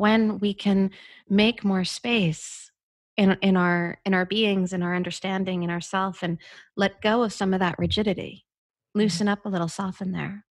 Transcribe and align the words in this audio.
when 0.00 0.38
we 0.38 0.54
can 0.54 0.90
make 1.28 1.62
more 1.62 1.84
space 1.84 2.70
in, 3.18 3.36
in 3.42 3.54
our 3.54 3.98
in 4.06 4.14
our 4.14 4.24
beings 4.24 4.72
in 4.72 4.82
our 4.82 4.96
understanding 4.96 5.62
in 5.62 5.68
ourself 5.68 6.22
and 6.22 6.38
let 6.74 7.02
go 7.02 7.22
of 7.22 7.34
some 7.34 7.52
of 7.52 7.60
that 7.60 7.78
rigidity. 7.78 8.46
Mm-hmm. 8.96 9.00
loosen 9.00 9.28
up 9.28 9.44
a 9.44 9.48
little 9.48 9.68
soften 9.68 10.12
there. 10.12 10.44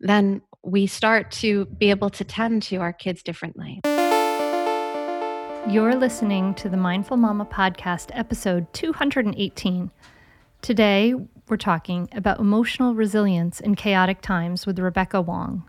Then 0.00 0.42
we 0.64 0.86
start 0.86 1.30
to 1.42 1.66
be 1.66 1.90
able 1.90 2.10
to 2.10 2.24
tend 2.24 2.62
to 2.64 2.76
our 2.76 2.92
kids 2.92 3.22
differently. 3.22 3.80
You're 5.68 5.94
listening 5.94 6.54
to 6.54 6.68
the 6.68 6.76
mindful 6.76 7.18
mama 7.18 7.44
podcast 7.44 8.10
episode 8.14 8.72
218 8.72 9.90
today 10.62 11.14
we're 11.48 11.56
talking 11.56 12.08
about 12.12 12.40
emotional 12.40 12.94
resilience 12.94 13.60
in 13.60 13.74
chaotic 13.74 14.22
times 14.22 14.66
with 14.66 14.78
rebecca 14.78 15.20
wong 15.20 15.67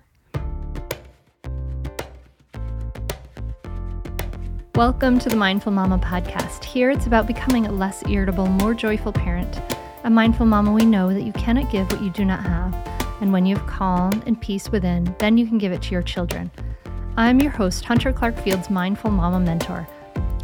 Welcome 4.80 5.20
to 5.20 5.27
the 5.27 5.35
Mindful 5.35 5.73
Mama 5.73 5.98
podcast. 5.98 6.63
Here 6.63 6.90
it's 6.90 7.05
about 7.05 7.27
becoming 7.27 7.66
a 7.66 7.72
less 7.73 8.02
irritable, 8.08 8.48
more 8.48 8.73
joyful 8.73 9.12
parent. 9.12 9.59
A 10.05 10.09
mindful 10.09 10.45
mama, 10.45 10.71
we 10.71 10.85
know 10.85 11.13
that 11.13 11.23
you 11.23 11.34
cannot 11.34 11.70
give 11.70 11.91
what 11.91 12.02
you 12.02 12.09
do 12.09 12.23
not 12.23 12.41
have. 12.41 12.73
And 13.20 13.34
when 13.34 13.45
you 13.45 13.57
have 13.57 13.68
calm 13.68 14.23
and 14.26 14.40
peace 14.40 14.70
within, 14.71 15.13
then 15.20 15.38
you 15.38 15.45
can 15.45 15.57
give 15.57 15.73
it 15.73 15.81
to 15.81 15.91
your 15.91 16.02
children. 16.02 16.49
I'm 17.18 17.41
your 17.41 17.52
host, 17.52 17.84
Hunter 17.84 18.13
Clark 18.13 18.40
Fields 18.40 18.70
Mindful 18.70 19.12
Mama 19.12 19.41
Mentor. 19.41 19.85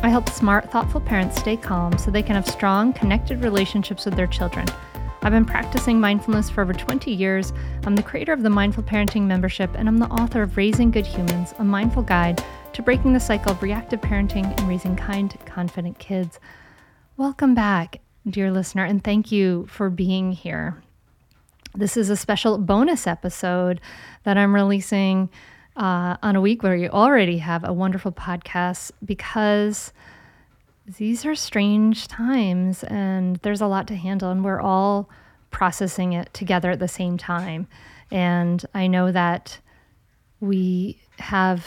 I 0.02 0.10
help 0.10 0.27
smart, 0.27 0.70
thoughtful 0.70 0.99
parents 0.99 1.40
stay 1.40 1.55
calm 1.55 1.98
so 1.98 2.12
they 2.12 2.22
can 2.22 2.36
have 2.36 2.46
strong, 2.46 2.91
connected 2.91 3.41
relationships 3.41 4.04
with 4.04 4.16
their 4.16 4.27
children. 4.27 4.68
I've 5.26 5.32
been 5.32 5.44
practicing 5.44 6.00
mindfulness 6.00 6.52
for 6.52 6.62
over 6.62 6.72
20 6.72 7.12
years. 7.12 7.52
I'm 7.84 7.96
the 7.96 8.04
creator 8.04 8.32
of 8.32 8.44
the 8.44 8.50
Mindful 8.52 8.84
Parenting 8.84 9.24
membership, 9.24 9.72
and 9.74 9.88
I'm 9.88 9.98
the 9.98 10.06
author 10.06 10.44
of 10.44 10.56
Raising 10.56 10.92
Good 10.92 11.08
Humans, 11.08 11.56
a 11.58 11.64
mindful 11.64 12.04
guide 12.04 12.44
to 12.74 12.84
breaking 12.84 13.14
the 13.14 13.20
cycle 13.20 13.54
of 13.54 13.64
reactive 13.64 14.02
parenting 14.02 14.46
and 14.46 14.70
raising 14.70 14.96
kind, 14.96 15.36
confident 15.48 15.98
kids. 15.98 16.40
Welcome 17.18 17.55
back, 17.55 18.02
dear 18.30 18.52
listener, 18.52 18.86
and 18.86 19.04
thank 19.04 19.32
you 19.32 19.66
for 19.68 19.90
being 19.90 20.32
here. 20.32 20.84
This 21.74 21.98
is 21.98 22.12
a 22.12 22.16
special 22.16 22.60
bonus 22.60 23.08
episode 23.08 23.82
that 24.26 24.38
I'm 24.38 24.54
releasing 24.54 25.32
uh, 25.76 26.18
on 26.21 26.36
a 26.36 26.42
week 26.42 26.62
where 26.62 26.76
you 26.76 26.90
already 26.90 27.40
have 27.40 27.64
a 27.64 27.74
wonderful 27.74 28.12
podcast 28.12 28.92
because 29.04 29.92
these 30.86 31.26
are 31.26 31.34
strange 31.34 32.08
times 32.08 32.84
and 32.84 33.38
there's 33.38 33.62
a 33.62 33.66
lot 33.66 33.88
to 33.88 33.96
handle, 33.96 34.30
and 34.30 34.46
we're 34.46 34.62
all 34.62 35.10
processing 35.51 36.13
it 36.13 36.34
together 36.34 36.71
at 36.71 36.79
the 36.79 36.88
same 36.88 37.18
time. 37.18 37.68
And 38.12 38.63
I 38.74 38.88
know 38.88 39.12
that 39.12 39.60
we 40.40 41.02
have 41.20 41.65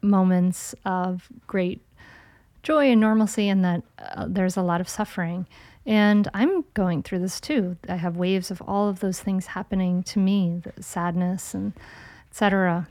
moments 0.00 0.74
of 0.84 1.28
great 1.46 1.82
joy 2.62 2.90
and 2.90 3.00
normalcy, 3.00 3.48
and 3.48 3.64
that 3.64 3.82
uh, 3.98 4.26
there's 4.28 4.56
a 4.56 4.62
lot 4.62 4.80
of 4.80 4.88
suffering. 4.88 5.46
And 5.86 6.28
I'm 6.34 6.64
going 6.74 7.02
through 7.02 7.20
this 7.20 7.40
too. 7.40 7.76
I 7.88 7.96
have 7.96 8.16
waves 8.16 8.50
of 8.50 8.60
all 8.62 8.88
of 8.88 9.00
those 9.00 9.20
things 9.20 9.46
happening 9.46 10.02
to 10.04 10.18
me, 10.18 10.60
the 10.76 10.82
sadness 10.82 11.54
and 11.54 11.72
etc. 12.30 12.88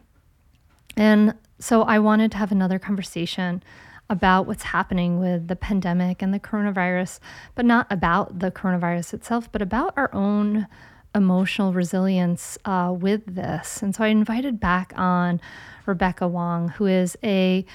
And 0.96 1.36
so 1.60 1.84
I 1.84 2.00
wanted 2.00 2.32
to 2.32 2.38
have 2.38 2.52
another 2.52 2.80
conversation 2.80 3.64
about 4.10 4.48
what's 4.48 4.64
happening 4.64 5.20
with 5.20 5.48
the 5.48 5.56
pandemic 5.56 6.22
and 6.22 6.34
the 6.34 6.40
coronavirus, 6.40 7.20
but 7.56 7.66
not 7.66 7.88
about 7.90 8.40
the 8.40 8.52
coronavirus 8.52 9.14
itself, 9.14 9.52
but 9.52 9.62
about 9.62 9.94
our 9.98 10.14
own 10.14 10.68
emotional 11.14 11.74
resilience 11.74 12.58
uh, 12.66 12.94
with 12.98 13.24
this. 13.26 13.82
And 13.82 13.96
so 13.96 14.04
I 14.04 14.08
invited 14.08 14.60
back 14.60 14.94
on 14.96 15.42
Rebecca 15.86 16.28
Wong, 16.28 16.70
who 16.70 16.86
is 16.86 17.18
a 17.24 17.66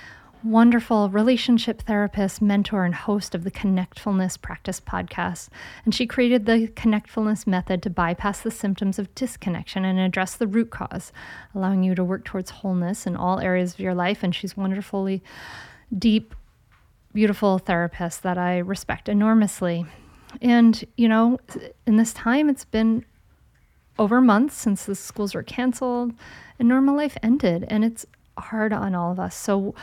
wonderful 0.45 1.09
relationship 1.09 1.83
therapist, 1.83 2.43
mentor, 2.43 2.85
and 2.85 2.95
host 2.95 3.35
of 3.35 3.45
the 3.45 3.51
Connectfulness 3.51 4.41
Practice 4.41 4.81
podcast. 4.81 5.49
And 5.85 5.95
she 5.95 6.07
created 6.07 6.47
the 6.47 6.69
Connectfulness 6.69 7.47
method 7.47 7.83
to 7.83 7.91
bypass 7.91 8.41
the 8.41 8.51
symptoms 8.51 8.99
of 8.99 9.15
disconnection 9.15 9.85
and 9.85 10.01
address 10.01 10.35
the 10.35 10.49
root 10.49 10.71
cause, 10.71 11.13
allowing 11.55 11.85
you 11.85 11.95
to 11.95 12.05
work 12.05 12.25
towards 12.25 12.51
wholeness 12.51 13.07
in 13.07 13.17
all 13.17 13.39
areas 13.39 13.75
of 13.75 13.81
your 13.81 13.95
life. 13.95 14.23
And 14.23 14.35
she's 14.35 14.57
wonderfully 14.57 15.23
deep, 15.99 16.35
beautiful 17.13 17.59
therapist 17.59 18.23
that 18.23 18.39
I 18.39 18.59
respect 18.59 19.09
enormously. 19.09 19.87
And, 20.41 20.85
you 20.97 21.09
know, 21.09 21.39
in 21.87 21.97
this 21.97 22.13
time, 22.13 22.49
it's 22.49 22.65
been 22.65 23.05
over 23.99 24.21
months 24.21 24.55
since 24.55 24.85
the 24.85 24.95
schools 24.95 25.35
were 25.35 25.43
canceled 25.43 26.13
and 26.59 26.69
normal 26.69 26.97
life 26.97 27.17
ended, 27.23 27.65
and 27.69 27.85
it's 27.85 28.07
hard 28.39 28.73
on 28.73 28.95
all 28.95 29.13
of 29.13 29.21
us. 29.21 29.35
So, 29.35 29.75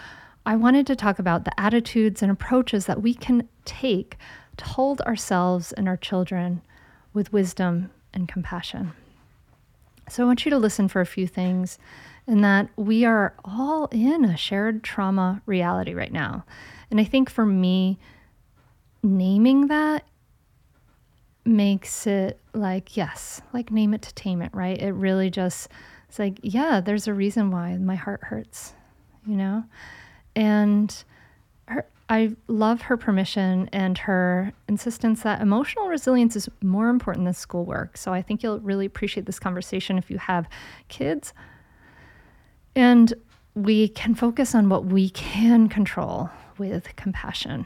I 0.46 0.56
wanted 0.56 0.88
to 0.88 0.96
talk 0.96 1.20
about 1.20 1.46
the 1.46 1.60
attitudes 1.60 2.24
and 2.24 2.32
approaches 2.32 2.86
that 2.88 3.02
we 3.02 3.14
can 3.14 3.48
take 3.66 4.18
to 4.58 4.66
hold 4.66 5.02
ourselves 5.02 5.74
and 5.74 5.88
our 5.88 5.98
children 5.98 6.62
with 7.14 7.32
wisdom 7.32 7.92
and 8.14 8.28
compassion. 8.28 8.94
So, 10.10 10.24
I 10.24 10.26
want 10.26 10.46
you 10.46 10.50
to 10.50 10.58
listen 10.58 10.88
for 10.88 11.02
a 11.02 11.06
few 11.06 11.28
things 11.28 11.78
in 12.28 12.42
that 12.42 12.70
we 12.76 13.06
are 13.06 13.34
all 13.44 13.88
in 13.92 14.26
a 14.26 14.38
shared 14.38 14.84
trauma 14.84 15.42
reality 15.46 15.94
right 15.94 16.12
now. 16.12 16.46
And 16.92 17.00
I 17.00 17.04
think 17.04 17.30
for 17.30 17.46
me, 17.46 17.98
naming 19.04 19.68
that 19.68 20.04
makes 21.46 22.06
it 22.06 22.40
like, 22.54 22.96
yes, 22.96 23.42
like 23.54 23.72
name 23.72 23.94
it 23.94 24.02
to 24.04 24.14
tame 24.14 24.42
it, 24.42 24.54
right? 24.54 24.80
It 24.80 24.92
really 24.92 25.30
just, 25.30 25.70
it's 26.08 26.20
like, 26.20 26.40
yeah, 26.42 26.82
there's 26.82 27.08
a 27.08 27.14
reason 27.14 27.52
why 27.52 27.78
my 27.78 27.96
heart 27.96 28.24
hurts, 28.24 28.74
you 29.26 29.36
know? 29.36 29.64
And 30.36 31.04
her, 31.66 31.86
I 32.10 32.36
love 32.48 32.82
her 32.82 32.98
permission 32.98 33.70
and 33.72 33.98
her 34.00 34.52
insistence 34.68 35.22
that 35.24 35.42
emotional 35.42 35.88
resilience 35.88 36.36
is 36.36 36.50
more 36.62 36.90
important 36.90 37.26
than 37.26 37.34
schoolwork. 37.34 37.98
So 37.98 38.12
I 38.14 38.22
think 38.22 38.42
you'll 38.42 38.60
really 38.60 38.86
appreciate 38.86 39.26
this 39.26 39.40
conversation 39.40 39.98
if 39.98 40.10
you 40.10 40.18
have 40.18 40.48
kids. 40.88 41.34
And 42.76 43.14
we 43.56 43.90
can 43.90 44.16
focus 44.16 44.56
on 44.56 44.70
what 44.70 44.86
we 44.86 45.10
can 45.10 45.70
control 45.70 46.30
with 46.58 46.96
compassion. 46.96 47.66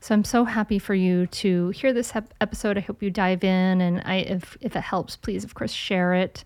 So 0.00 0.14
I'm 0.14 0.24
so 0.24 0.44
happy 0.44 0.78
for 0.78 0.94
you 0.94 1.26
to 1.26 1.70
hear 1.70 1.92
this 1.92 2.12
episode. 2.40 2.78
I 2.78 2.80
hope 2.80 3.02
you 3.02 3.10
dive 3.10 3.42
in, 3.42 3.80
and 3.80 4.02
I, 4.04 4.16
if 4.16 4.56
if 4.60 4.76
it 4.76 4.82
helps, 4.82 5.16
please, 5.16 5.42
of 5.42 5.54
course, 5.54 5.72
share 5.72 6.14
it. 6.14 6.44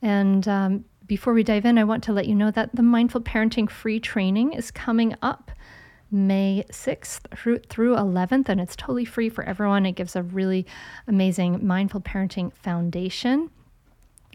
And 0.00 0.46
um, 0.48 0.84
before 1.06 1.32
we 1.32 1.42
dive 1.42 1.64
in, 1.64 1.78
I 1.78 1.84
want 1.84 2.02
to 2.04 2.12
let 2.12 2.26
you 2.26 2.34
know 2.34 2.50
that 2.50 2.74
the 2.74 2.82
Mindful 2.82 3.20
Parenting 3.20 3.68
free 3.70 4.00
training 4.00 4.52
is 4.52 4.70
coming 4.70 5.14
up 5.22 5.50
May 6.10 6.64
6th 6.70 7.36
through, 7.36 7.58
through 7.68 7.96
11th, 7.96 8.48
and 8.48 8.60
it's 8.60 8.76
totally 8.76 9.04
free 9.04 9.28
for 9.28 9.44
everyone. 9.44 9.86
It 9.86 9.92
gives 9.92 10.16
a 10.16 10.22
really 10.22 10.66
amazing 11.06 11.66
Mindful 11.66 12.00
Parenting 12.00 12.52
Foundation. 12.52 13.50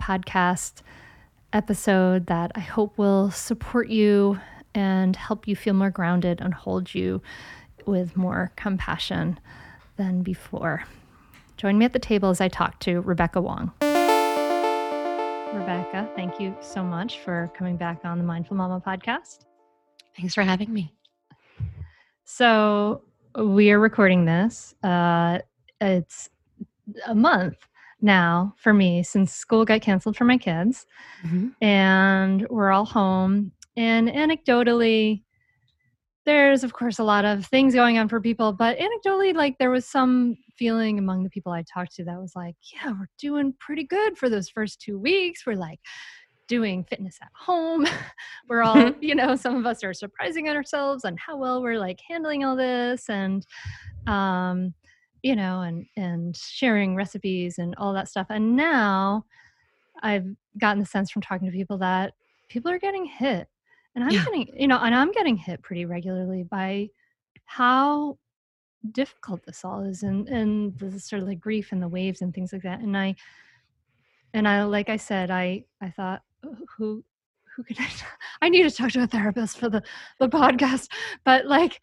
podcast 0.00 0.82
episode 1.52 2.26
that 2.26 2.52
I 2.54 2.60
hope 2.60 2.98
will 2.98 3.30
support 3.30 3.88
you 3.88 4.40
and 4.74 5.14
help 5.14 5.46
you 5.46 5.54
feel 5.54 5.74
more 5.74 5.90
grounded 5.90 6.40
and 6.40 6.54
hold 6.54 6.94
you 6.94 7.22
with 7.86 8.16
more 8.16 8.52
compassion 8.56 9.38
than 9.96 10.22
before. 10.22 10.84
Join 11.62 11.78
me 11.78 11.84
at 11.84 11.92
the 11.92 12.00
table 12.00 12.28
as 12.28 12.40
I 12.40 12.48
talk 12.48 12.80
to 12.80 13.02
Rebecca 13.02 13.40
Wong. 13.40 13.70
Rebecca, 15.54 16.10
thank 16.16 16.40
you 16.40 16.56
so 16.60 16.82
much 16.82 17.20
for 17.20 17.52
coming 17.56 17.76
back 17.76 18.00
on 18.02 18.18
the 18.18 18.24
Mindful 18.24 18.56
Mama 18.56 18.82
podcast. 18.84 19.44
Thanks 20.16 20.34
for 20.34 20.42
having 20.42 20.72
me. 20.72 20.92
So, 22.24 23.02
we 23.38 23.70
are 23.70 23.78
recording 23.78 24.24
this. 24.24 24.74
Uh, 24.82 25.38
it's 25.80 26.30
a 27.06 27.14
month 27.14 27.58
now 28.00 28.56
for 28.56 28.74
me 28.74 29.04
since 29.04 29.32
school 29.32 29.64
got 29.64 29.82
canceled 29.82 30.16
for 30.16 30.24
my 30.24 30.38
kids, 30.38 30.84
mm-hmm. 31.24 31.50
and 31.64 32.44
we're 32.50 32.72
all 32.72 32.86
home. 32.86 33.52
And 33.76 34.08
anecdotally, 34.08 35.22
there's 36.24 36.64
of 36.64 36.72
course 36.72 36.98
a 36.98 37.04
lot 37.04 37.24
of 37.24 37.46
things 37.46 37.74
going 37.74 37.98
on 37.98 38.08
for 38.08 38.20
people, 38.20 38.52
but 38.52 38.78
anecdotally, 38.78 39.34
like 39.34 39.58
there 39.58 39.70
was 39.70 39.86
some 39.86 40.36
feeling 40.56 40.98
among 40.98 41.24
the 41.24 41.30
people 41.30 41.52
I 41.52 41.62
talked 41.62 41.94
to 41.96 42.04
that 42.04 42.20
was 42.20 42.36
like, 42.36 42.54
yeah, 42.72 42.92
we're 42.92 43.08
doing 43.18 43.54
pretty 43.58 43.84
good 43.84 44.16
for 44.16 44.28
those 44.28 44.48
first 44.48 44.80
two 44.80 44.98
weeks. 44.98 45.44
We're 45.46 45.56
like 45.56 45.80
doing 46.48 46.84
fitness 46.84 47.18
at 47.22 47.30
home. 47.34 47.86
we're 48.48 48.62
all, 48.62 48.92
you 49.00 49.14
know, 49.14 49.36
some 49.36 49.56
of 49.56 49.66
us 49.66 49.82
are 49.82 49.94
surprising 49.94 50.48
ourselves 50.48 51.04
on 51.04 51.16
how 51.16 51.36
well 51.36 51.62
we're 51.62 51.78
like 51.78 51.98
handling 52.08 52.44
all 52.44 52.56
this 52.56 53.08
and 53.08 53.46
um, 54.06 54.74
you 55.22 55.36
know, 55.36 55.60
and 55.60 55.86
and 55.96 56.36
sharing 56.36 56.94
recipes 56.94 57.58
and 57.58 57.74
all 57.78 57.92
that 57.94 58.08
stuff. 58.08 58.26
And 58.30 58.56
now 58.56 59.24
I've 60.02 60.26
gotten 60.58 60.80
the 60.80 60.86
sense 60.86 61.10
from 61.10 61.22
talking 61.22 61.46
to 61.46 61.56
people 61.56 61.78
that 61.78 62.14
people 62.48 62.70
are 62.70 62.78
getting 62.78 63.06
hit. 63.06 63.48
And 63.94 64.04
I'm 64.04 64.10
Yeah. 64.10 64.24
getting, 64.24 64.48
you 64.58 64.68
know, 64.68 64.78
and 64.78 64.94
I'm 64.94 65.12
getting 65.12 65.36
hit 65.36 65.62
pretty 65.62 65.84
regularly 65.84 66.44
by 66.44 66.88
how 67.44 68.18
difficult 68.90 69.44
this 69.44 69.64
all 69.64 69.82
is 69.84 70.02
and 70.02 70.28
and 70.28 70.76
the 70.78 70.98
sort 70.98 71.22
of 71.22 71.28
like 71.28 71.38
grief 71.38 71.70
and 71.72 71.80
the 71.82 71.88
waves 71.88 72.20
and 72.22 72.34
things 72.34 72.52
like 72.52 72.62
that. 72.62 72.80
And 72.80 72.96
I 72.96 73.14
and 74.34 74.48
I 74.48 74.64
like 74.64 74.88
I 74.88 74.96
said, 74.96 75.30
I 75.30 75.64
I 75.80 75.90
thought 75.90 76.22
who 76.76 77.04
who 77.54 77.62
can 77.64 77.76
I, 77.78 77.90
I 78.42 78.48
need 78.48 78.62
to 78.62 78.70
talk 78.70 78.90
to 78.92 79.02
a 79.02 79.06
therapist 79.06 79.58
for 79.58 79.68
the 79.68 79.82
the 80.18 80.28
podcast, 80.28 80.88
but 81.24 81.46
like 81.46 81.80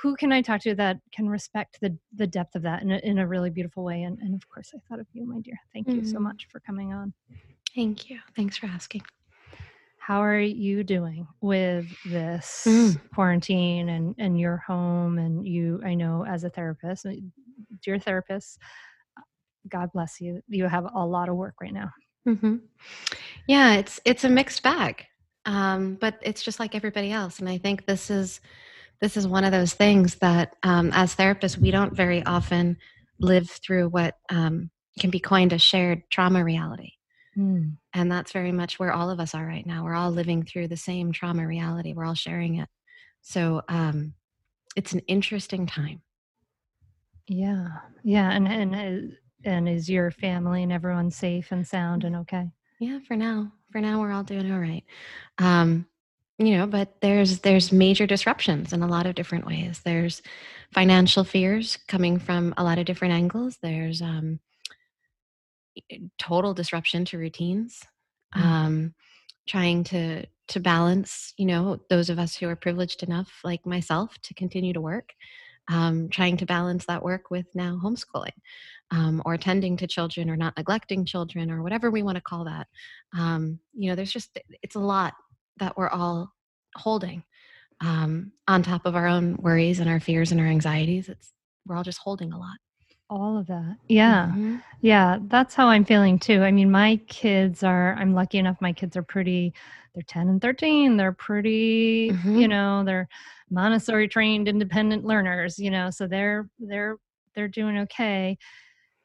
who 0.00 0.16
can 0.16 0.32
I 0.32 0.40
talk 0.40 0.62
to 0.62 0.74
that 0.76 0.98
can 1.12 1.28
respect 1.28 1.78
the 1.80 1.98
the 2.14 2.26
depth 2.26 2.54
of 2.54 2.62
that 2.62 2.82
in 2.82 2.92
a, 2.92 2.98
in 2.98 3.18
a 3.18 3.26
really 3.26 3.50
beautiful 3.50 3.84
way? 3.84 4.04
And 4.04 4.18
and 4.20 4.34
of 4.34 4.48
course, 4.48 4.72
I 4.74 4.78
thought 4.88 5.00
of 5.00 5.06
you, 5.12 5.26
my 5.26 5.40
dear. 5.40 5.58
Thank 5.72 5.88
you 5.88 6.04
so 6.04 6.18
Mhm. 6.18 6.22
much 6.22 6.46
for 6.50 6.60
coming 6.60 6.92
on. 6.94 7.12
Thank 7.74 8.08
you. 8.08 8.20
Thanks 8.36 8.56
for 8.56 8.66
asking. 8.66 9.02
How 10.04 10.20
are 10.24 10.40
you 10.40 10.82
doing 10.82 11.28
with 11.40 11.86
this 12.04 12.64
Mm. 12.66 13.00
quarantine 13.14 13.88
and 13.88 14.16
and 14.18 14.38
your 14.38 14.56
home 14.56 15.18
and 15.18 15.46
you? 15.46 15.80
I 15.84 15.94
know 15.94 16.24
as 16.26 16.42
a 16.42 16.50
therapist, 16.50 17.06
uh, 17.06 17.12
dear 17.84 18.00
therapist, 18.00 18.58
God 19.68 19.90
bless 19.92 20.20
you. 20.20 20.42
You 20.48 20.66
have 20.66 20.86
a 20.92 21.06
lot 21.06 21.28
of 21.28 21.36
work 21.36 21.54
right 21.60 21.72
now. 21.72 21.90
hmm 22.24 22.56
Yeah, 23.46 23.74
it's 23.74 24.00
it's 24.04 24.24
a 24.24 24.28
mixed 24.28 24.62
bag, 24.64 25.06
um, 25.46 25.96
but 26.00 26.18
it's 26.22 26.42
just 26.42 26.58
like 26.58 26.74
everybody 26.74 27.12
else. 27.12 27.38
And 27.38 27.48
I 27.48 27.58
think 27.58 27.86
this 27.86 28.10
is 28.10 28.40
this 29.00 29.16
is 29.16 29.26
one 29.26 29.44
of 29.44 29.52
those 29.52 29.74
things 29.74 30.16
that, 30.16 30.54
um, 30.64 30.90
as 30.92 31.14
therapists, 31.14 31.58
we 31.58 31.70
don't 31.70 31.94
very 31.96 32.24
often 32.24 32.76
live 33.20 33.48
through 33.50 33.88
what 33.88 34.16
um, 34.30 34.70
can 34.98 35.10
be 35.10 35.20
coined 35.20 35.52
a 35.52 35.58
shared 35.58 36.02
trauma 36.10 36.42
reality. 36.44 36.90
Mm. 37.36 37.76
And 37.94 38.12
that's 38.12 38.32
very 38.32 38.52
much 38.52 38.78
where 38.78 38.92
all 38.92 39.10
of 39.10 39.20
us 39.20 39.34
are 39.34 39.46
right 39.46 39.66
now. 39.66 39.84
We're 39.84 39.94
all 39.94 40.10
living 40.10 40.44
through 40.44 40.68
the 40.68 40.76
same 40.76 41.12
trauma 41.12 41.46
reality. 41.46 41.94
We're 41.94 42.04
all 42.04 42.14
sharing 42.14 42.56
it. 42.56 42.68
So 43.22 43.62
um, 43.68 44.14
it's 44.76 44.92
an 44.92 45.00
interesting 45.00 45.66
time. 45.66 46.02
Yeah, 47.28 47.68
yeah, 48.02 48.30
and 48.32 48.48
and 48.48 48.74
uh, 48.74 49.14
and 49.44 49.68
is 49.68 49.88
your 49.88 50.10
family 50.10 50.62
and 50.62 50.72
everyone 50.72 51.10
safe 51.10 51.52
and 51.52 51.66
sound 51.66 52.04
and 52.04 52.16
okay? 52.16 52.50
Yeah, 52.80 52.98
for 53.06 53.16
now. 53.16 53.52
For 53.70 53.80
now, 53.80 54.00
we're 54.00 54.12
all 54.12 54.24
doing 54.24 54.50
all 54.52 54.58
right. 54.58 54.84
Um, 55.38 55.86
you 56.38 56.56
know, 56.56 56.66
but 56.66 57.00
there's 57.00 57.38
there's 57.40 57.72
major 57.72 58.06
disruptions 58.06 58.72
in 58.72 58.82
a 58.82 58.88
lot 58.88 59.06
of 59.06 59.14
different 59.14 59.46
ways. 59.46 59.80
There's 59.84 60.20
financial 60.72 61.24
fears 61.24 61.78
coming 61.86 62.18
from 62.18 62.54
a 62.56 62.64
lot 62.64 62.78
of 62.78 62.86
different 62.86 63.14
angles. 63.14 63.58
There's 63.62 64.02
um, 64.02 64.40
total 66.18 66.54
disruption 66.54 67.04
to 67.06 67.18
routines. 67.18 67.80
Mm. 68.36 68.42
Um, 68.42 68.94
trying 69.48 69.84
to 69.84 70.26
to 70.48 70.60
balance, 70.60 71.32
you 71.36 71.46
know, 71.46 71.80
those 71.88 72.10
of 72.10 72.18
us 72.18 72.36
who 72.36 72.48
are 72.48 72.56
privileged 72.56 73.02
enough, 73.02 73.40
like 73.42 73.64
myself, 73.64 74.18
to 74.22 74.34
continue 74.34 74.72
to 74.72 74.80
work. 74.80 75.12
Um, 75.68 76.08
trying 76.08 76.36
to 76.38 76.46
balance 76.46 76.86
that 76.86 77.04
work 77.04 77.30
with 77.30 77.46
now 77.54 77.78
homeschooling 77.82 78.34
um, 78.90 79.22
or 79.24 79.36
tending 79.36 79.76
to 79.76 79.86
children 79.86 80.28
or 80.28 80.36
not 80.36 80.56
neglecting 80.56 81.04
children 81.04 81.52
or 81.52 81.62
whatever 81.62 81.88
we 81.88 82.02
want 82.02 82.16
to 82.16 82.20
call 82.20 82.44
that. 82.44 82.66
Um, 83.16 83.60
you 83.72 83.88
know, 83.88 83.94
there's 83.94 84.12
just, 84.12 84.38
it's 84.62 84.74
a 84.74 84.80
lot 84.80 85.14
that 85.58 85.76
we're 85.76 85.88
all 85.88 86.32
holding 86.74 87.22
um, 87.80 88.32
on 88.48 88.64
top 88.64 88.86
of 88.86 88.96
our 88.96 89.06
own 89.06 89.36
worries 89.36 89.78
and 89.78 89.88
our 89.88 90.00
fears 90.00 90.32
and 90.32 90.40
our 90.40 90.48
anxieties. 90.48 91.08
It's, 91.08 91.32
we're 91.64 91.76
all 91.76 91.84
just 91.84 91.98
holding 91.98 92.32
a 92.32 92.38
lot. 92.38 92.58
All 93.12 93.36
of 93.38 93.46
that. 93.48 93.76
Yeah. 93.88 94.36
Mhm. 94.36 94.62
Yeah, 94.80 95.18
that's 95.28 95.54
how 95.54 95.68
I'm 95.68 95.84
feeling 95.84 96.18
too. 96.18 96.42
I 96.42 96.50
mean, 96.50 96.70
my 96.70 96.96
kids 97.08 97.62
are 97.62 97.94
I'm 97.94 98.14
lucky 98.14 98.38
enough 98.38 98.56
my 98.60 98.72
kids 98.72 98.96
are 98.96 99.02
pretty 99.02 99.52
they're 99.94 100.02
10 100.04 100.28
and 100.28 100.40
13. 100.40 100.96
They're 100.96 101.12
pretty, 101.12 102.18
you 102.32 102.48
Mhm. 102.48 102.48
know, 102.48 102.82
they're 102.84 103.08
Montessori 103.50 104.08
trained 104.08 104.48
independent 104.48 105.04
learners, 105.04 105.58
you 105.58 105.70
know, 105.70 105.90
so 105.90 106.06
they're 106.06 106.48
they're 106.58 106.96
they're 107.34 107.48
doing 107.48 107.78
okay. 107.80 108.38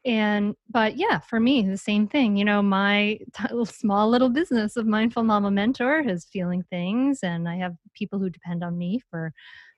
And 0.05 0.55
but 0.69 0.97
yeah, 0.97 1.19
for 1.19 1.39
me 1.39 1.63
the 1.63 1.77
same 1.77 2.07
thing. 2.07 2.37
You 2.37 2.45
know, 2.45 2.61
my 2.61 3.19
t- 3.33 3.65
small 3.65 4.09
little 4.09 4.29
business 4.29 4.77
of 4.77 4.87
Mindful 4.87 5.23
Mama 5.23 5.51
Mentor 5.51 5.99
is 6.01 6.25
feeling 6.25 6.63
things 6.69 7.21
and 7.23 7.49
I 7.49 7.57
have 7.57 7.75
people 7.93 8.19
who 8.19 8.29
depend 8.29 8.63
on 8.63 8.77
me 8.77 9.01
for 9.11 9.33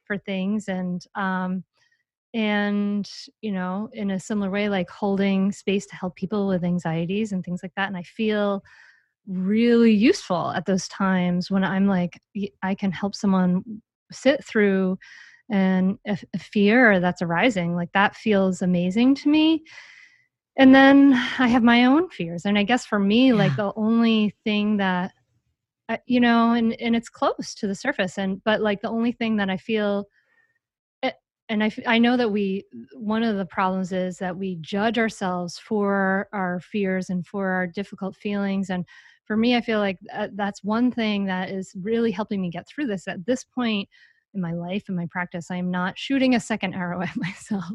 for 0.05 0.17
things 0.17 0.67
and 0.67 1.05
um 1.15 1.63
and 2.33 3.09
you 3.41 3.51
know 3.51 3.89
in 3.93 4.11
a 4.11 4.19
similar 4.19 4.51
way 4.51 4.69
like 4.69 4.89
holding 4.89 5.51
space 5.51 5.85
to 5.87 5.95
help 5.95 6.15
people 6.15 6.47
with 6.47 6.63
anxieties 6.63 7.31
and 7.31 7.43
things 7.43 7.61
like 7.63 7.73
that 7.75 7.87
and 7.87 7.97
i 7.97 8.03
feel 8.03 8.63
really 9.27 9.91
useful 9.91 10.51
at 10.51 10.65
those 10.65 10.87
times 10.87 11.49
when 11.49 11.63
i'm 11.63 11.87
like 11.87 12.21
i 12.61 12.75
can 12.75 12.91
help 12.91 13.15
someone 13.15 13.63
sit 14.11 14.43
through 14.45 14.97
and 15.51 15.97
a, 16.07 16.17
a 16.35 16.39
fear 16.39 16.99
that's 16.99 17.21
arising 17.21 17.75
like 17.75 17.91
that 17.93 18.15
feels 18.15 18.61
amazing 18.61 19.15
to 19.15 19.27
me 19.27 19.63
and 20.55 20.75
then 20.75 21.13
i 21.39 21.47
have 21.47 21.63
my 21.63 21.85
own 21.85 22.07
fears 22.09 22.45
and 22.45 22.59
i 22.59 22.63
guess 22.63 22.85
for 22.85 22.99
me 22.99 23.33
like 23.33 23.55
the 23.55 23.73
only 23.75 24.35
thing 24.43 24.77
that 24.77 25.11
uh, 25.89 25.97
you 26.05 26.19
know 26.19 26.51
and 26.53 26.79
and 26.79 26.95
it's 26.95 27.09
close 27.09 27.55
to 27.55 27.65
the 27.65 27.73
surface 27.73 28.19
and 28.19 28.43
but 28.43 28.61
like 28.61 28.81
the 28.81 28.89
only 28.89 29.11
thing 29.11 29.37
that 29.37 29.49
i 29.49 29.57
feel 29.57 30.05
and 31.49 31.63
I, 31.87 31.97
know 31.97 32.15
that 32.15 32.31
we 32.31 32.63
one 32.93 33.23
of 33.23 33.35
the 33.35 33.45
problems 33.45 33.91
is 33.91 34.17
that 34.19 34.37
we 34.37 34.57
judge 34.61 34.99
ourselves 34.99 35.57
for 35.57 36.29
our 36.31 36.59
fears 36.59 37.09
and 37.09 37.25
for 37.25 37.49
our 37.49 37.65
difficult 37.65 38.15
feelings 38.15 38.69
and 38.69 38.85
for 39.25 39.35
me 39.35 39.55
i 39.55 39.61
feel 39.61 39.79
like 39.79 39.97
uh, 40.13 40.27
that's 40.35 40.63
one 40.63 40.91
thing 40.91 41.25
that 41.25 41.49
is 41.49 41.73
really 41.81 42.11
helping 42.11 42.41
me 42.41 42.49
get 42.49 42.67
through 42.67 42.85
this. 42.87 43.07
At 43.07 43.25
this 43.25 43.43
point 43.43 43.89
in 44.35 44.41
my 44.41 44.53
life 44.53 44.85
and 44.87 44.95
my 44.95 45.07
practice 45.09 45.49
i 45.49 45.55
am 45.55 45.71
not 45.71 45.97
shooting 45.97 46.35
a 46.35 46.39
second 46.39 46.75
arrow 46.75 47.01
at 47.03 47.17
myself. 47.17 47.65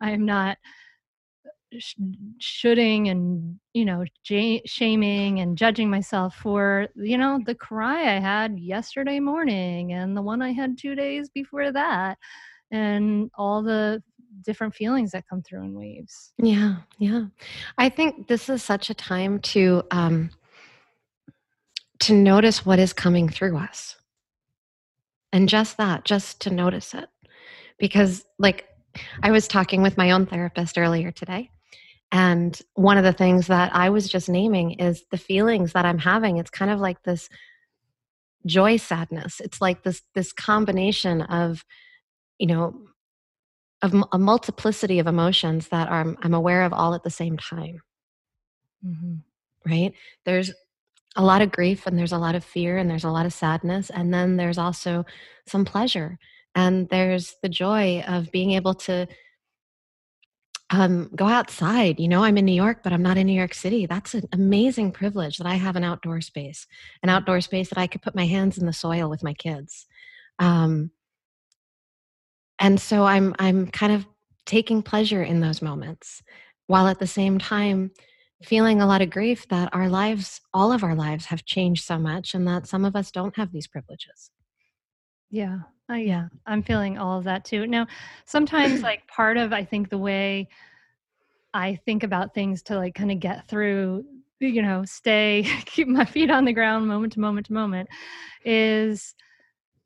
I 0.00 0.10
am 0.10 0.24
not 0.26 0.58
sh- 1.78 1.94
shooting 2.38 3.08
and 3.08 3.58
you 3.72 3.84
know 3.84 4.04
j- 4.22 4.62
shaming 4.66 5.40
and 5.40 5.56
judging 5.56 5.90
myself 5.90 6.34
for 6.36 6.88
you 6.94 7.18
know 7.18 7.40
the 7.46 7.54
cry 7.54 8.16
i 8.16 8.20
had 8.20 8.58
yesterday 8.58 9.20
morning 9.20 9.92
and 9.92 10.16
the 10.16 10.22
one 10.22 10.42
i 10.42 10.52
had 10.52 10.76
two 10.78 10.94
days 10.94 11.28
before 11.30 11.72
that 11.72 12.18
and 12.74 13.30
all 13.36 13.62
the 13.62 14.02
different 14.44 14.74
feelings 14.74 15.12
that 15.12 15.24
come 15.28 15.40
through 15.40 15.62
in 15.62 15.74
waves 15.74 16.32
Yeah, 16.38 16.76
yeah. 16.98 17.26
I 17.78 17.88
think 17.88 18.26
this 18.26 18.48
is 18.48 18.62
such 18.62 18.90
a 18.90 18.94
time 18.94 19.38
to 19.40 19.84
um, 19.90 20.30
to 22.00 22.12
notice 22.12 22.66
what 22.66 22.78
is 22.78 22.92
coming 22.92 23.28
through 23.28 23.56
us, 23.56 23.96
and 25.32 25.48
just 25.48 25.76
that, 25.78 26.04
just 26.04 26.40
to 26.42 26.50
notice 26.50 26.92
it, 26.94 27.08
because 27.78 28.24
like 28.38 28.66
I 29.22 29.30
was 29.30 29.48
talking 29.48 29.80
with 29.80 29.96
my 29.96 30.10
own 30.10 30.26
therapist 30.26 30.76
earlier 30.76 31.12
today, 31.12 31.50
and 32.10 32.60
one 32.74 32.98
of 32.98 33.04
the 33.04 33.12
things 33.12 33.46
that 33.46 33.74
I 33.74 33.88
was 33.90 34.08
just 34.08 34.28
naming 34.28 34.72
is 34.72 35.04
the 35.10 35.16
feelings 35.16 35.72
that 35.72 35.86
I'm 35.86 35.98
having. 35.98 36.38
It's 36.38 36.50
kind 36.50 36.72
of 36.72 36.80
like 36.80 37.02
this 37.04 37.28
joy 38.46 38.76
sadness. 38.76 39.40
It's 39.40 39.60
like 39.60 39.84
this 39.84 40.02
this 40.14 40.32
combination 40.32 41.22
of 41.22 41.64
you 42.38 42.46
know 42.46 42.74
of 43.84 43.94
a 44.12 44.18
multiplicity 44.18 44.98
of 44.98 45.06
emotions 45.06 45.68
that 45.68 45.88
are, 45.88 46.16
I'm 46.22 46.32
aware 46.32 46.62
of 46.62 46.72
all 46.72 46.94
at 46.94 47.02
the 47.02 47.10
same 47.10 47.36
time. 47.36 47.80
mm-hmm. 48.84 49.70
right? 49.70 49.92
There's 50.24 50.52
a 51.16 51.22
lot 51.22 51.42
of 51.42 51.52
grief 51.52 51.86
and 51.86 51.98
there's 51.98 52.12
a 52.12 52.18
lot 52.18 52.34
of 52.34 52.42
fear 52.42 52.78
and 52.78 52.88
there's 52.88 53.04
a 53.04 53.10
lot 53.10 53.26
of 53.26 53.32
sadness. 53.32 53.90
And 53.90 54.12
then 54.12 54.36
there's 54.36 54.56
also 54.56 55.04
some 55.46 55.66
pleasure. 55.66 56.18
And 56.54 56.88
there's 56.88 57.36
the 57.42 57.48
joy 57.48 58.02
of 58.08 58.32
being 58.32 58.52
able 58.52 58.74
to 58.74 59.06
um, 60.70 61.10
go 61.14 61.26
outside. 61.26 62.00
You 62.00 62.08
know, 62.08 62.24
I'm 62.24 62.38
in 62.38 62.46
New 62.46 62.54
York, 62.54 62.82
but 62.82 62.92
I'm 62.92 63.02
not 63.02 63.18
in 63.18 63.26
New 63.26 63.34
York 63.34 63.52
City. 63.52 63.84
That's 63.84 64.14
an 64.14 64.26
amazing 64.32 64.92
privilege 64.92 65.36
that 65.36 65.46
I 65.46 65.54
have 65.56 65.76
an 65.76 65.84
outdoor 65.84 66.22
space, 66.22 66.66
an 67.02 67.10
outdoor 67.10 67.42
space 67.42 67.68
that 67.68 67.78
I 67.78 67.86
could 67.86 68.00
put 68.00 68.14
my 68.14 68.26
hands 68.26 68.56
in 68.56 68.64
the 68.64 68.72
soil 68.72 69.10
with 69.10 69.22
my 69.22 69.34
kids. 69.34 69.86
Um, 70.38 70.90
and 72.58 72.80
so 72.80 73.04
I'm 73.04 73.34
I'm 73.38 73.68
kind 73.68 73.92
of 73.92 74.06
taking 74.46 74.82
pleasure 74.82 75.22
in 75.22 75.40
those 75.40 75.62
moments 75.62 76.22
while 76.66 76.86
at 76.86 76.98
the 76.98 77.06
same 77.06 77.38
time 77.38 77.90
feeling 78.42 78.80
a 78.80 78.86
lot 78.86 79.00
of 79.00 79.10
grief 79.10 79.48
that 79.48 79.74
our 79.74 79.88
lives 79.88 80.40
all 80.52 80.72
of 80.72 80.84
our 80.84 80.94
lives 80.94 81.26
have 81.26 81.44
changed 81.44 81.84
so 81.84 81.98
much 81.98 82.34
and 82.34 82.46
that 82.46 82.66
some 82.66 82.84
of 82.84 82.94
us 82.94 83.10
don't 83.10 83.36
have 83.36 83.52
these 83.52 83.66
privileges. 83.66 84.30
Yeah 85.30 85.60
uh, 85.90 85.94
yeah. 85.94 86.28
I'm 86.46 86.62
feeling 86.62 86.96
all 86.96 87.18
of 87.18 87.24
that 87.24 87.44
too. 87.44 87.66
Now 87.66 87.86
sometimes 88.24 88.82
like 88.82 89.06
part 89.06 89.36
of 89.36 89.52
i 89.52 89.64
think 89.64 89.90
the 89.90 89.98
way 89.98 90.48
i 91.52 91.78
think 91.84 92.02
about 92.02 92.34
things 92.34 92.62
to 92.62 92.76
like 92.76 92.94
kind 92.94 93.10
of 93.10 93.20
get 93.20 93.46
through 93.48 94.04
you 94.40 94.62
know 94.62 94.84
stay 94.84 95.46
keep 95.66 95.88
my 95.88 96.04
feet 96.04 96.30
on 96.30 96.44
the 96.44 96.52
ground 96.52 96.86
moment 96.86 97.12
to 97.12 97.20
moment 97.20 97.46
to 97.46 97.52
moment 97.52 97.88
is 98.44 99.14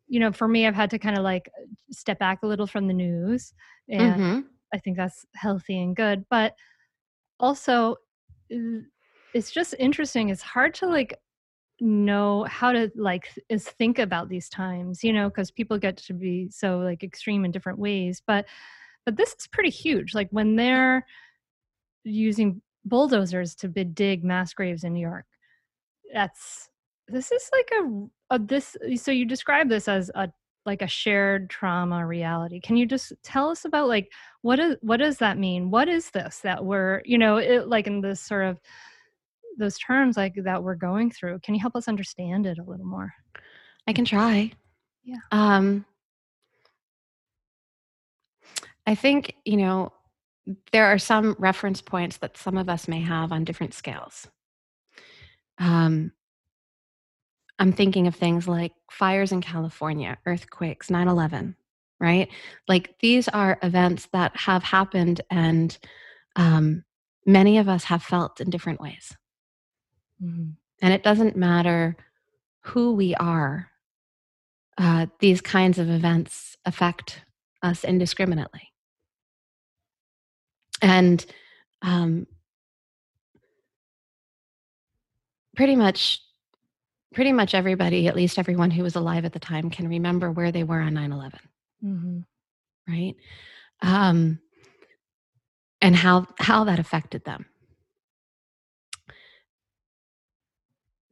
you 0.08 0.18
know 0.20 0.32
for 0.32 0.48
me 0.48 0.66
i've 0.66 0.74
had 0.74 0.90
to 0.90 0.98
kind 0.98 1.16
of 1.16 1.22
like 1.24 1.50
step 1.90 2.18
back 2.18 2.40
a 2.42 2.46
little 2.46 2.66
from 2.66 2.86
the 2.88 2.94
news 2.94 3.52
and 3.88 4.14
Mhm. 4.18 4.44
I 4.72 4.78
think 4.78 4.96
that's 4.96 5.24
healthy 5.34 5.80
and 5.80 5.96
good. 5.96 6.26
But 6.28 6.54
also, 7.40 7.96
uh, 8.52 8.80
it's 9.34 9.50
just 9.50 9.74
interesting. 9.78 10.30
It's 10.30 10.42
hard 10.42 10.74
to 10.74 10.86
like 10.86 11.14
know 11.80 12.44
how 12.44 12.72
to 12.72 12.90
like 12.96 13.28
is 13.48 13.68
think 13.68 13.98
about 13.98 14.28
these 14.28 14.48
times, 14.48 15.04
you 15.04 15.12
know, 15.12 15.28
because 15.28 15.50
people 15.50 15.78
get 15.78 15.96
to 15.98 16.14
be 16.14 16.48
so 16.50 16.78
like 16.80 17.02
extreme 17.04 17.44
in 17.44 17.50
different 17.50 17.78
ways. 17.78 18.22
But 18.26 18.46
but 19.04 19.16
this 19.16 19.34
is 19.38 19.46
pretty 19.48 19.70
huge. 19.70 20.14
Like 20.14 20.28
when 20.30 20.56
they're 20.56 21.06
using 22.04 22.62
bulldozers 22.84 23.54
to 23.56 23.68
dig 23.68 24.24
mass 24.24 24.54
graves 24.54 24.84
in 24.84 24.92
New 24.94 25.00
York. 25.00 25.26
That's 26.12 26.70
this 27.08 27.32
is 27.32 27.50
like 27.52 27.70
a, 27.80 28.34
a 28.34 28.38
this 28.38 28.76
so 28.96 29.10
you 29.10 29.24
describe 29.24 29.68
this 29.68 29.88
as 29.88 30.10
a 30.14 30.30
like 30.68 30.82
a 30.82 30.86
shared 30.86 31.48
trauma 31.48 32.06
reality. 32.06 32.60
Can 32.60 32.76
you 32.76 32.84
just 32.84 33.12
tell 33.22 33.48
us 33.48 33.64
about 33.64 33.88
like 33.88 34.12
what 34.42 34.60
is 34.60 34.76
what 34.82 34.98
does 34.98 35.18
that 35.18 35.38
mean? 35.38 35.70
What 35.70 35.88
is 35.88 36.10
this 36.10 36.40
that 36.40 36.64
we're 36.64 37.02
you 37.04 37.18
know 37.18 37.38
it, 37.38 37.68
like 37.68 37.86
in 37.86 38.00
this 38.00 38.20
sort 38.20 38.44
of 38.44 38.60
those 39.58 39.78
terms 39.78 40.16
like 40.16 40.34
that 40.44 40.62
we're 40.62 40.76
going 40.76 41.10
through? 41.10 41.40
Can 41.40 41.54
you 41.54 41.60
help 41.60 41.74
us 41.74 41.88
understand 41.88 42.46
it 42.46 42.58
a 42.58 42.62
little 42.62 42.86
more? 42.86 43.12
I 43.88 43.92
can 43.92 44.04
try. 44.04 44.52
Yeah. 45.02 45.16
Um 45.32 45.84
i 48.86 48.94
think 48.94 49.34
you 49.44 49.56
know 49.56 49.92
there 50.72 50.86
are 50.86 50.98
some 50.98 51.36
reference 51.38 51.82
points 51.82 52.18
that 52.18 52.38
some 52.38 52.56
of 52.56 52.70
us 52.70 52.88
may 52.88 53.00
have 53.00 53.32
on 53.32 53.44
different 53.44 53.74
scales. 53.74 54.28
Um 55.58 56.12
I'm 57.58 57.72
thinking 57.72 58.06
of 58.06 58.14
things 58.14 58.46
like 58.46 58.72
fires 58.90 59.32
in 59.32 59.40
California, 59.40 60.18
earthquakes, 60.26 60.90
9 60.90 61.08
11, 61.08 61.56
right? 62.00 62.28
Like 62.68 62.94
these 63.00 63.28
are 63.28 63.58
events 63.62 64.08
that 64.12 64.36
have 64.36 64.62
happened 64.62 65.20
and 65.30 65.76
um, 66.36 66.84
many 67.26 67.58
of 67.58 67.68
us 67.68 67.84
have 67.84 68.02
felt 68.02 68.40
in 68.40 68.50
different 68.50 68.80
ways. 68.80 69.16
Mm-hmm. 70.22 70.50
And 70.80 70.94
it 70.94 71.02
doesn't 71.02 71.36
matter 71.36 71.96
who 72.60 72.94
we 72.94 73.14
are, 73.16 73.70
uh, 74.76 75.06
these 75.18 75.40
kinds 75.40 75.78
of 75.78 75.90
events 75.90 76.56
affect 76.64 77.22
us 77.62 77.82
indiscriminately. 77.82 78.72
And 80.80 81.24
um, 81.82 82.28
pretty 85.56 85.74
much 85.74 86.22
pretty 87.12 87.32
much 87.32 87.54
everybody, 87.54 88.06
at 88.06 88.16
least 88.16 88.38
everyone 88.38 88.70
who 88.70 88.82
was 88.82 88.96
alive 88.96 89.24
at 89.24 89.32
the 89.32 89.38
time, 89.38 89.70
can 89.70 89.88
remember 89.88 90.30
where 90.30 90.52
they 90.52 90.64
were 90.64 90.80
on 90.80 90.94
9 90.94 91.12
11. 91.12 91.40
Mm-hmm. 91.84 92.18
Right? 92.86 93.14
Um, 93.82 94.40
and 95.80 95.94
how, 95.94 96.26
how 96.38 96.64
that 96.64 96.78
affected 96.78 97.24
them. 97.24 97.46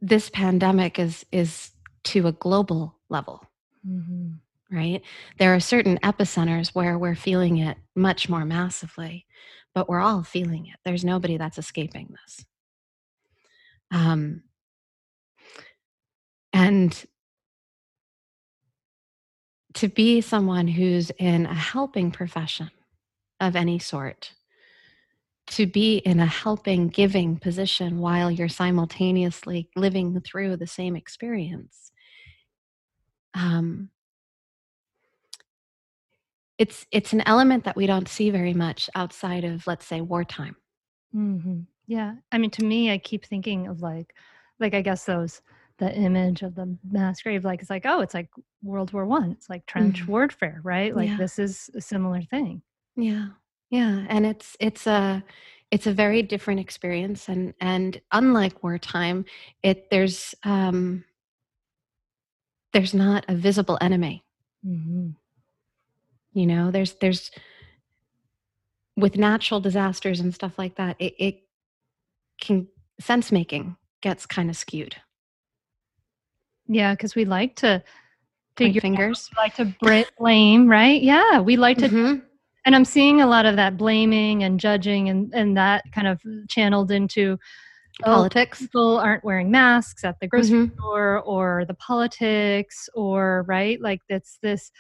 This 0.01 0.29
pandemic 0.31 0.99
is, 0.99 1.25
is 1.33 1.71
to 2.05 2.27
a 2.27 2.33
global 2.33 2.97
level. 3.09 3.45
Mm-hmm. 3.87 4.33
Right? 4.71 5.03
There 5.39 5.55
are 5.55 5.61
certain 5.61 5.99
epicenters 6.03 6.75
where 6.75 6.99
we're 6.99 7.15
feeling 7.15 7.59
it 7.59 7.79
much 7.95 8.29
more 8.29 8.45
massively, 8.45 9.27
but 9.75 9.89
we're 9.89 10.01
all 10.01 10.25
feeling 10.25 10.67
it. 10.67 10.77
There's 10.85 11.05
nobody 11.05 11.37
that's 11.37 11.59
escaping 11.59 12.15
this. 12.25 12.45
Um, 13.93 14.43
and 16.67 17.07
to 19.75 19.87
be 19.87 20.21
someone 20.21 20.67
who's 20.67 21.13
in 21.13 21.47
a 21.47 21.55
helping 21.55 22.11
profession 22.11 22.73
of 23.39 23.55
any 23.55 23.79
sort, 23.79 24.33
to 25.47 25.67
be 25.67 25.99
in 25.99 26.19
a 26.19 26.27
helping, 26.27 26.89
giving 26.89 27.37
position 27.37 28.01
while 28.01 28.33
you're 28.33 28.49
simultaneously 28.49 29.69
living 29.77 30.21
through 30.23 30.57
the 30.57 30.67
same 30.67 30.97
experience. 30.97 31.93
Um, 33.35 33.91
it's 36.59 36.85
it's 36.91 37.13
an 37.13 37.23
element 37.27 37.63
that 37.63 37.77
we 37.77 37.87
don't 37.87 38.09
see 38.09 38.31
very 38.31 38.55
much 38.55 38.91
outside 38.97 39.45
of, 39.45 39.69
let's 39.69 39.87
say, 39.87 40.01
wartime. 40.01 40.57
Mm-hmm. 41.15 41.61
Yeah, 41.87 42.15
I 42.33 42.39
mean, 42.39 42.51
to 42.51 42.65
me, 42.65 42.91
I 42.91 42.99
keep 42.99 43.25
thinking 43.25 43.69
of 43.69 43.83
like, 43.83 44.17
like 44.59 44.75
I 44.75 44.81
guess 44.81 45.05
those 45.05 45.41
the 45.79 45.95
image 45.95 46.43
of 46.43 46.55
the 46.55 46.77
mass 46.91 47.21
grave 47.23 47.45
like 47.45 47.61
it's 47.61 47.71
like 47.71 47.85
oh 47.85 48.01
it's 48.01 48.15
like 48.15 48.29
world 48.63 48.93
war 48.93 49.05
one 49.05 49.31
it's 49.33 49.51
like 49.51 49.67
trench 49.67 50.03
mm. 50.03 50.09
warfare 50.09 50.61
right 50.63 50.97
like 50.97 51.09
yeah. 51.09 51.17
this 51.17 51.39
is 51.39 51.71
a 51.75 51.81
similar 51.81 52.23
thing 52.23 52.63
yeah 52.97 53.27
yeah 53.71 54.05
and 54.09 54.25
it's 54.25 54.57
it's 54.59 54.87
a 54.87 55.23
it's 55.71 55.87
a 55.87 55.93
very 55.93 56.23
different 56.23 56.61
experience 56.61 57.29
and 57.29 57.53
and 57.61 58.01
unlike 58.13 58.63
wartime 58.63 59.25
it 59.63 59.91
there's 59.91 60.35
um 60.45 61.05
there's 62.73 62.95
not 62.95 63.25
a 63.29 63.35
visible 63.35 63.77
enemy 63.81 64.25
mm-hmm. 64.67 65.09
you 66.33 66.47
know 66.47 66.71
there's 66.71 66.95
there's 66.95 67.31
with 68.97 69.17
natural 69.17 69.61
disasters 69.61 70.21
and 70.21 70.35
stuff 70.35 70.59
like 70.59 70.77
that 70.77 70.97
it, 70.99 71.15
it 71.19 71.43
can 72.41 72.67
sense 72.99 73.31
making 73.31 73.77
gets 74.01 74.25
kind 74.25 74.49
of 74.49 74.57
skewed 74.57 74.97
yeah, 76.69 76.95
because 76.95 77.15
we 77.15 77.25
like 77.25 77.57
to 77.57 77.83
figure 78.57 78.81
fingers. 78.81 79.29
Out, 79.33 79.43
like 79.43 79.55
to 79.57 79.75
blame, 80.19 80.69
right? 80.69 81.01
Yeah, 81.01 81.41
we 81.41 81.57
like 81.57 81.79
to. 81.79 81.89
Mm-hmm. 81.89 82.21
And 82.65 82.75
I'm 82.75 82.85
seeing 82.85 83.21
a 83.21 83.27
lot 83.27 83.47
of 83.47 83.57
that 83.57 83.77
blaming 83.77 84.43
and 84.43 84.59
judging, 84.59 85.09
and 85.09 85.33
and 85.35 85.57
that 85.57 85.85
kind 85.93 86.07
of 86.07 86.21
channeled 86.49 86.91
into 86.91 87.39
oh, 88.03 88.05
politics. 88.05 88.61
Oh, 88.61 88.65
people 88.65 88.99
aren't 88.99 89.25
wearing 89.25 89.51
masks 89.51 90.05
at 90.05 90.19
the 90.21 90.27
grocery 90.27 90.67
mm-hmm. 90.67 90.79
store, 90.79 91.21
or 91.21 91.65
the 91.67 91.75
politics, 91.75 92.89
or 92.95 93.45
right, 93.47 93.81
like 93.81 94.01
it's 94.09 94.39
this. 94.43 94.71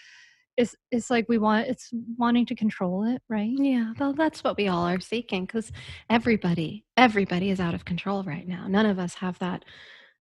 It's, 0.59 0.75
it's 0.91 1.11
like 1.11 1.29
we 1.29 1.37
want 1.37 1.69
it's 1.69 1.91
wanting 2.17 2.47
to 2.47 2.55
control 2.55 3.05
it 3.05 3.21
right 3.29 3.53
yeah 3.59 3.93
well 4.01 4.15
that's 4.15 4.43
what 4.43 4.57
we 4.57 4.69
all 4.69 4.87
are 4.87 5.01
seeking 5.01 5.45
because 5.45 5.71
everybody 6.09 6.83
everybody 6.97 7.51
is 7.51 7.61
out 7.61 7.75
of 7.75 7.85
control 7.85 8.23
right 8.23 8.49
now 8.49 8.67
none 8.67 8.87
of 8.87 8.99
us 8.99 9.13
have 9.17 9.39
that 9.41 9.67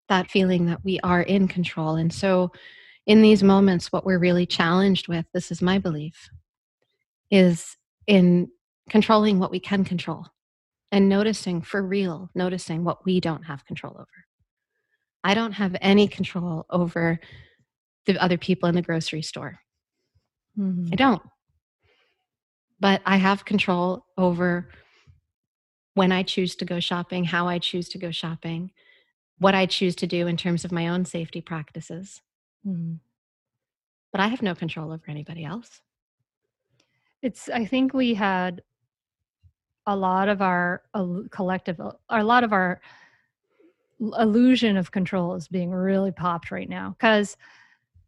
that 0.10 0.30
feeling 0.30 0.66
that 0.68 0.84
we 0.84 1.00
are 1.02 1.22
in 1.22 1.48
control. 1.48 1.96
And 1.96 2.14
so, 2.14 2.52
in 3.06 3.22
these 3.22 3.44
moments, 3.44 3.92
what 3.92 4.06
we're 4.06 4.20
really 4.20 4.46
challenged 4.46 5.08
with, 5.08 5.26
this 5.34 5.52
is 5.52 5.62
my 5.62 5.78
belief, 5.78 6.30
is 7.30 7.78
in 8.08 8.50
controlling 8.90 9.40
what 9.40 9.52
we 9.52 9.60
can 9.60 9.84
control 9.84 10.26
and 10.92 11.10
noticing 11.10 11.62
for 11.62 11.86
real, 11.86 12.30
noticing 12.34 12.84
what 12.84 13.06
we 13.06 13.20
don't 13.20 13.44
have 13.44 13.66
control 13.66 13.94
over. 13.94 14.08
I 15.24 15.34
don't 15.34 15.54
have 15.54 15.76
any 15.82 16.08
control 16.08 16.66
over 16.70 17.20
the 18.06 18.22
other 18.22 18.38
people 18.38 18.70
in 18.70 18.76
the 18.76 18.82
grocery 18.82 19.22
store. 19.22 19.60
Mm-hmm. 20.58 20.90
I 20.94 20.96
don't. 20.96 21.22
But 22.80 23.02
I 23.06 23.18
have 23.18 23.46
control 23.46 24.06
over 24.18 24.70
when 25.96 26.12
I 26.12 26.24
choose 26.24 26.56
to 26.58 26.66
go 26.66 26.80
shopping, 26.80 27.24
how 27.24 27.48
I 27.48 27.60
choose 27.60 27.90
to 27.90 27.98
go 27.98 28.12
shopping, 28.12 28.72
what 29.40 29.56
I 29.56 29.66
choose 29.66 29.96
to 29.98 30.08
do 30.08 30.28
in 30.28 30.38
terms 30.38 30.66
of 30.66 30.72
my 30.72 30.88
own 30.88 31.06
safety 31.06 31.42
practices. 31.42 32.22
Mm-hmm. 32.66 32.96
But 34.12 34.22
I 34.22 34.28
have 34.28 34.42
no 34.42 34.56
control 34.56 34.92
over 34.92 35.04
anybody 35.08 35.44
else. 35.44 35.82
It's, 37.22 37.50
I 37.50 37.66
think 37.66 37.94
we 37.94 38.14
had 38.14 38.62
a 39.88 39.96
lot 39.96 40.30
of 40.30 40.42
our 40.42 40.84
collective, 41.32 41.82
a 42.10 42.24
lot 42.24 42.44
of 42.44 42.54
our 42.54 42.82
illusion 44.00 44.78
of 44.78 44.92
control 44.92 45.36
is 45.36 45.48
being 45.48 45.72
really 45.72 46.12
popped 46.12 46.52
right 46.52 46.70
now 46.70 46.96
because 46.98 47.38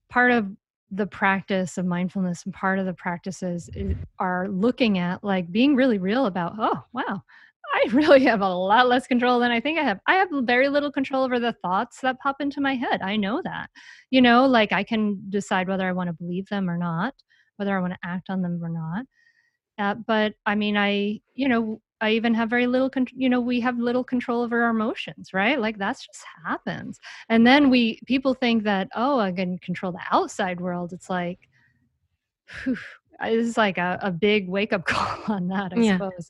part 0.09 0.31
of 0.31 0.47
the 0.91 1.07
practice 1.07 1.77
of 1.77 1.85
mindfulness 1.85 2.43
and 2.45 2.53
part 2.53 2.79
of 2.79 2.85
the 2.85 2.93
practices 2.93 3.69
are 4.19 4.47
looking 4.47 4.97
at 4.97 5.23
like 5.23 5.51
being 5.51 5.75
really 5.75 5.97
real 5.97 6.25
about 6.25 6.53
oh 6.57 6.83
wow 6.93 7.21
I 7.73 7.87
really 7.91 8.23
have 8.25 8.41
a 8.41 8.49
lot 8.49 8.87
less 8.87 9.07
control 9.07 9.39
than 9.39 9.51
I 9.51 9.59
think 9.59 9.79
I 9.79 9.83
have. 9.83 9.99
I 10.07 10.15
have 10.15 10.29
very 10.43 10.69
little 10.69 10.91
control 10.91 11.23
over 11.23 11.39
the 11.39 11.53
thoughts 11.61 12.01
that 12.01 12.19
pop 12.19 12.37
into 12.39 12.61
my 12.61 12.75
head. 12.75 13.01
I 13.01 13.15
know 13.15 13.41
that. 13.43 13.69
You 14.09 14.21
know, 14.21 14.45
like 14.45 14.71
I 14.71 14.83
can 14.83 15.21
decide 15.29 15.67
whether 15.67 15.87
I 15.87 15.91
want 15.91 16.07
to 16.07 16.13
believe 16.13 16.47
them 16.49 16.69
or 16.69 16.77
not, 16.77 17.13
whether 17.57 17.77
I 17.77 17.81
want 17.81 17.93
to 17.93 17.99
act 18.07 18.29
on 18.29 18.41
them 18.41 18.59
or 18.63 18.69
not. 18.69 19.05
Uh, 19.79 19.95
but 19.95 20.33
I 20.45 20.55
mean, 20.55 20.75
I, 20.75 21.19
you 21.35 21.47
know, 21.47 21.81
I 22.01 22.11
even 22.11 22.33
have 22.35 22.49
very 22.49 22.67
little, 22.67 22.89
con- 22.89 23.07
you 23.15 23.29
know, 23.29 23.39
we 23.39 23.59
have 23.61 23.77
little 23.79 24.03
control 24.03 24.43
over 24.43 24.63
our 24.63 24.69
emotions, 24.69 25.33
right? 25.33 25.59
Like 25.59 25.77
that's 25.77 26.05
just 26.05 26.23
happens. 26.45 26.99
And 27.29 27.45
then 27.45 27.69
we, 27.69 27.99
people 28.05 28.33
think 28.33 28.63
that, 28.63 28.87
oh, 28.95 29.19
I 29.19 29.31
can 29.31 29.57
control 29.59 29.91
the 29.91 30.01
outside 30.11 30.61
world. 30.61 30.93
It's 30.93 31.09
like, 31.09 31.39
whew, 32.63 32.77
it's 33.21 33.57
like 33.57 33.77
a, 33.77 33.99
a 34.01 34.11
big 34.11 34.47
wake 34.47 34.73
up 34.73 34.85
call 34.87 35.35
on 35.35 35.47
that, 35.47 35.73
I 35.73 35.81
yeah. 35.81 35.97
suppose. 35.97 36.29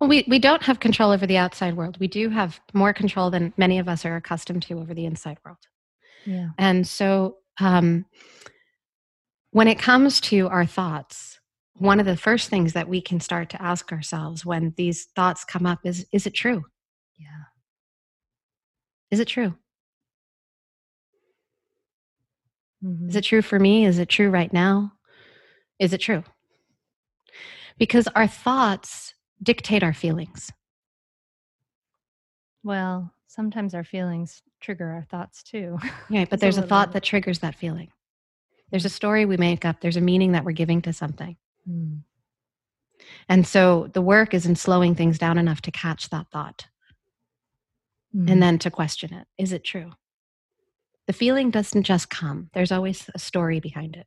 Well, 0.00 0.08
we, 0.08 0.24
we 0.28 0.38
don't 0.38 0.62
have 0.62 0.80
control 0.80 1.10
over 1.10 1.26
the 1.26 1.36
outside 1.36 1.76
world. 1.76 1.98
We 2.00 2.08
do 2.08 2.28
have 2.30 2.60
more 2.72 2.92
control 2.92 3.30
than 3.30 3.52
many 3.56 3.78
of 3.78 3.88
us 3.88 4.04
are 4.04 4.16
accustomed 4.16 4.62
to 4.64 4.78
over 4.78 4.94
the 4.94 5.06
inside 5.06 5.38
world. 5.44 5.58
Yeah. 6.26 6.50
And 6.58 6.86
so 6.86 7.38
um, 7.60 8.06
when 9.50 9.68
it 9.68 9.78
comes 9.78 10.20
to 10.22 10.48
our 10.48 10.66
thoughts, 10.66 11.38
one 11.74 12.00
of 12.00 12.06
the 12.06 12.16
first 12.16 12.50
things 12.50 12.72
that 12.72 12.88
we 12.88 13.00
can 13.00 13.20
start 13.20 13.50
to 13.50 13.62
ask 13.62 13.92
ourselves 13.92 14.44
when 14.46 14.74
these 14.76 15.06
thoughts 15.16 15.44
come 15.44 15.66
up 15.66 15.80
is 15.84 16.06
is 16.12 16.26
it 16.26 16.34
true? 16.34 16.64
Yeah. 17.18 17.44
Is 19.10 19.20
it 19.20 19.28
true? 19.28 19.54
Mhm. 22.84 23.08
Is 23.08 23.16
it 23.16 23.22
true 23.22 23.42
for 23.42 23.58
me? 23.58 23.86
Is 23.86 23.98
it 23.98 24.08
true 24.08 24.30
right 24.30 24.52
now? 24.52 24.92
Is 25.78 25.92
it 25.92 25.98
true? 25.98 26.22
Because 27.78 28.06
our 28.08 28.28
thoughts 28.28 29.14
dictate 29.44 29.82
our 29.82 29.92
feelings. 29.92 30.50
Well, 32.62 33.12
sometimes 33.26 33.74
our 33.74 33.84
feelings 33.84 34.42
trigger 34.60 34.88
our 34.90 35.04
thoughts 35.04 35.42
too. 35.42 35.78
Right, 36.10 36.28
but 36.28 36.36
Just 36.36 36.42
a 36.42 36.44
there's 36.44 36.58
a 36.58 36.62
thought 36.62 36.92
that 36.92 37.02
triggers 37.02 37.40
that 37.40 37.54
feeling. 37.54 37.90
There's 38.70 38.84
a 38.84 38.90
story 38.90 39.24
we 39.24 39.36
make 39.36 39.64
up, 39.64 39.80
there's 39.80 39.96
a 39.96 40.00
meaning 40.00 40.32
that 40.32 40.44
we're 40.44 40.52
giving 40.52 40.82
to 40.82 40.92
something. 40.92 41.36
Mm. 41.68 42.00
And 43.28 43.46
so 43.46 43.90
the 43.92 44.02
work 44.02 44.34
is 44.34 44.46
in 44.46 44.56
slowing 44.56 44.94
things 44.94 45.18
down 45.18 45.38
enough 45.38 45.60
to 45.62 45.70
catch 45.70 46.10
that 46.10 46.28
thought 46.30 46.66
and 48.14 48.42
then 48.42 48.58
to 48.60 48.70
question 48.70 49.12
it. 49.12 49.26
Is 49.38 49.52
it 49.52 49.64
true? 49.64 49.92
The 51.06 51.12
feeling 51.12 51.50
doesn't 51.50 51.82
just 51.82 52.08
come, 52.08 52.48
there's 52.54 52.72
always 52.72 53.10
a 53.14 53.18
story 53.18 53.60
behind 53.60 53.96
it. 53.96 54.06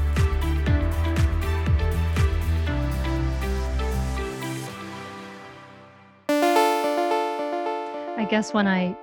guess 8.31 8.53
when 8.53 8.65
I 8.65 8.95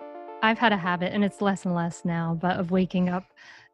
I've 0.43 0.57
had 0.57 0.73
a 0.73 0.77
habit 0.79 1.13
and 1.13 1.23
it's 1.23 1.43
less 1.43 1.67
and 1.67 1.75
less 1.75 2.03
now, 2.03 2.39
but 2.41 2.57
of 2.57 2.71
waking 2.71 3.11
up 3.11 3.25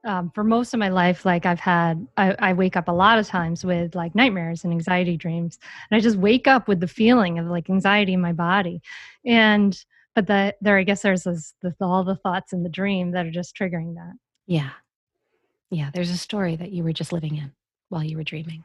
um, 0.03 0.33
for 0.35 0.43
most 0.43 0.75
of 0.75 0.81
my 0.81 0.88
life, 0.88 1.25
like 1.25 1.47
I've 1.47 1.61
had, 1.61 2.09
I, 2.17 2.35
I 2.40 2.53
wake 2.55 2.77
up 2.77 2.88
a 2.88 2.93
lot 2.93 3.21
of 3.21 3.29
times 3.29 3.64
with 3.64 3.95
like 3.95 4.17
nightmares 4.17 4.64
and 4.64 4.73
anxiety 4.73 5.17
dreams, 5.17 5.61
and 5.88 5.97
I 5.97 6.01
just 6.01 6.17
wake 6.17 6.49
up 6.49 6.67
with 6.67 6.81
the 6.81 6.88
feeling 6.88 7.38
of 7.38 7.47
like 7.47 7.71
anxiety 7.71 8.14
in 8.14 8.21
my 8.21 8.33
body, 8.33 8.83
and 9.25 9.79
but 10.17 10.27
the 10.27 10.57
there, 10.61 10.77
I 10.77 10.83
guess 10.83 11.03
there's 11.03 11.23
this, 11.23 11.55
the, 11.62 11.73
all 11.81 12.03
the 12.03 12.17
thoughts 12.17 12.53
in 12.53 12.64
the 12.64 12.69
dream 12.69 13.12
that 13.12 13.25
are 13.25 13.31
just 13.31 13.57
triggering 13.57 13.95
that. 13.95 14.14
Yeah. 14.49 14.71
Yeah, 15.71 15.90
there's 15.95 16.11
a 16.11 16.19
story 16.19 16.57
that 16.57 16.73
you 16.73 16.83
were 16.83 16.93
just 16.93 17.12
living 17.12 17.37
in 17.37 17.53
while 17.90 18.03
you 18.03 18.17
were 18.17 18.25
dreaming. 18.25 18.64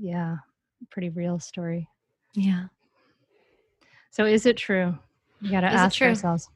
Yeah, 0.00 0.38
pretty 0.90 1.10
real 1.10 1.38
story. 1.38 1.88
Yeah. 2.34 2.64
So 4.10 4.24
is 4.24 4.46
it 4.46 4.56
true? 4.56 4.98
We 5.44 5.50
got 5.50 5.60
to 5.60 5.66
ask 5.68 6.00
ourselves, 6.02 6.48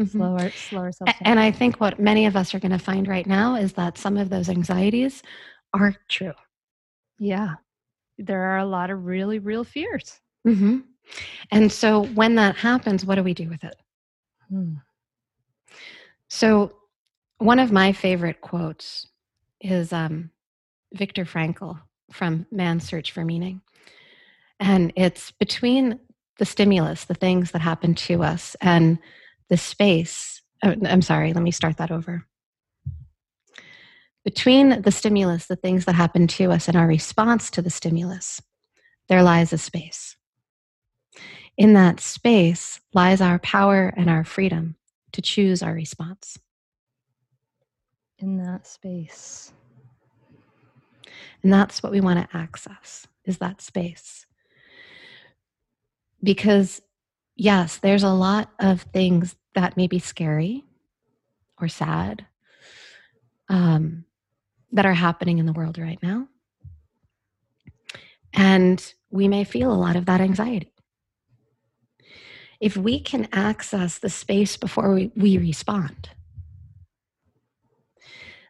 Mhm. 0.00 0.08
slow, 0.10 0.32
our, 0.36 0.50
slow 0.56 0.78
ourselves. 0.80 1.14
A- 1.20 1.28
And 1.28 1.38
I 1.38 1.50
think 1.52 1.76
what 1.80 2.00
many 2.00 2.26
of 2.26 2.34
us 2.36 2.54
are 2.54 2.58
going 2.58 2.72
to 2.72 2.78
find 2.78 3.06
right 3.06 3.26
now 3.26 3.54
is 3.54 3.74
that 3.74 3.98
some 3.98 4.16
of 4.16 4.30
those 4.30 4.48
anxieties 4.48 5.22
are 5.74 5.94
true. 6.08 6.32
yeah, 7.18 7.54
there 8.18 8.42
are 8.42 8.58
a 8.58 8.64
lot 8.64 8.90
of 8.90 9.04
really 9.04 9.38
real 9.38 9.62
fears. 9.64 10.20
hmm 10.44 10.78
And 11.52 11.70
so 11.70 12.04
when 12.14 12.34
that 12.36 12.56
happens, 12.56 13.04
what 13.04 13.16
do 13.16 13.22
we 13.22 13.34
do 13.34 13.48
with 13.48 13.62
it? 13.64 13.76
Hmm. 14.48 14.74
So 16.28 16.76
one 17.38 17.58
of 17.58 17.70
my 17.72 17.92
favorite 17.92 18.40
quotes 18.40 19.06
is 19.60 19.92
um, 19.92 20.30
Viktor 20.94 21.24
Frankl 21.24 21.80
from 22.10 22.46
Man's 22.50 22.84
Search 22.88 23.12
for 23.12 23.24
Meaning. 23.24 23.60
And 24.60 24.92
it's 24.96 25.30
between 25.32 25.98
the 26.38 26.44
stimulus, 26.44 27.04
the 27.04 27.14
things 27.14 27.52
that 27.52 27.62
happen 27.62 27.94
to 27.94 28.22
us, 28.22 28.56
and 28.60 28.98
the 29.48 29.56
space. 29.56 30.42
oh, 30.62 30.74
I'm 30.84 31.02
sorry, 31.02 31.32
let 31.32 31.42
me 31.42 31.50
start 31.50 31.76
that 31.78 31.90
over. 31.90 32.26
Between 34.24 34.82
the 34.82 34.90
stimulus, 34.90 35.46
the 35.46 35.56
things 35.56 35.84
that 35.84 35.94
happen 35.94 36.26
to 36.28 36.50
us, 36.50 36.66
and 36.66 36.76
our 36.76 36.86
response 36.86 37.50
to 37.50 37.62
the 37.62 37.70
stimulus, 37.70 38.40
there 39.08 39.22
lies 39.22 39.52
a 39.52 39.58
space. 39.58 40.16
In 41.56 41.74
that 41.74 42.00
space 42.00 42.80
lies 42.94 43.20
our 43.20 43.38
power 43.38 43.92
and 43.96 44.10
our 44.10 44.24
freedom 44.24 44.76
to 45.12 45.22
choose 45.22 45.62
our 45.62 45.72
response. 45.72 46.38
In 48.18 48.38
that 48.38 48.66
space. 48.66 49.52
And 51.42 51.52
that's 51.52 51.82
what 51.82 51.92
we 51.92 52.00
want 52.00 52.18
to 52.18 52.36
access 52.36 53.06
is 53.24 53.38
that 53.38 53.60
space. 53.60 54.26
Because 56.24 56.82
yes, 57.36 57.78
there's 57.78 58.04
a 58.04 58.10
lot 58.10 58.50
of 58.60 58.82
things 58.82 59.36
that 59.54 59.76
may 59.76 59.88
be 59.88 60.00
scary 60.00 60.64
or 61.60 61.68
sad 61.68 62.26
um, 63.50 64.06
that 64.72 64.86
are 64.86 64.94
happening 64.94 65.38
in 65.38 65.46
the 65.46 65.52
world 65.54 65.78
right 65.78 66.02
now. 66.02 66.28
And 68.34 68.94
we 69.10 69.28
may 69.28 69.44
feel 69.44 69.72
a 69.72 69.74
lot 69.74 69.96
of 69.96 70.06
that 70.06 70.22
anxiety. 70.22 70.72
If 72.60 72.76
we 72.76 73.00
can 73.00 73.28
access 73.32 73.98
the 73.98 74.10
space 74.10 74.56
before 74.56 74.94
we, 74.94 75.12
we 75.16 75.38
respond, 75.38 76.10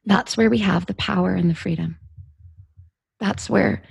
that's 0.07 0.37
where 0.37 0.51
we 0.51 0.59
have 0.59 0.87
the 0.87 0.95
power 0.95 1.35
and 1.35 1.51
the 1.51 1.57
freedom 1.57 1.99
That's 3.21 3.51
where 3.51 3.83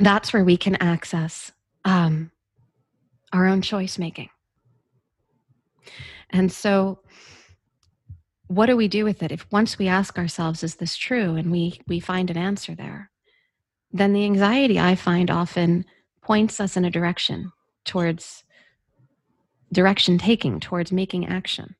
that's 0.00 0.32
where 0.32 0.44
we 0.44 0.56
can 0.56 0.76
access 0.76 1.52
um, 1.84 2.30
our 3.32 3.46
own 3.46 3.62
choice 3.62 3.98
making. 3.98 4.28
And 6.30 6.50
so 6.52 7.00
what 8.46 8.66
do 8.66 8.76
we 8.76 8.88
do 8.88 9.04
with 9.04 9.22
it? 9.22 9.32
If 9.32 9.46
once 9.52 9.78
we 9.78 9.88
ask 9.88 10.18
ourselves 10.18 10.62
is 10.62 10.76
this 10.76 10.96
true? 10.96 11.36
And 11.36 11.50
we 11.52 11.80
we 11.86 12.00
find 12.00 12.30
an 12.30 12.36
answer 12.36 12.74
there 12.74 13.10
then 13.92 14.12
the 14.12 14.24
anxiety 14.24 14.78
i 14.78 14.94
find 14.94 15.30
often 15.30 15.84
points 16.22 16.60
us 16.60 16.76
in 16.76 16.84
a 16.84 16.90
direction 16.90 17.50
towards 17.84 18.44
direction 19.72 20.18
taking 20.18 20.60
towards 20.60 20.92
making 20.92 21.26
action. 21.26 21.74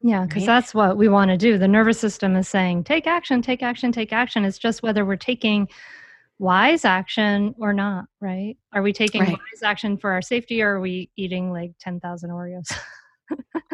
Yeah 0.00 0.24
because 0.24 0.42
Right. 0.42 0.46
that's 0.46 0.74
what 0.74 0.96
we 0.96 1.08
want 1.08 1.30
to 1.30 1.36
do. 1.36 1.58
The 1.58 1.68
nervous 1.68 1.98
system 1.98 2.36
is 2.36 2.48
saying 2.48 2.84
take 2.84 3.06
action 3.06 3.42
take 3.42 3.62
action 3.62 3.92
take 3.92 4.12
action. 4.12 4.44
It's 4.44 4.58
just 4.58 4.82
whether 4.82 5.04
we're 5.04 5.16
taking 5.16 5.68
wise 6.38 6.84
action 6.84 7.54
or 7.58 7.72
not 7.72 8.06
right? 8.20 8.56
Are 8.72 8.82
we 8.82 8.92
taking 8.92 9.22
Right. 9.22 9.32
wise 9.32 9.62
action 9.64 9.96
for 9.96 10.12
our 10.12 10.22
safety 10.22 10.62
or 10.62 10.76
are 10.76 10.80
we 10.80 11.10
eating 11.16 11.52
like 11.52 11.72
10,000 11.80 12.30
oreos? 12.30 12.72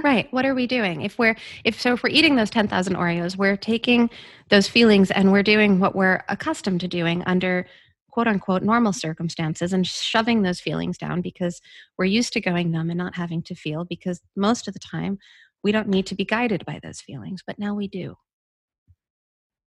Right 0.03 0.27
what 0.33 0.45
are 0.45 0.55
we 0.55 0.67
doing? 0.67 1.03
If 1.03 1.19
we're 1.19 1.37
if 1.65 1.81
so 1.81 1.93
if 1.95 2.03
we're 2.03 2.11
eating 2.11 2.37
those 2.37 2.51
10,000 2.51 2.95
oreos 2.97 3.37
we're 3.37 3.57
taking 3.57 4.11
those 4.49 4.69
feelings 4.69 5.11
and 5.11 5.31
we're 5.31 5.43
doing 5.43 5.79
what 5.79 5.95
we're 5.95 6.23
accustomed 6.29 6.81
to 6.81 6.89
doing 6.89 7.23
under 7.27 7.67
quote 8.11 8.27
unquote 8.27 8.63
normal 8.63 8.93
circumstances 8.93 9.73
and 9.73 9.87
shoving 9.87 10.43
those 10.43 10.61
feelings 10.61 10.99
down 10.99 11.21
because 11.21 11.61
we're 11.97 12.05
used 12.07 12.33
to 12.33 12.41
going 12.41 12.71
numb 12.71 12.91
and 12.91 12.99
not 12.99 13.15
having 13.15 13.43
to 13.45 13.55
feel 13.55 13.85
because 13.85 14.21
most 14.37 14.67
of 14.69 14.75
the 14.75 14.81
time 14.81 15.19
we 15.63 15.71
don't 15.73 15.89
need 15.89 16.07
to 16.07 16.15
be 16.15 16.25
guided 16.25 16.65
by 16.67 16.81
those 16.83 17.01
feelings 17.01 17.43
but 17.47 17.59
now 17.59 17.75
we 17.75 17.87
do. 17.89 18.17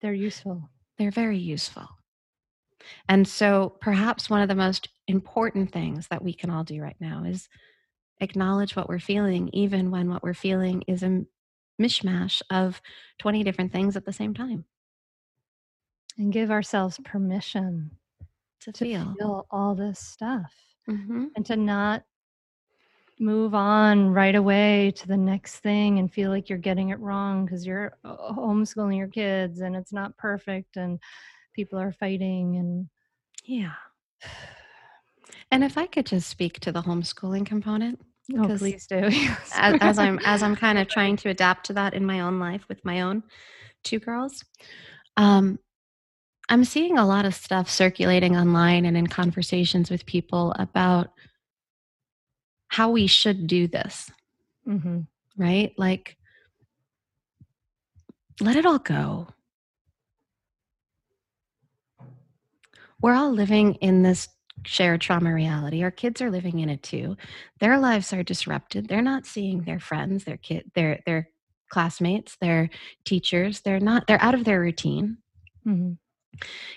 They're 0.01 0.13
useful. 0.13 0.69
They're 0.97 1.11
very 1.11 1.37
useful 1.37 1.87
and 3.09 3.27
so 3.27 3.75
perhaps 3.81 4.29
one 4.29 4.41
of 4.41 4.47
the 4.49 4.55
most 4.55 4.89
important 5.07 5.71
things 5.71 6.07
that 6.09 6.23
we 6.23 6.33
can 6.33 6.49
all 6.49 6.63
do 6.63 6.81
right 6.81 6.97
now 6.99 7.23
is 7.23 7.49
acknowledge 8.21 8.75
what 8.75 8.87
we're 8.87 8.99
feeling 8.99 9.49
even 9.53 9.91
when 9.91 10.09
what 10.09 10.23
we're 10.23 10.33
feeling 10.33 10.83
is 10.87 11.03
a 11.03 11.23
mishmash 11.81 12.41
of 12.49 12.81
20 13.19 13.43
different 13.43 13.71
things 13.71 13.97
at 13.97 14.05
the 14.05 14.13
same 14.13 14.33
time 14.33 14.63
and 16.17 16.31
give 16.31 16.51
ourselves 16.51 16.99
permission 17.03 17.91
to, 18.61 18.71
to 18.71 18.85
feel, 18.85 19.15
feel 19.17 19.47
all 19.51 19.75
this 19.75 19.99
stuff 19.99 20.53
Mhm. 20.87 21.29
and 21.35 21.45
to 21.45 21.55
not 21.55 22.03
move 23.19 23.53
on 23.53 24.09
right 24.09 24.35
away 24.35 24.91
to 24.91 25.07
the 25.07 25.17
next 25.17 25.59
thing 25.59 25.99
and 25.99 26.11
feel 26.11 26.29
like 26.29 26.49
you're 26.49 26.57
getting 26.57 26.89
it 26.89 26.99
wrong 26.99 27.45
because 27.45 27.65
you're 27.65 27.97
uh, 28.03 28.33
homeschooling 28.33 28.97
your 28.97 29.07
kids 29.07 29.61
and 29.61 29.75
it's 29.75 29.93
not 29.93 30.17
perfect 30.17 30.77
and 30.77 30.99
people 31.53 31.79
are 31.79 31.91
fighting 31.91 32.57
and 32.57 32.87
yeah. 33.45 33.73
And 35.51 35.63
if 35.63 35.77
i 35.77 35.85
could 35.85 36.05
just 36.05 36.29
speak 36.29 36.59
to 36.61 36.71
the 36.71 36.81
homeschooling 36.81 37.45
component 37.45 37.99
oh 38.37 38.57
please 38.57 38.87
do. 38.87 38.95
As, 39.53 39.77
as 39.81 39.99
i'm 39.99 40.19
as 40.25 40.41
i'm 40.41 40.55
kind 40.55 40.79
of 40.79 40.87
trying 40.87 41.17
to 41.17 41.29
adapt 41.35 41.65
to 41.67 41.73
that 41.73 41.93
in 41.93 42.05
my 42.05 42.21
own 42.21 42.39
life 42.39 42.67
with 42.69 42.83
my 42.85 43.01
own 43.01 43.23
two 43.83 43.99
girls 43.99 44.43
um 45.17 45.59
i'm 46.49 46.63
seeing 46.63 46.97
a 46.97 47.05
lot 47.05 47.25
of 47.25 47.35
stuff 47.35 47.69
circulating 47.69 48.35
online 48.35 48.85
and 48.85 48.97
in 48.97 49.07
conversations 49.07 49.91
with 49.91 50.05
people 50.05 50.55
about 50.57 51.11
how 52.69 52.89
we 52.89 53.05
should 53.05 53.45
do 53.45 53.67
this. 53.67 54.09
Hmm 54.65 55.01
right? 55.37 55.73
Like 55.77 56.17
let 58.41 58.55
it 58.55 58.65
all 58.65 58.79
go 58.79 59.27
we're 63.03 63.13
all 63.13 63.31
living 63.31 63.75
in 63.75 64.01
this 64.01 64.29
shared 64.65 65.01
trauma 65.01 65.33
reality. 65.33 65.83
Our 65.83 65.91
kids 65.91 66.21
are 66.21 66.31
living 66.31 66.59
in 66.59 66.69
it 66.69 66.81
too. 66.81 67.17
Their 67.59 67.77
lives 67.77 68.13
are 68.13 68.23
disrupted. 68.23 68.87
They're 68.87 69.01
not 69.01 69.25
seeing 69.25 69.61
their 69.61 69.79
friends 69.79 70.23
their 70.23 70.37
kid 70.37 70.71
their 70.73 71.01
their 71.05 71.29
classmates 71.69 72.37
their 72.39 72.69
teachers. 73.05 73.61
They're 73.61 73.79
not 73.79 74.07
they're 74.07 74.21
out 74.23 74.35
of 74.35 74.45
their 74.45 74.61
routine. 74.61 75.17
Hmm 75.63 75.93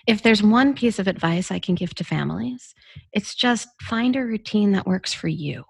if 0.06 0.22
there's 0.22 0.42
one 0.42 0.74
piece 0.74 0.98
of 0.98 1.08
advice 1.08 1.50
i 1.50 1.58
can 1.58 1.74
give 1.74 1.94
to 1.94 2.04
families 2.04 2.74
it's 3.14 3.34
just 3.34 3.66
find 3.80 4.14
a 4.14 4.22
routine 4.22 4.72
that 4.72 4.86
works 4.86 5.14
for 5.14 5.28
you. 5.28 5.64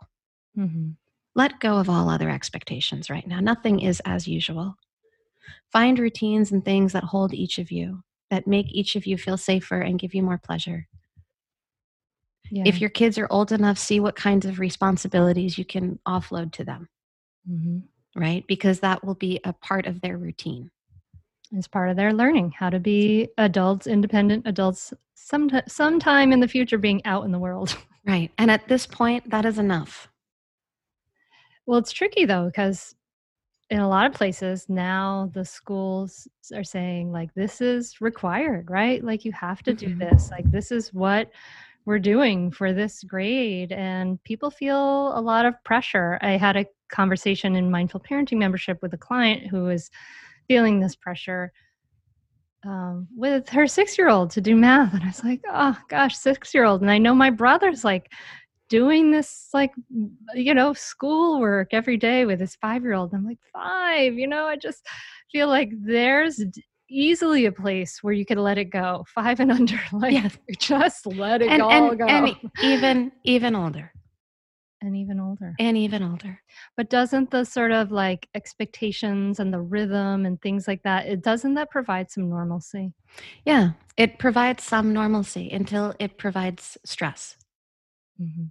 Hmm 0.57 0.91
let 1.37 1.61
go 1.61 1.77
of 1.77 1.91
all 1.91 2.09
other 2.09 2.31
expectations 2.31 3.11
right 3.11 3.27
now. 3.27 3.41
Nothing 3.41 3.81
is 3.81 4.01
as 4.07 4.27
usual. 4.27 4.75
Find 5.71 5.99
routines 5.99 6.51
and 6.51 6.65
things 6.65 6.95
that 6.95 7.05
hold 7.05 7.35
each 7.35 7.59
of 7.59 7.71
you 7.71 8.03
that 8.31 8.47
make 8.47 8.67
each 8.71 8.97
of 8.97 9.07
you 9.07 9.17
feel 9.17 9.37
safer 9.37 9.81
and 9.81 9.99
give 9.99 10.15
you 10.15 10.23
more 10.23 10.39
pleasure. 10.39 10.89
Yeah. 12.49 12.63
if 12.65 12.81
your 12.81 12.91
kids 12.91 13.19
are 13.19 13.27
old 13.29 13.51
enough 13.51 13.77
see 13.77 13.99
what 13.99 14.15
kinds 14.15 14.47
of 14.47 14.61
responsibilities 14.61 15.59
you 15.59 15.65
can 15.65 15.99
offload 16.07 16.53
to 16.53 16.65
them. 16.65 16.89
Hmm 17.45 17.79
right? 18.17 18.45
Because 18.49 18.81
that 18.81 19.05
will 19.05 19.15
be 19.15 19.39
a 19.45 19.53
part 19.53 19.87
of 19.87 20.01
their 20.01 20.17
routine. 20.17 20.71
It's 21.53 21.69
part 21.69 21.91
of 21.91 21.97
their 21.97 22.13
learning 22.13 22.55
how 22.59 22.71
to 22.71 22.81
be 22.81 23.29
adults 23.39 23.87
independent 23.87 24.47
adults 24.49 24.93
some 25.15 25.49
sometime 25.69 26.33
in 26.33 26.41
the 26.41 26.49
future 26.49 26.79
being 26.79 27.05
out 27.05 27.25
in 27.25 27.31
the 27.31 27.39
world. 27.39 27.77
Right 28.09 28.31
and 28.39 28.53
at 28.53 28.69
this 28.69 28.87
point 28.87 29.31
that 29.31 29.45
is 29.45 29.59
enough. 29.59 30.09
Well, 31.67 31.81
it's 31.81 31.91
tricky 31.91 32.25
though, 32.25 32.47
because 32.47 32.95
in 33.71 33.81
a 33.81 33.89
lot 33.89 34.07
of 34.07 34.13
places 34.13 34.67
now 34.69 35.31
the 35.35 35.45
schools 35.45 36.29
are 36.55 36.63
saying, 36.65 37.11
like, 37.11 37.35
this 37.35 37.61
is 37.61 38.01
required, 38.01 38.71
right? 38.71 39.03
Like, 39.03 39.25
you 39.25 39.33
have 39.33 39.63
to 39.65 39.75
do 39.75 39.89
Mhm. 39.89 39.99
this. 39.99 40.31
Like, 40.31 40.49
this 40.51 40.71
is 40.71 40.95
what 40.95 41.31
we're 41.85 41.99
doing 41.99 42.51
for 42.51 42.73
this 42.73 43.03
grade. 43.03 43.73
And 43.73 44.23
people 44.25 44.51
feel 44.51 45.17
a 45.19 45.21
lot 45.21 45.47
of 45.47 45.55
pressure. 45.65 46.19
I 46.23 46.33
had 46.33 46.57
a 46.57 46.67
conversation 46.89 47.57
in 47.57 47.71
mindful 47.71 48.01
parenting 48.01 48.39
membership 48.39 48.79
with 48.83 48.95
a 48.95 48.99
client 48.99 49.47
who 49.49 49.65
was 49.65 49.91
feeling 50.47 50.79
this 50.81 50.95
pressure 50.95 51.53
um, 52.65 53.07
with 53.17 53.49
her 53.51 53.67
six 53.67 53.97
year 53.99 54.09
old 54.09 54.31
to 54.31 54.41
do 54.41 54.57
math. 54.57 54.93
And 54.95 55.03
I 55.03 55.07
was 55.07 55.23
like, 55.25 55.41
oh 55.49 55.79
gosh, 55.89 56.17
six 56.17 56.55
year 56.55 56.65
old. 56.65 56.83
And 56.83 56.91
I 56.91 56.99
know 56.99 57.15
my 57.15 57.31
brother's 57.31 57.85
like, 57.85 58.13
doing 58.69 59.11
this 59.11 59.49
like 59.55 59.73
you 60.35 60.55
know 60.55 60.73
schoolwork 60.73 61.73
every 61.73 61.97
day 61.97 62.27
with 62.27 62.41
his 62.41 62.57
five 62.57 62.83
year 62.83 62.95
old 62.95 63.15
i'm 63.15 63.25
like 63.25 63.39
five 63.53 64.15
you 64.15 64.27
know 64.27 64.47
i 64.47 64.57
just 64.57 64.87
feel 65.31 65.49
like 65.49 65.71
there's 65.81 66.43
easily 66.89 67.47
a 67.47 67.53
place 67.53 68.03
where 68.03 68.13
you 68.13 68.25
could 68.25 68.39
let 68.39 68.59
it 68.59 68.67
go 68.67 69.05
five 69.09 69.41
and 69.41 69.51
under 69.51 69.79
like 69.93 70.23
just 70.59 71.07
let 71.07 71.43
it 71.43 71.51
and, 71.51 71.63
all 71.63 71.91
and, 71.91 71.99
go. 71.99 72.07
and 72.07 72.37
even 72.63 73.13
even 73.25 73.55
older. 73.55 73.93
And 74.83 74.95
even 74.95 75.19
older. 75.19 75.55
And 75.59 75.77
even 75.77 76.03
older. 76.03 76.39
But 76.77 76.91
doesn't 76.91 77.31
the 77.31 77.45
sort 77.45 77.73
of 77.73 77.91
like 77.91 78.29
expectations 78.35 79.41
and 79.41 79.53
the 79.53 79.61
rhythm 79.61 80.27
and 80.27 80.41
things 80.41 80.69
like 80.69 80.83
that 80.83 81.07
it 81.07 81.23
doesn't 81.23 81.55
that 81.55 81.71
provide 81.71 82.11
some 82.11 82.29
normalcy? 82.29 82.93
Yeah 83.45 83.71
it 83.97 84.19
provides 84.19 84.63
some 84.63 84.93
normalcy 84.93 85.51
until 85.51 85.95
it 85.99 86.19
provides 86.19 86.77
stress. 86.85 87.37
Mhm. 88.21 88.51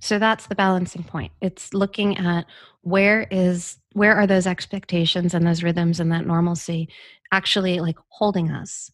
So 0.00 0.18
that's 0.18 0.46
the 0.46 0.54
balancing 0.54 1.04
point. 1.04 1.32
It's 1.40 1.72
looking 1.74 2.18
at 2.18 2.46
where 2.82 3.26
is 3.30 3.78
where 3.92 4.14
are 4.16 4.26
those 4.26 4.46
expectations 4.46 5.34
and 5.34 5.46
those 5.46 5.62
rhythms 5.62 6.00
and 6.00 6.12
that 6.12 6.26
normalcy 6.26 6.88
actually 7.32 7.80
like 7.80 7.98
holding 8.08 8.50
us 8.50 8.90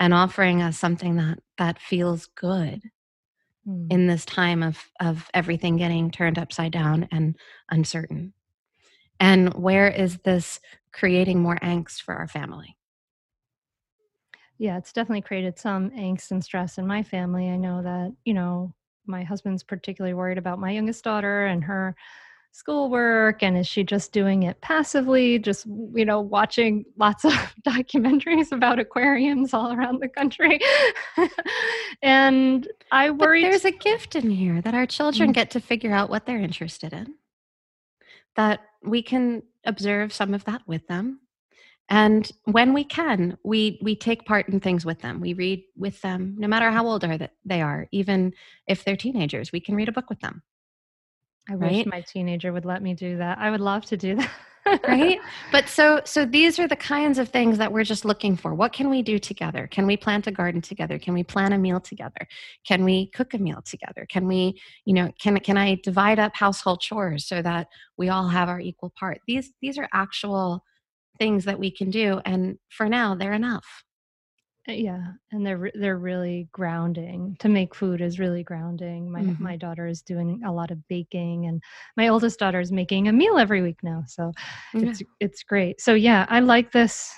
and 0.00 0.14
offering 0.14 0.62
us 0.62 0.78
something 0.78 1.16
that 1.16 1.38
that 1.58 1.78
feels 1.80 2.26
good 2.26 2.82
Mm. 3.68 3.90
in 3.90 4.06
this 4.06 4.24
time 4.24 4.62
of 4.62 4.84
of 5.00 5.28
everything 5.34 5.76
getting 5.76 6.10
turned 6.10 6.38
upside 6.38 6.72
down 6.72 7.08
and 7.10 7.36
uncertain. 7.70 8.32
And 9.18 9.54
where 9.54 9.88
is 9.88 10.18
this 10.18 10.60
creating 10.92 11.40
more 11.40 11.56
angst 11.56 12.02
for 12.02 12.14
our 12.14 12.28
family? 12.28 12.76
yeah 14.58 14.78
it's 14.78 14.92
definitely 14.92 15.22
created 15.22 15.58
some 15.58 15.90
angst 15.90 16.30
and 16.30 16.42
stress 16.42 16.78
in 16.78 16.86
my 16.86 17.02
family 17.02 17.48
i 17.48 17.56
know 17.56 17.82
that 17.82 18.12
you 18.24 18.34
know 18.34 18.72
my 19.08 19.22
husband's 19.22 19.62
particularly 19.62 20.14
worried 20.14 20.38
about 20.38 20.58
my 20.58 20.70
youngest 20.70 21.04
daughter 21.04 21.46
and 21.46 21.64
her 21.64 21.94
schoolwork 22.52 23.42
and 23.42 23.58
is 23.58 23.66
she 23.68 23.84
just 23.84 24.12
doing 24.12 24.44
it 24.44 24.58
passively 24.62 25.38
just 25.38 25.66
you 25.94 26.06
know 26.06 26.20
watching 26.22 26.86
lots 26.96 27.22
of 27.26 27.32
documentaries 27.68 28.50
about 28.50 28.78
aquariums 28.78 29.52
all 29.52 29.72
around 29.74 30.00
the 30.00 30.08
country 30.08 30.58
and 32.02 32.66
i 32.90 33.10
But 33.10 33.18
worry 33.18 33.42
there's 33.42 33.66
a 33.66 33.70
gift 33.72 34.16
in 34.16 34.30
here 34.30 34.62
that 34.62 34.72
our 34.74 34.86
children 34.86 35.30
Mm. 35.30 35.34
get 35.34 35.50
to 35.50 35.60
figure 35.60 35.92
out 35.92 36.08
what 36.08 36.24
they're 36.24 36.40
interested 36.40 36.94
in. 36.94 37.16
That 38.36 38.60
we 38.82 39.02
can 39.02 39.42
observe 39.64 40.12
some 40.12 40.32
of 40.34 40.44
that 40.44 40.62
with 40.66 40.86
them. 40.86 41.20
And 41.88 42.30
when 42.44 42.72
we 42.72 42.84
can, 42.84 43.38
we 43.44 43.78
we 43.80 43.94
take 43.94 44.24
part 44.24 44.48
in 44.48 44.58
things 44.58 44.84
with 44.84 45.00
them. 45.00 45.20
We 45.20 45.34
read 45.34 45.62
with 45.76 46.00
them, 46.00 46.34
no 46.36 46.48
matter 46.48 46.70
how 46.70 46.86
old 46.86 47.04
are 47.04 47.16
that 47.16 47.34
they 47.44 47.62
are. 47.62 47.86
Even 47.92 48.32
if 48.66 48.84
they're 48.84 48.96
teenagers, 48.96 49.52
we 49.52 49.60
can 49.60 49.76
read 49.76 49.88
a 49.88 49.92
book 49.92 50.10
with 50.10 50.20
them. 50.20 50.42
i 51.48 51.54
wish 51.54 51.86
my 51.86 52.00
teenager 52.00 52.52
would 52.52 52.64
let 52.64 52.82
me 52.82 52.94
do 52.94 53.18
that. 53.18 53.38
I 53.38 53.50
would 53.50 53.60
love 53.60 53.84
to 53.86 53.96
do 53.96 54.16
that. 54.16 54.30
Right? 54.82 55.20
But 55.52 55.68
so 55.68 56.00
so 56.04 56.24
these 56.24 56.58
are 56.58 56.66
the 56.66 56.74
kinds 56.74 57.20
of 57.20 57.28
things 57.28 57.56
that 57.58 57.72
we're 57.72 57.84
just 57.84 58.04
looking 58.04 58.36
for. 58.36 58.52
What 58.52 58.72
can 58.72 58.90
we 58.90 59.00
do 59.00 59.20
together? 59.20 59.68
Can 59.68 59.86
we 59.86 59.96
plant 59.96 60.26
a 60.26 60.32
garden 60.32 60.60
together? 60.60 60.98
Can 60.98 61.14
we 61.14 61.22
plan 61.22 61.52
a 61.52 61.58
meal 61.58 61.78
together? 61.78 62.26
Can 62.66 62.84
we 62.84 63.06
cook 63.10 63.32
a 63.34 63.38
meal 63.38 63.62
together? 63.62 64.06
Can 64.08 64.26
we 64.26 64.60
you 64.84 64.92
know 64.92 65.12
can 65.20 65.38
can 65.38 65.56
i 65.56 65.76
divide 65.84 66.18
up 66.18 66.34
household 66.34 66.80
chores 66.80 67.24
so 67.26 67.42
that 67.42 67.68
we 67.96 68.08
all 68.08 68.26
have 68.26 68.48
our 68.48 68.58
equal 68.58 68.92
part? 68.98 69.20
These 69.28 69.52
these 69.62 69.78
are 69.78 69.88
actual 69.92 70.64
things 71.18 71.44
that 71.44 71.58
we 71.58 71.70
can 71.70 71.90
do 71.90 72.20
and 72.24 72.58
for 72.70 72.88
now 72.88 73.14
they're 73.14 73.32
enough. 73.32 73.64
Uh, 74.68 74.72
yeah 74.72 75.04
and 75.32 75.46
they're 75.46 75.70
they're 75.74 75.98
really 75.98 76.48
grounding. 76.52 77.36
To 77.40 77.48
make 77.48 77.74
food 77.74 78.00
is 78.00 78.18
really 78.18 78.42
grounding. 78.42 79.10
My 79.10 79.20
Mhm. 79.22 79.38
my 79.40 79.56
daughter 79.56 79.86
is 79.86 80.02
doing 80.02 80.42
a 80.44 80.52
lot 80.52 80.70
of 80.70 80.86
baking 80.88 81.46
and 81.46 81.62
my 81.96 82.08
oldest 82.08 82.38
daughter 82.40 82.60
is 82.60 82.72
making 82.72 83.06
a 83.08 83.12
meal 83.12 83.38
every 83.38 83.62
week 83.62 83.78
now 83.82 84.02
so 84.06 84.32
Yeah. 84.74 84.90
it's 84.90 85.02
it's 85.20 85.42
great. 85.44 85.80
So 85.80 85.94
yeah 85.94 86.26
i 86.28 86.40
like 86.40 86.72
this. 86.72 87.10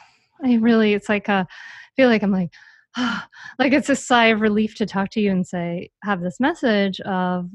I 0.45 0.57
really 0.57 0.93
it's 0.95 1.09
like 1.09 1.29
a 1.29 1.47
I 1.51 1.93
feel 1.97 2.09
like 2.11 2.23
i'm 2.23 2.33
like 2.33 2.53
like 3.59 3.73
it's 3.73 3.89
a 3.91 3.97
sigh 3.97 4.27
of 4.27 4.41
relief 4.41 4.75
to 4.77 4.87
talk 4.87 5.11
to 5.11 5.21
you 5.21 5.31
and 5.31 5.47
say 5.47 5.91
have 6.05 6.21
this 6.21 6.39
message 6.41 7.01
of 7.01 7.49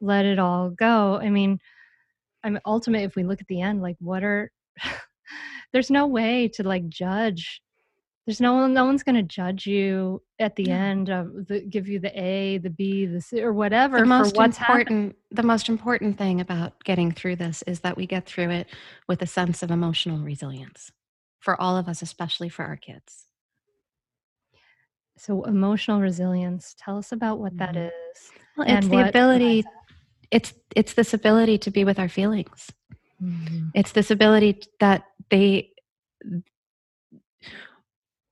let 0.00 0.24
it 0.26 0.38
all 0.38 0.70
go. 0.70 1.16
I 1.22 1.30
mean 1.30 1.58
i'm 2.44 2.58
ultimate 2.66 3.02
if 3.02 3.16
we 3.16 3.24
look 3.24 3.40
at 3.40 3.46
the 3.48 3.60
end 3.62 3.80
like 3.82 3.96
what 4.00 4.22
are 4.22 4.50
there's 5.72 5.90
no 5.90 6.06
way 6.06 6.48
to 6.54 6.62
like 6.62 6.88
judge. 6.88 7.60
There's 8.26 8.40
no 8.40 8.54
one 8.54 8.74
no 8.74 8.84
one's 8.84 9.04
going 9.04 9.14
to 9.14 9.22
judge 9.22 9.66
you 9.66 10.20
at 10.40 10.56
the 10.56 10.68
No. 10.68 10.74
end 10.74 11.10
of 11.10 11.46
the 11.46 11.60
give 11.60 11.88
you 11.88 12.00
the 12.00 12.18
a 12.20 12.58
the 12.58 12.70
b 12.70 13.06
the 13.06 13.20
c 13.20 13.40
or 13.40 13.52
whatever 13.52 13.98
the 13.98 14.02
for 14.02 14.06
most 14.06 14.36
happened 14.36 14.80
important 14.80 15.16
the 15.30 15.42
most 15.44 15.68
important 15.68 16.18
thing 16.18 16.40
about 16.40 16.82
getting 16.84 17.12
through 17.12 17.36
this 17.36 17.62
is 17.68 17.80
that 17.80 17.96
we 17.96 18.06
get 18.06 18.26
through 18.26 18.50
it 18.50 18.66
with 19.06 19.22
a 19.22 19.26
sense 19.26 19.62
of 19.62 19.70
emotional 19.70 20.18
resilience 20.18 20.90
for 21.38 21.60
all 21.60 21.76
of 21.76 21.88
us 21.88 22.02
especially 22.02 22.48
for 22.48 22.64
our 22.64 22.76
kids. 22.76 23.26
So 25.18 25.44
emotional 25.44 26.00
resilience 26.00 26.74
tell 26.78 26.98
us 26.98 27.12
about 27.12 27.38
what 27.38 27.56
that 27.58 27.76
Mhm. 27.76 27.86
is 27.86 28.32
well, 28.56 28.66
it's 28.68 28.88
the 28.88 29.00
ability 29.00 29.64
it's 30.32 30.52
it's 30.74 30.94
this 30.94 31.14
ability 31.14 31.58
to 31.58 31.70
be 31.70 31.84
with 31.84 31.98
our 32.00 32.08
feelings 32.08 32.72
Mhm. 33.22 33.70
it's 33.74 33.92
this 33.92 34.10
ability 34.10 34.60
that 34.80 35.04
they 35.30 35.70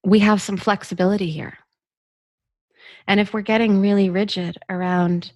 we 0.05 0.19
have 0.19 0.43
some 0.43 0.57
flexibility 0.57 1.31
here 1.31 1.59
and 3.07 3.21
if 3.21 3.33
we're 3.33 3.41
getting 3.43 3.81
really 3.81 4.11
rigid 4.11 4.59
around 4.69 5.33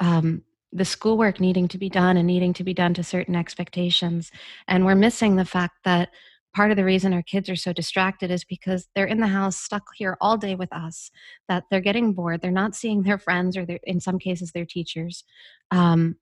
um, 0.00 0.42
the 0.72 0.84
schoolwork 0.84 1.40
needing 1.40 1.68
to 1.68 1.78
be 1.78 1.88
done 1.88 2.16
and 2.16 2.26
needing 2.26 2.52
to 2.54 2.64
be 2.64 2.74
done 2.74 2.94
to 2.94 3.04
certain 3.04 3.36
expectations 3.36 4.30
and 4.68 4.84
we're 4.84 4.94
missing 4.94 5.36
the 5.36 5.44
fact 5.44 5.74
that 5.84 6.10
part 6.54 6.70
of 6.70 6.76
the 6.76 6.84
reason 6.84 7.14
our 7.14 7.22
kids 7.22 7.48
are 7.48 7.56
so 7.56 7.72
distracted 7.72 8.30
is 8.30 8.44
because 8.44 8.88
they're 8.94 9.06
in 9.06 9.20
the 9.20 9.26
house 9.26 9.56
stuck 9.56 9.84
here 9.94 10.16
all 10.20 10.36
day 10.36 10.54
with 10.54 10.72
us 10.72 11.10
that 11.48 11.64
they're 11.70 11.80
getting 11.80 12.12
bored 12.12 12.40
they're 12.42 12.50
not 12.50 12.74
seeing 12.74 13.02
their 13.02 13.18
friends 13.18 13.56
or 13.56 13.66
in 13.84 14.00
some 14.00 14.18
cases 14.18 14.52
their 14.52 14.66
teachers 14.66 15.24
um, 15.70 16.16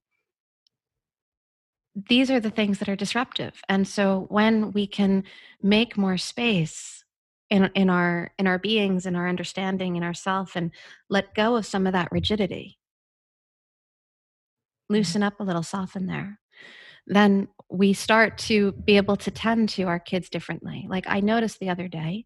these 2.08 2.30
are 2.30 2.40
the 2.40 2.50
things 2.50 2.78
that 2.78 2.88
are 2.88 2.96
disruptive. 2.96 3.60
And 3.68 3.86
so 3.86 4.26
when 4.28 4.72
we 4.72 4.86
can 4.86 5.24
make 5.62 5.96
more 5.96 6.16
space 6.16 7.04
in, 7.50 7.68
in 7.74 7.90
our 7.90 8.30
in 8.38 8.46
our 8.46 8.58
beings 8.58 9.06
in 9.06 9.16
our 9.16 9.28
understanding 9.28 9.96
in 9.96 10.02
ourself 10.02 10.54
and 10.54 10.70
let 11.08 11.34
go 11.34 11.56
of 11.56 11.66
some 11.66 11.86
of 11.86 11.92
that 11.92 12.10
rigidity. 12.12 12.78
Loosen 14.88 15.22
up 15.22 15.40
a 15.40 15.44
little 15.44 15.62
soften 15.62 16.06
there. 16.06 16.38
Then 17.06 17.48
we 17.68 17.92
start 17.92 18.38
to 18.38 18.72
be 18.72 18.96
able 18.96 19.16
to 19.16 19.30
tend 19.30 19.68
to 19.70 19.84
our 19.84 19.98
kids 19.98 20.28
differently. 20.30 20.86
Like 20.88 21.04
i 21.08 21.20
noticed 21.20 21.58
the 21.58 21.70
other 21.70 21.88
day 21.88 22.24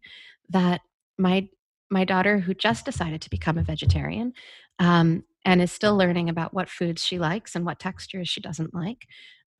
that 0.49 0.81
my 1.17 1.47
my 1.89 2.05
daughter 2.05 2.39
who 2.39 2.53
just 2.53 2.85
decided 2.85 3.21
to 3.21 3.29
become 3.29 3.57
a 3.57 3.63
vegetarian 3.63 4.33
um, 4.79 5.23
and 5.43 5.61
is 5.61 5.71
still 5.71 5.95
learning 5.95 6.29
about 6.29 6.53
what 6.53 6.69
foods 6.69 7.03
she 7.03 7.19
likes 7.19 7.55
and 7.55 7.65
what 7.65 7.79
textures 7.79 8.27
she 8.27 8.41
doesn't 8.41 8.73
like 8.73 9.07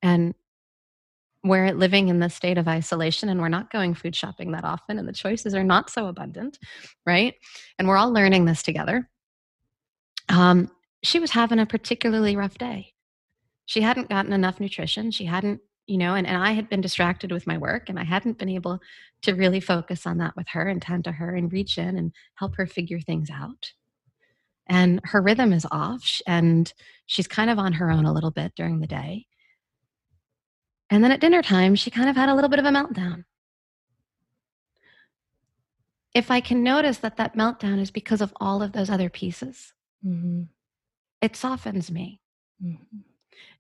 and 0.02 0.34
we're 1.44 1.72
living 1.74 2.08
in 2.08 2.20
this 2.20 2.34
state 2.34 2.58
of 2.58 2.68
isolation 2.68 3.30
and 3.30 3.40
we're 3.40 3.50
not 3.50 3.72
going 3.72 3.94
food 3.94 4.16
shopping 4.16 4.52
that 4.52 4.64
often 4.64 4.98
and 4.98 5.08
the 5.08 5.14
choices 5.14 5.54
are 5.54 5.64
not 5.64 5.90
so 5.90 6.08
abundant 6.08 6.58
right? 7.06 7.36
And 7.78 7.88
we're 7.88 7.98
all 7.98 8.12
learning 8.12 8.46
this 8.46 8.64
together. 8.64 9.10
Um, 10.30 10.72
she 11.04 11.20
was 11.20 11.32
having 11.32 11.60
a 11.60 11.68
particularly 11.68 12.36
rough 12.36 12.58
day. 12.58 12.94
She 13.68 13.82
hadn't 13.82 14.10
gotten 14.10 14.34
enough 14.34 14.60
nutrition. 14.60 15.12
She 15.12 15.26
hadn't 15.26 15.62
you 15.88 16.00
know 16.00 16.16
and, 16.16 16.26
and 16.26 16.36
i 16.36 16.52
had 16.52 16.68
been 16.68 16.82
distracted 16.82 17.32
with 17.32 17.46
my 17.46 17.60
work 17.60 17.90
and 17.90 18.00
i 18.00 18.04
hadn't 18.04 18.40
been 18.40 18.50
able 18.50 18.82
to 19.26 19.34
really 19.34 19.60
focus 19.60 20.06
on 20.06 20.20
that 20.20 20.36
with 20.36 20.48
her 20.50 20.68
and 20.68 20.82
tend 20.82 21.04
to 21.04 21.12
her 21.12 21.36
and 21.36 21.52
reach 21.52 21.78
in 21.78 21.98
and 21.98 22.14
help 22.36 22.56
her 22.56 22.68
figure 22.68 23.00
things 23.00 23.30
out. 23.32 23.74
And 24.68 25.02
her 25.04 25.22
rhythm 25.22 25.52
is 25.52 25.66
off 25.72 26.22
and 26.28 26.72
she's 27.08 27.28
kind 27.28 27.50
of 27.50 27.60
on 27.60 27.74
her 27.74 27.92
own 27.92 28.06
a 28.06 28.14
little 28.14 28.32
bit 28.32 28.54
during 28.56 28.80
the 28.80 28.88
day 28.88 29.26
and 30.90 31.04
then 31.04 31.12
at 31.12 31.20
dinner 31.20 31.42
time, 31.42 31.76
she 31.76 31.90
kind 31.92 32.10
of 32.10 32.16
had 32.16 32.30
a 32.30 32.36
little 32.36 32.50
bit 32.50 32.60
of 32.60 32.66
a 32.66 32.70
meltdown. 32.70 33.26
If 36.14 36.32
I 36.32 36.40
can 36.40 36.64
notice 36.64 37.00
that 37.00 37.18
that 37.18 37.36
meltdown 37.36 37.80
is 37.80 37.92
because 37.92 38.22
of 38.22 38.34
all 38.40 38.62
of 38.62 38.72
those 38.72 38.90
other 38.90 39.10
pieces, 39.10 39.74
Mhm. 40.06 40.48
it 41.22 41.36
softens 41.36 41.92
me. 41.92 42.22
Mhm. 42.64 43.04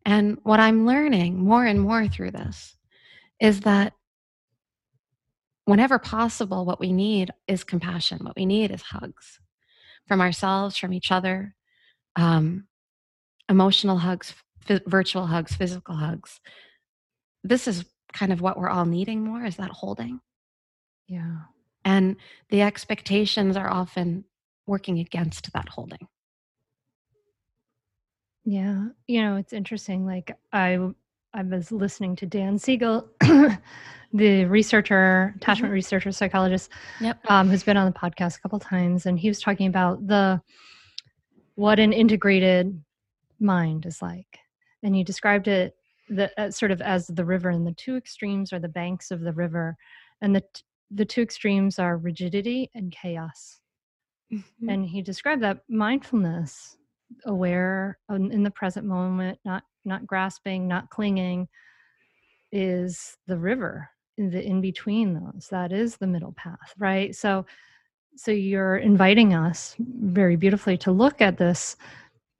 And 0.05 0.37
what 0.43 0.59
I'm 0.59 0.85
learning 0.85 1.43
more 1.43 1.65
and 1.65 1.81
more 1.81 2.07
through 2.07 2.31
this 2.31 2.77
is 3.39 3.61
that 3.61 3.93
whenever 5.65 5.99
possible, 5.99 6.65
what 6.65 6.79
we 6.79 6.93
need 6.93 7.31
is 7.47 7.63
compassion. 7.63 8.19
What 8.23 8.35
we 8.35 8.45
need 8.45 8.71
is 8.71 8.83
hugs 8.83 9.39
from 10.07 10.21
ourselves, 10.21 10.77
from 10.77 10.93
each 10.93 11.11
other, 11.11 11.55
um, 12.15 12.67
emotional 13.49 13.97
hugs, 13.97 14.33
f- 14.69 14.81
virtual 14.85 15.25
hugs, 15.27 15.55
physical 15.55 15.95
hugs. 15.95 16.39
This 17.47 17.67
is 17.67 17.85
kind 18.13 18.31
of 18.33 18.41
what 18.41 18.57
we're 18.57 18.69
all 18.69 18.85
needing 18.85 19.23
more 19.23 19.45
is 19.45 19.57
that 19.57 19.69
holding. 19.71 20.19
yeah 21.07 21.37
And 21.83 22.15
the 22.49 22.61
expectations 22.61 23.55
are 23.55 23.69
often 23.69 24.25
working 24.65 24.99
against 24.99 25.53
that 25.53 25.69
holding. 25.69 26.07
Yeah, 28.43 28.89
you 29.07 29.21
know, 29.21 29.37
it's 29.37 29.53
interesting. 29.53 30.05
Like 30.05 30.31
I 30.53 30.77
I 31.33 31.41
was 31.43 31.71
listening 31.71 32.15
to 32.17 32.25
Dan 32.25 32.57
Siegel, 32.57 33.09
the 34.13 34.45
researcher, 34.45 35.33
attachment 35.37 35.73
researcher, 35.73 36.11
psychologist, 36.11 36.69
Yep. 37.01 37.19
um, 37.29 37.49
who's 37.49 37.63
been 37.63 37.77
on 37.77 37.91
the 37.91 37.97
podcast 37.99 38.37
a 38.37 38.41
couple 38.41 38.59
times, 38.59 39.05
and 39.05 39.19
he 39.19 39.27
was 39.27 39.41
talking 39.41 39.67
about 39.67 40.05
the 40.07 40.41
what 41.55 41.79
an 41.79 41.91
integrated 41.93 42.81
mind 43.39 43.85
is 43.85 44.01
like, 44.01 44.39
and 44.83 44.95
he 44.95 45.03
described 45.03 45.47
it 45.47 45.75
the 46.09 46.31
uh, 46.39 46.51
sort 46.51 46.71
of 46.71 46.81
as 46.81 47.07
the 47.07 47.25
river, 47.25 47.49
and 47.49 47.65
the 47.65 47.73
two 47.73 47.95
extremes 47.95 48.53
are 48.53 48.59
the 48.59 48.67
banks 48.69 49.11
of 49.11 49.21
the 49.21 49.33
river, 49.33 49.75
and 50.21 50.35
the 50.35 50.41
t- 50.41 50.63
the 50.91 51.05
two 51.05 51.21
extremes 51.21 51.79
are 51.79 51.97
rigidity 51.97 52.69
and 52.75 52.91
chaos. 52.91 53.59
Mhm. 54.33 54.43
and 54.69 54.85
he 54.85 55.01
described 55.03 55.43
that 55.43 55.59
mindfulness 55.69 56.77
aware 57.25 57.99
in 58.09 58.31
in 58.31 58.41
the 58.43 58.49
present 58.51 58.85
moment 58.85 59.37
not 59.45 59.63
not 59.85 60.07
grasping 60.07 60.67
not 60.67 60.89
clinging 60.89 61.47
is 62.51 63.17
the 63.27 63.37
river 63.37 63.89
in 64.17 64.29
the 64.31 64.43
in 64.43 64.61
between 64.61 65.13
those. 65.13 65.47
That 65.51 65.71
is 65.71 65.97
the 65.97 66.07
middle 66.07 66.33
path 66.33 66.73
right? 66.77 67.15
So 67.15 67.45
so 68.15 68.31
you're 68.31 68.77
inviting 68.77 69.33
us 69.33 69.75
very 69.79 70.37
beautifully 70.37 70.77
to 70.79 70.91
look 70.91 71.21
at 71.21 71.37
this 71.37 71.75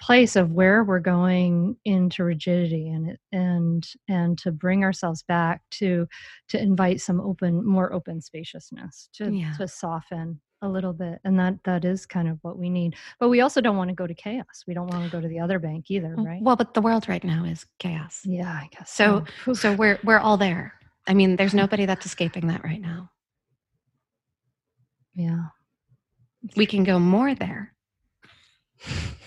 place 0.02 0.36
of 0.36 0.52
where 0.52 0.84
we're 0.84 1.00
going 1.00 1.78
into 1.86 2.24
rigidity 2.24 2.90
and 2.90 3.18
and 3.32 3.88
and 4.10 4.38
to 4.38 4.52
bring 4.52 4.84
ourselves 4.84 5.24
back 5.24 5.62
to 5.72 6.08
to 6.50 6.62
invite 6.62 7.00
some 7.00 7.22
open 7.22 7.66
more 7.66 7.94
open 7.94 8.22
spaciousness 8.22 9.08
to 9.14 9.32
Yeah. 9.32 9.54
to 9.58 9.68
soften 9.68 10.42
a 10.62 10.68
little 10.70 10.94
bit 10.94 11.20
and 11.24 11.40
that 11.40 11.56
that 11.64 11.86
is 11.86 12.06
kind 12.06 12.28
of 12.28 12.40
what 12.42 12.58
we 12.58 12.70
need 12.70 12.96
but 13.20 13.30
we 13.30 13.42
also 13.42 13.62
don't 13.62 13.78
want 13.78 13.90
to 13.90 13.94
go 13.96 14.08
to 14.08 14.14
chaos 14.14 14.64
we 14.68 14.74
don't 14.74 14.88
want 14.88 15.04
to 15.04 15.10
go 15.16 15.22
to 15.22 15.28
the 15.28 15.40
other 15.40 15.60
bank 15.60 15.86
either 15.90 16.14
right 16.18 16.42
Well, 16.42 16.56
but 16.56 16.74
the 16.74 16.82
world 16.82 17.08
right 17.08 17.24
now 17.24 17.46
is 17.46 17.66
chaos. 17.80 18.22
yeah 18.26 18.52
i 18.52 18.68
guess 18.76 18.92
So 18.92 19.24
so 19.46 19.54
so 19.54 19.74
we're 19.74 20.00
we're 20.04 20.20
all 20.20 20.38
there. 20.38 20.74
I 21.08 21.14
mean, 21.14 21.36
there's 21.36 21.54
nobody 21.64 21.86
that's 21.86 22.06
escaping 22.06 22.48
that 22.48 22.64
right 22.64 22.82
now. 22.82 23.12
yeah 25.14 25.46
We 26.58 26.66
can 26.66 26.84
go 26.84 27.00
more 27.00 27.34
there. 27.36 27.74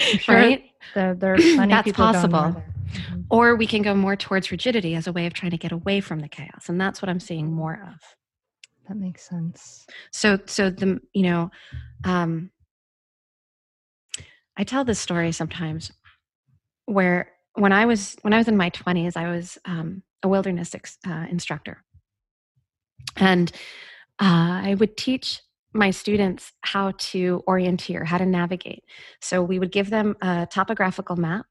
Sure 0.00 0.34
Right? 0.34 0.64
there, 0.94 1.14
there 1.14 1.34
are 1.34 1.36
plenty 1.36 1.72
That's 1.72 1.84
people 1.84 2.04
possible. 2.04 2.62
Mhm. 2.92 3.26
Or 3.30 3.54
we 3.54 3.66
can 3.66 3.82
go 3.82 3.94
more 3.94 4.16
towards 4.16 4.50
rigidity 4.50 4.96
as 4.96 5.06
a 5.06 5.12
way 5.12 5.26
of 5.26 5.32
trying 5.32 5.52
to 5.52 5.56
get 5.58 5.70
away 5.70 6.00
from 6.00 6.18
the 6.20 6.28
chaos. 6.28 6.68
And 6.68 6.80
that's 6.80 7.00
what 7.00 7.08
I'm 7.08 7.20
seeing 7.20 7.52
more 7.52 7.74
of. 7.92 8.00
that 8.88 8.96
makes 8.96 9.28
sense 9.28 9.86
so 10.10 10.38
so 10.46 10.68
the 10.68 10.98
you 11.12 11.22
know 11.22 11.48
um 12.04 12.50
i 14.56 14.64
tell 14.64 14.84
this 14.84 14.98
story 14.98 15.30
sometimes 15.30 15.92
where 16.86 17.30
when 17.54 17.72
I 17.72 17.84
was 17.86 18.16
when 18.22 18.32
I 18.32 18.38
was 18.38 18.48
in 18.48 18.56
my 18.56 18.68
twenties, 18.70 19.16
I 19.16 19.30
was 19.30 19.58
um, 19.64 20.02
a 20.22 20.28
wilderness 20.28 20.74
ex, 20.74 20.98
uh, 21.06 21.26
instructor, 21.30 21.84
and 23.16 23.50
uh, 24.20 24.62
I 24.70 24.76
would 24.78 24.96
teach 24.96 25.40
my 25.72 25.90
students 25.90 26.52
how 26.62 26.92
to 26.98 27.42
orienteer, 27.48 28.04
how 28.04 28.18
to 28.18 28.26
navigate. 28.26 28.84
So 29.20 29.42
we 29.42 29.58
would 29.58 29.72
give 29.72 29.90
them 29.90 30.16
a 30.20 30.46
topographical 30.50 31.16
map 31.16 31.46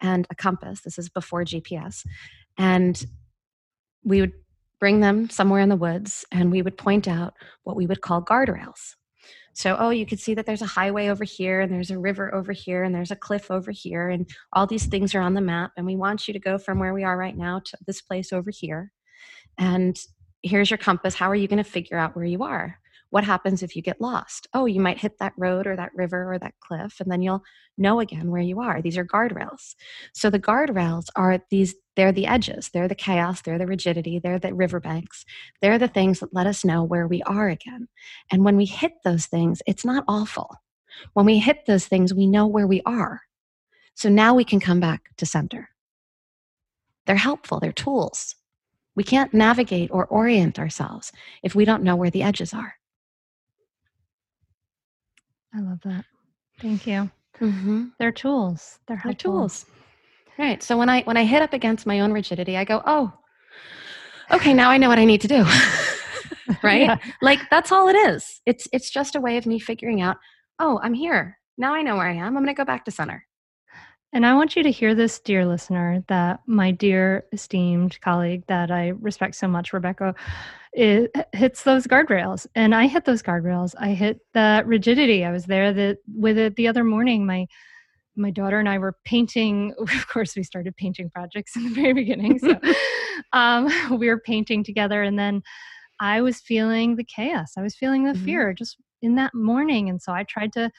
and 0.00 0.26
a 0.30 0.34
compass. 0.34 0.82
This 0.82 0.98
is 0.98 1.08
before 1.08 1.44
GPS, 1.44 2.04
and 2.56 3.04
we 4.04 4.20
would 4.20 4.32
bring 4.80 5.00
them 5.00 5.30
somewhere 5.30 5.60
in 5.60 5.68
the 5.68 5.76
woods, 5.76 6.24
and 6.30 6.50
we 6.50 6.62
would 6.62 6.76
point 6.76 7.08
out 7.08 7.34
what 7.62 7.76
we 7.76 7.86
would 7.86 8.00
call 8.00 8.22
guardrails. 8.22 8.94
So, 9.54 9.76
oh, 9.78 9.90
you 9.90 10.04
can 10.04 10.18
see 10.18 10.34
that 10.34 10.46
there's 10.46 10.62
a 10.62 10.66
highway 10.66 11.08
over 11.08 11.24
here, 11.24 11.60
and 11.60 11.72
there's 11.72 11.92
a 11.92 11.98
river 11.98 12.34
over 12.34 12.52
here, 12.52 12.82
and 12.82 12.94
there's 12.94 13.12
a 13.12 13.16
cliff 13.16 13.50
over 13.50 13.70
here, 13.70 14.08
and 14.08 14.28
all 14.52 14.66
these 14.66 14.86
things 14.86 15.14
are 15.14 15.20
on 15.20 15.34
the 15.34 15.40
map. 15.40 15.70
And 15.76 15.86
we 15.86 15.96
want 15.96 16.26
you 16.26 16.34
to 16.34 16.40
go 16.40 16.58
from 16.58 16.80
where 16.80 16.92
we 16.92 17.04
are 17.04 17.16
right 17.16 17.36
now 17.36 17.60
to 17.64 17.78
this 17.86 18.02
place 18.02 18.32
over 18.32 18.50
here. 18.50 18.92
And 19.56 19.96
here's 20.42 20.70
your 20.70 20.78
compass. 20.78 21.14
How 21.14 21.30
are 21.30 21.36
you 21.36 21.48
going 21.48 21.62
to 21.62 21.70
figure 21.70 21.96
out 21.96 22.16
where 22.16 22.24
you 22.24 22.42
are? 22.42 22.78
What 23.14 23.22
happens 23.22 23.62
if 23.62 23.76
you 23.76 23.82
get 23.82 24.00
lost? 24.00 24.48
Oh, 24.54 24.66
you 24.66 24.80
might 24.80 24.98
hit 24.98 25.20
that 25.20 25.34
road 25.38 25.68
or 25.68 25.76
that 25.76 25.94
river 25.94 26.32
or 26.32 26.36
that 26.40 26.58
cliff, 26.58 26.98
and 26.98 27.12
then 27.12 27.22
you'll 27.22 27.44
know 27.78 28.00
again 28.00 28.32
where 28.32 28.42
you 28.42 28.58
are. 28.58 28.82
These 28.82 28.98
are 28.98 29.06
guardrails. 29.06 29.76
So 30.12 30.30
the 30.30 30.40
guardrails 30.40 31.04
are 31.14 31.38
these, 31.48 31.76
they're 31.94 32.10
the 32.10 32.26
edges, 32.26 32.70
they're 32.74 32.88
the 32.88 32.96
chaos, 32.96 33.40
they're 33.40 33.56
the 33.56 33.68
rigidity, 33.68 34.18
they're 34.18 34.40
the 34.40 34.52
riverbanks. 34.52 35.24
They're 35.62 35.78
the 35.78 35.86
things 35.86 36.18
that 36.18 36.34
let 36.34 36.48
us 36.48 36.64
know 36.64 36.82
where 36.82 37.06
we 37.06 37.22
are 37.22 37.48
again. 37.48 37.86
And 38.32 38.44
when 38.44 38.56
we 38.56 38.64
hit 38.64 38.94
those 39.04 39.26
things, 39.26 39.62
it's 39.64 39.84
not 39.84 40.02
awful. 40.08 40.56
When 41.12 41.24
we 41.24 41.38
hit 41.38 41.66
those 41.68 41.86
things, 41.86 42.12
we 42.12 42.26
know 42.26 42.48
where 42.48 42.66
we 42.66 42.82
are. 42.84 43.20
So 43.94 44.08
now 44.08 44.34
we 44.34 44.42
can 44.42 44.58
come 44.58 44.80
back 44.80 45.14
to 45.18 45.24
center. 45.24 45.68
They're 47.06 47.14
helpful, 47.14 47.60
they're 47.60 47.70
tools. 47.70 48.34
We 48.96 49.04
can't 49.04 49.32
navigate 49.32 49.92
or 49.92 50.04
orient 50.06 50.58
ourselves 50.58 51.12
if 51.44 51.54
we 51.54 51.64
don't 51.64 51.84
know 51.84 51.94
where 51.94 52.10
the 52.10 52.24
edges 52.24 52.52
are. 52.52 52.74
I 55.54 55.60
love 55.60 55.80
that. 55.84 56.04
Thank 56.60 56.86
you. 56.86 57.10
Mm-hmm. 57.40 57.86
They're 57.98 58.12
tools. 58.12 58.78
They're 58.86 59.00
They're 59.04 59.14
tools. 59.14 59.66
Right. 60.38 60.62
So 60.62 60.76
when 60.76 60.88
I 60.88 61.02
when 61.02 61.16
I 61.16 61.24
hit 61.24 61.42
up 61.42 61.52
against 61.52 61.86
my 61.86 62.00
own 62.00 62.12
rigidity, 62.12 62.56
I 62.56 62.64
go, 62.64 62.82
oh, 62.86 63.12
okay, 64.30 64.52
now 64.52 64.70
I 64.70 64.78
know 64.78 64.88
what 64.88 64.98
I 64.98 65.04
need 65.04 65.20
to 65.20 65.28
do. 65.28 65.44
right? 66.62 66.82
Yeah. 66.82 66.96
Like 67.22 67.40
that's 67.50 67.72
all 67.72 67.88
it 67.88 67.96
is. 67.96 68.40
It's 68.46 68.68
it's 68.72 68.90
just 68.90 69.16
a 69.16 69.20
way 69.20 69.36
of 69.36 69.46
me 69.46 69.58
figuring 69.58 70.00
out, 70.00 70.16
oh, 70.58 70.80
I'm 70.82 70.94
here. 70.94 71.38
Now 71.56 71.74
I 71.74 71.82
know 71.82 71.96
where 71.96 72.08
I 72.08 72.14
am. 72.14 72.36
I'm 72.36 72.42
gonna 72.42 72.54
go 72.54 72.64
back 72.64 72.84
to 72.84 72.90
center. 72.90 73.26
And 74.14 74.24
I 74.24 74.34
want 74.34 74.54
you 74.54 74.62
to 74.62 74.70
hear 74.70 74.94
this, 74.94 75.18
dear 75.18 75.44
listener, 75.44 76.04
that 76.06 76.40
my 76.46 76.70
dear 76.70 77.24
esteemed 77.32 78.00
colleague 78.00 78.44
that 78.46 78.70
I 78.70 78.90
respect 79.00 79.34
so 79.34 79.48
much, 79.48 79.72
Rebecca, 79.72 80.14
it 80.72 81.10
hits 81.32 81.64
those 81.64 81.88
guardrails. 81.88 82.46
And 82.54 82.76
I 82.76 82.86
hit 82.86 83.06
those 83.06 83.24
guardrails. 83.24 83.74
I 83.76 83.88
hit 83.88 84.20
that 84.32 84.68
rigidity. 84.68 85.24
I 85.24 85.32
was 85.32 85.46
there 85.46 85.72
the, 85.72 85.98
with 86.16 86.38
it 86.38 86.54
the 86.54 86.68
other 86.68 86.84
morning. 86.84 87.26
My 87.26 87.46
my 88.16 88.30
daughter 88.30 88.60
and 88.60 88.68
I 88.68 88.78
were 88.78 88.96
painting. 89.04 89.74
Of 89.80 90.06
course, 90.06 90.36
we 90.36 90.44
started 90.44 90.76
painting 90.76 91.10
projects 91.10 91.56
in 91.56 91.64
the 91.64 91.74
very 91.74 91.92
beginning. 91.92 92.38
So 92.38 92.56
um, 93.32 93.68
we 93.98 94.06
were 94.06 94.20
painting 94.20 94.62
together, 94.62 95.02
and 95.02 95.18
then 95.18 95.42
I 96.00 96.20
was 96.20 96.40
feeling 96.40 96.94
the 96.94 97.02
chaos. 97.04 97.54
I 97.58 97.62
was 97.62 97.74
feeling 97.74 98.04
the 98.04 98.12
Mhm. 98.12 98.24
fear 98.24 98.52
just 98.54 98.76
in 99.02 99.16
that 99.16 99.34
morning, 99.34 99.88
and 99.88 100.00
so 100.00 100.12
I 100.12 100.22
tried 100.22 100.52
to 100.52 100.70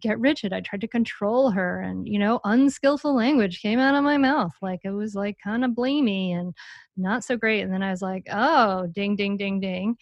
get 0.00 0.18
rigid. 0.20 0.52
I 0.52 0.60
tried 0.60 0.80
to 0.82 0.88
control 0.88 1.50
her, 1.50 1.80
and 1.82 2.06
you 2.08 2.18
know, 2.18 2.40
unskillful 2.44 3.14
language 3.14 3.60
came 3.62 3.78
out 3.78 3.94
of 3.94 4.04
my 4.04 4.16
mouth. 4.18 4.52
Like 4.62 4.80
it 4.84 4.90
was 4.90 5.14
like 5.14 5.36
kind 5.42 5.64
of 5.64 5.72
blamey 5.72 6.32
and 6.38 6.54
not 6.96 7.24
so 7.24 7.36
great. 7.36 7.62
And 7.62 7.72
then 7.72 7.82
I 7.82 7.90
was 7.90 8.02
like, 8.02 8.26
oh, 8.30 8.86
ding, 8.88 9.16
ding, 9.16 9.36
ding, 9.36 9.60
ding. 9.60 9.96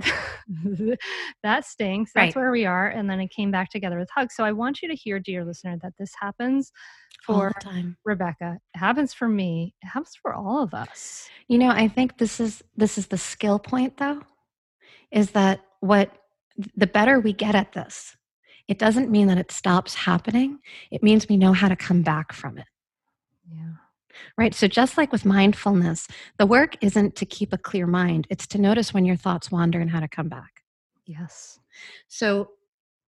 that 1.42 1.64
stinks. 1.64 2.12
That's 2.14 2.34
Right. 2.34 2.36
where 2.36 2.50
we 2.50 2.64
are. 2.66 2.88
And 2.88 3.08
then 3.08 3.20
it 3.20 3.30
came 3.30 3.50
back 3.50 3.70
together 3.70 3.98
with 3.98 4.08
hugs. 4.14 4.34
So 4.36 4.44
I 4.44 4.52
want 4.52 4.82
you 4.82 4.88
to 4.88 4.94
hear, 4.94 5.18
dear 5.18 5.44
listener, 5.44 5.76
that 5.82 5.92
this 5.98 6.12
happens 6.20 6.72
for 7.24 7.52
time. 7.60 7.96
Rebecca. 8.04 8.58
It 8.74 8.78
happens 8.78 9.12
for 9.12 9.28
me. 9.28 9.74
It 9.82 9.86
happens 9.88 10.16
for 10.20 10.34
all 10.34 10.62
of 10.62 10.74
us. 10.74 11.28
You 11.48 11.58
know, 11.58 11.68
I 11.68 11.88
think 11.88 12.18
this 12.18 12.40
is 12.40 12.62
this 12.76 12.98
is 12.98 13.08
the 13.08 13.18
skill 13.18 13.58
point 13.58 13.98
though, 13.98 14.22
is 15.10 15.32
that 15.32 15.60
what 15.80 16.10
the 16.76 16.86
better 16.86 17.20
we 17.20 17.32
get 17.32 17.54
at 17.54 17.72
this, 17.72 18.16
it 18.72 18.78
doesn't 18.78 19.10
mean 19.10 19.26
that 19.26 19.36
it 19.36 19.52
stops 19.52 19.94
happening. 19.94 20.58
It 20.90 21.02
means 21.02 21.28
we 21.28 21.36
know 21.36 21.52
how 21.52 21.68
to 21.68 21.76
come 21.76 22.00
back 22.00 22.32
from 22.32 22.56
it. 22.56 22.64
Yeah. 23.46 23.74
Right. 24.38 24.54
So, 24.54 24.66
just 24.66 24.96
like 24.96 25.12
with 25.12 25.26
mindfulness, 25.26 26.08
the 26.38 26.46
work 26.46 26.76
isn't 26.80 27.14
to 27.16 27.26
keep 27.26 27.52
a 27.52 27.58
clear 27.58 27.86
mind, 27.86 28.26
it's 28.30 28.46
to 28.46 28.58
notice 28.58 28.94
when 28.94 29.04
your 29.04 29.16
thoughts 29.16 29.50
wander 29.50 29.78
and 29.78 29.90
how 29.90 30.00
to 30.00 30.08
come 30.08 30.30
back. 30.30 30.62
Yes. 31.04 31.60
So, 32.08 32.52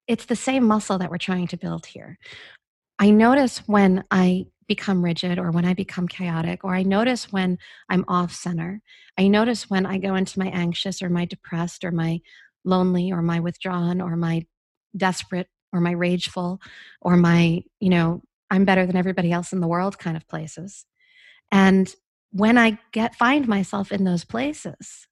it's 0.07 0.27
the 0.27 0.37
same 0.37 0.65
muscle 0.65 0.99
that 0.99 1.11
we're 1.11 1.17
trying 1.17 1.47
to 1.47 1.57
build 1.57 1.87
here. 1.87 2.19
I 2.99 3.09
notice 3.09 3.67
when 3.67 4.05
I 4.11 4.45
become 4.69 5.03
rigid 5.03 5.39
or 5.39 5.51
when 5.51 5.65
I 5.65 5.73
become 5.73 6.07
chaotic, 6.07 6.63
or 6.63 6.75
I 6.75 6.83
notice 6.83 7.33
when 7.33 7.57
I'm 7.89 8.05
off 8.07 8.35
center. 8.35 8.83
I 9.17 9.29
notice 9.29 9.71
when 9.71 9.87
I 9.87 9.97
go 9.97 10.15
into 10.15 10.39
my 10.39 10.49
anxious 10.49 11.01
or 11.01 11.09
my 11.09 11.25
depressed 11.25 11.85
or 11.85 11.91
my 11.91 12.21
lonely 12.67 13.13
or 13.13 13.23
my 13.23 13.41
withdrawn 13.41 14.03
or 14.03 14.15
my 14.15 14.45
desperate 14.97 15.49
or 15.75 15.81
my 15.81 15.91
rageful 15.91 16.61
or 17.03 17.17
my, 17.17 17.63
you 17.81 17.91
know, 17.91 18.23
I'm 18.51 18.65
better 18.65 18.87
than 18.87 18.97
everybody 18.97 19.33
else 19.33 19.53
in 19.53 19.61
the 19.61 19.67
world 19.67 19.99
kind 19.99 20.17
of 20.17 20.29
places. 20.29 20.87
And 21.51 21.95
when 22.31 22.57
I 22.57 22.79
get 22.93 23.17
find 23.17 23.47
myself 23.49 23.93
in 23.93 24.05
those 24.05 24.25
places, 24.25 25.07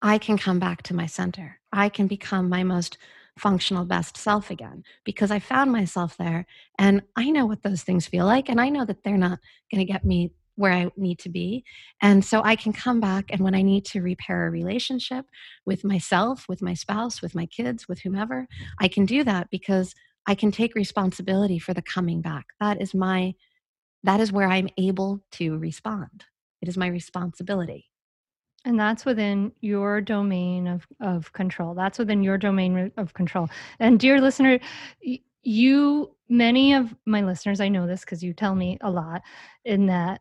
I 0.00 0.18
can 0.18 0.38
come 0.38 0.58
back 0.58 0.82
to 0.84 0.94
my 0.94 1.06
center. 1.06 1.60
I 1.72 1.88
can 1.88 2.06
become 2.06 2.48
my 2.48 2.62
most 2.62 2.96
functional 3.38 3.84
best 3.84 4.16
self 4.16 4.50
again 4.50 4.82
because 5.04 5.30
I 5.30 5.38
found 5.38 5.72
myself 5.72 6.16
there 6.16 6.46
and 6.78 7.02
I 7.16 7.30
know 7.30 7.46
what 7.46 7.62
those 7.62 7.82
things 7.82 8.06
feel 8.06 8.26
like 8.26 8.48
and 8.48 8.60
I 8.60 8.68
know 8.68 8.84
that 8.84 9.02
they're 9.02 9.16
not 9.16 9.38
going 9.70 9.84
to 9.84 9.92
get 9.92 10.04
me 10.04 10.32
where 10.60 10.72
I 10.74 10.90
need 10.94 11.18
to 11.20 11.30
be. 11.30 11.64
And 12.02 12.22
so 12.22 12.42
I 12.44 12.54
can 12.54 12.74
come 12.74 13.00
back 13.00 13.30
and 13.30 13.40
when 13.40 13.54
I 13.54 13.62
need 13.62 13.86
to 13.86 14.02
repair 14.02 14.46
a 14.46 14.50
relationship 14.50 15.24
with 15.64 15.84
myself, 15.84 16.44
with 16.50 16.60
my 16.60 16.74
spouse, 16.74 17.22
with 17.22 17.34
my 17.34 17.46
kids, 17.46 17.88
with 17.88 18.00
whomever, 18.00 18.46
I 18.78 18.86
can 18.88 19.06
do 19.06 19.24
that 19.24 19.48
because 19.50 19.94
I 20.26 20.34
can 20.34 20.52
take 20.52 20.74
responsibility 20.74 21.58
for 21.58 21.72
the 21.72 21.80
coming 21.80 22.20
back. 22.20 22.44
That 22.60 22.78
is 22.78 22.94
my 22.94 23.34
that 24.02 24.20
is 24.20 24.32
where 24.32 24.48
I'm 24.48 24.68
able 24.76 25.22
to 25.32 25.56
respond. 25.56 26.24
It 26.60 26.68
is 26.68 26.76
my 26.76 26.88
responsibility. 26.88 27.86
And 28.66 28.78
that's 28.78 29.06
within 29.06 29.52
your 29.62 30.02
domain 30.02 30.66
of, 30.66 30.86
of 31.00 31.32
control. 31.32 31.74
That's 31.74 31.98
within 31.98 32.22
your 32.22 32.36
domain 32.36 32.92
of 32.98 33.14
control. 33.14 33.48
And 33.78 33.98
dear 33.98 34.20
listener, 34.20 34.58
you, 35.42 36.16
many 36.28 36.74
of 36.74 36.94
my 37.06 37.22
listeners, 37.22 37.60
I 37.60 37.68
know 37.68 37.86
this 37.86 38.00
because 38.00 38.22
you 38.22 38.34
tell 38.34 38.54
me 38.54 38.76
a 38.82 38.90
lot, 38.90 39.22
in 39.64 39.86
that 39.86 40.20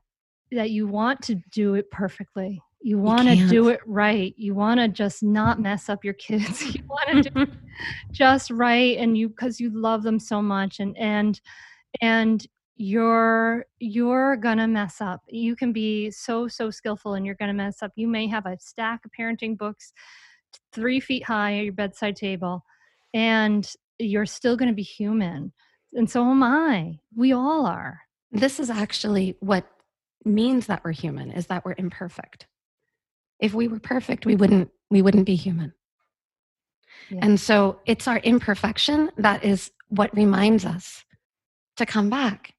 that 0.52 0.72
you 0.72 0.88
want 0.88 1.22
to 1.24 1.36
do 1.52 1.76
it 1.76 1.90
perfectly. 1.92 2.62
You 2.82 2.98
want 2.98 3.28
to 3.28 3.48
do 3.48 3.70
it 3.70 3.82
right. 3.86 4.34
You 4.38 4.56
want 4.56 4.80
to 4.80 4.88
just 4.88 5.22
not 5.22 5.60
mess 5.60 5.90
up 5.90 6.04
your 6.04 6.14
kids. 6.14 6.64
You 6.76 6.84
want 6.88 7.24
to 7.24 7.30
do 7.30 7.42
it 7.42 7.50
just 8.12 8.52
right, 8.52 8.98
and 8.98 9.18
you 9.18 9.30
because 9.30 9.60
you 9.60 9.70
love 9.70 10.04
them 10.04 10.20
so 10.20 10.42
much, 10.42 10.80
and 10.80 10.98
and 10.98 11.40
and 12.02 12.46
you're 12.82 13.66
you're 13.80 14.38
gonna 14.38 14.66
mess 14.66 15.02
up 15.02 15.22
you 15.28 15.54
can 15.54 15.74
be 15.74 16.10
so 16.10 16.48
so 16.48 16.72
skillful 16.72 17.16
and 17.16 17.26
you're 17.26 17.36
gonna 17.36 17.54
mess 17.54 17.84
up 17.84 17.92
you 17.98 18.08
may 18.08 18.26
have 18.26 18.46
a 18.46 18.58
stack 18.58 19.02
of 19.04 19.12
parenting 19.20 19.58
books 19.58 19.92
three 20.72 21.02
feet 21.02 21.26
high 21.26 21.58
at 21.58 21.66
your 21.66 21.74
bedside 21.74 22.16
table 22.16 22.64
and 23.14 23.74
you're 23.98 24.26
still 24.26 24.56
gonna 24.56 24.72
be 24.72 24.82
human 24.82 25.52
and 25.92 26.10
so 26.10 26.24
am 26.24 26.42
i 26.42 26.98
we 27.18 27.34
all 27.34 27.66
are 27.66 28.00
this 28.32 28.62
is 28.62 28.70
actually 28.70 29.36
what 29.42 29.66
means 30.26 30.68
that 30.68 30.84
we're 30.84 30.92
human 30.92 31.32
is 31.32 31.48
that 31.48 31.66
we're 31.66 31.76
imperfect. 31.78 32.48
If 33.40 33.54
we 33.54 33.68
were 33.68 33.80
perfect 33.80 34.26
we 34.26 34.36
wouldn't 34.36 34.70
we 34.90 35.02
wouldn't 35.02 35.26
be 35.26 35.36
human. 35.36 35.74
Yeah. 37.10 37.20
and 37.24 37.40
so 37.40 37.80
it's 37.86 38.08
our 38.08 38.18
imperfection 38.18 39.12
that 39.18 39.44
is 39.44 39.72
what 39.88 40.16
reminds 40.16 40.66
us 40.66 41.04
to 41.78 41.86
come 41.86 42.10
back. 42.10 42.54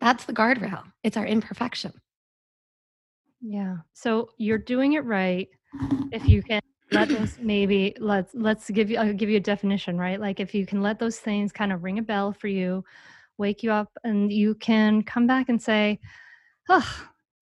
That's 0.00 0.24
the 0.24 0.32
guardrail. 0.32 0.84
It's 1.02 1.16
our 1.16 1.26
imperfection. 1.26 1.92
Yeah. 3.40 3.76
So 3.92 4.30
you're 4.38 4.58
doing 4.58 4.94
it 4.94 5.04
right. 5.04 5.48
If 6.12 6.26
you 6.26 6.42
can 6.42 6.62
let 6.92 7.08
those 7.08 7.38
maybe 7.40 7.94
let's 7.98 8.32
let's 8.34 8.70
give 8.70 8.90
you 8.90 8.98
i'll 8.98 9.12
give 9.12 9.28
you 9.28 9.36
a 9.36 9.40
definition 9.40 9.98
right? 9.98 10.20
Like 10.20 10.40
if 10.40 10.54
you 10.54 10.66
can 10.66 10.80
let 10.82 10.98
those 10.98 11.18
things 11.18 11.52
kind 11.52 11.72
of 11.72 11.82
ring 11.82 11.98
a 11.98 12.02
bell 12.02 12.32
for 12.32 12.48
you 12.48 12.84
wake 13.38 13.62
you 13.62 13.72
up 13.72 13.90
and 14.04 14.32
you 14.32 14.54
can 14.54 15.02
come 15.02 15.26
back 15.26 15.48
and 15.48 15.60
say 15.60 15.98
oh 16.68 17.08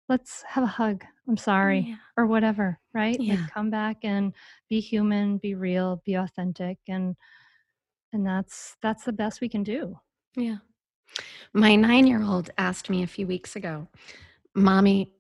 let's 0.09 0.43
have 0.43 0.65
a 0.65 0.67
hug 0.67 1.05
i'm 1.29 1.37
sorry 1.37 1.81
Yeah. 1.89 1.97
or 2.17 2.27
whatever 2.27 2.79
right 2.93 3.19
Yeah. 3.21 3.35
like 3.37 3.51
come 3.51 3.71
back 3.71 3.99
and 4.03 4.33
be 4.69 4.81
human 4.81 5.39
be 5.39 5.55
real 5.55 6.03
be 6.05 6.15
authentic 6.15 6.79
and 6.89 7.17
and 8.13 8.27
that's 8.27 8.77
that's 8.83 9.05
the 9.05 9.13
best 9.13 9.41
we 9.41 9.49
can 9.49 9.63
do 9.63 9.99
Yeah. 10.37 10.59
My 11.53 11.75
nine 11.75 12.07
year 12.07 12.23
old 12.23 12.51
asked 12.57 12.89
me 12.89 13.03
a 13.03 13.07
few 13.09 13.27
weeks 13.27 13.57
ago, 13.57 13.89
Mommy, 14.55 15.13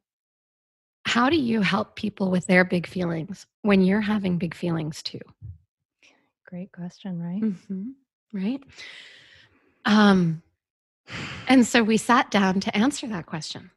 how 1.04 1.28
do 1.28 1.36
you 1.36 1.62
help 1.62 1.96
people 1.96 2.30
with 2.30 2.46
their 2.46 2.64
big 2.64 2.86
feelings 2.86 3.46
when 3.62 3.80
you're 3.82 4.00
having 4.00 4.38
big 4.38 4.54
feelings 4.54 5.02
too? 5.02 5.20
Great 6.46 6.70
question, 6.70 7.20
right? 7.20 7.42
Mm-hmm. 7.42 7.90
Right. 8.32 8.62
Um, 9.84 10.42
and 11.48 11.66
so 11.66 11.82
we 11.82 11.96
sat 11.96 12.30
down 12.30 12.60
to 12.60 12.76
answer 12.76 13.08
that 13.08 13.26
question. 13.26 13.70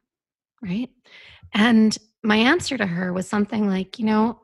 Right. 0.64 0.88
And 1.52 1.96
my 2.22 2.36
answer 2.36 2.78
to 2.78 2.86
her 2.86 3.12
was 3.12 3.28
something 3.28 3.68
like, 3.68 3.98
you 3.98 4.06
know, 4.06 4.40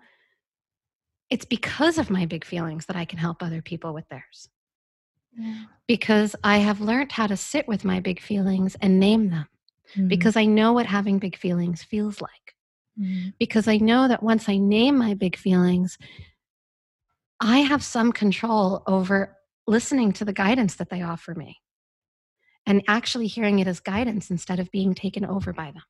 it's 1.30 1.46
because 1.46 1.96
of 1.96 2.10
my 2.10 2.26
big 2.26 2.44
feelings 2.44 2.86
that 2.86 2.96
I 2.96 3.06
can 3.06 3.18
help 3.18 3.42
other 3.42 3.62
people 3.62 3.94
with 3.94 4.06
theirs. 4.08 4.48
Yeah. 5.32 5.64
Because 5.86 6.36
I 6.44 6.58
have 6.58 6.80
learned 6.80 7.12
how 7.12 7.26
to 7.26 7.36
sit 7.36 7.66
with 7.66 7.84
my 7.84 8.00
big 8.00 8.20
feelings 8.20 8.76
and 8.82 9.00
name 9.00 9.30
them. 9.30 9.46
Mm-hmm. 9.96 10.08
Because 10.08 10.36
I 10.36 10.44
know 10.44 10.72
what 10.72 10.86
having 10.86 11.18
big 11.18 11.36
feelings 11.36 11.82
feels 11.82 12.20
like. 12.20 12.30
Mm-hmm. 13.00 13.30
Because 13.38 13.66
I 13.66 13.78
know 13.78 14.08
that 14.08 14.22
once 14.22 14.48
I 14.48 14.58
name 14.58 14.98
my 14.98 15.14
big 15.14 15.36
feelings, 15.36 15.96
I 17.40 17.58
have 17.58 17.82
some 17.82 18.12
control 18.12 18.82
over 18.86 19.36
listening 19.66 20.12
to 20.12 20.24
the 20.24 20.32
guidance 20.32 20.74
that 20.76 20.90
they 20.90 21.00
offer 21.00 21.34
me 21.34 21.56
and 22.66 22.82
actually 22.88 23.26
hearing 23.26 23.60
it 23.60 23.66
as 23.66 23.80
guidance 23.80 24.30
instead 24.30 24.60
of 24.60 24.70
being 24.70 24.94
taken 24.94 25.24
over 25.24 25.52
by 25.52 25.70
them. 25.70 25.82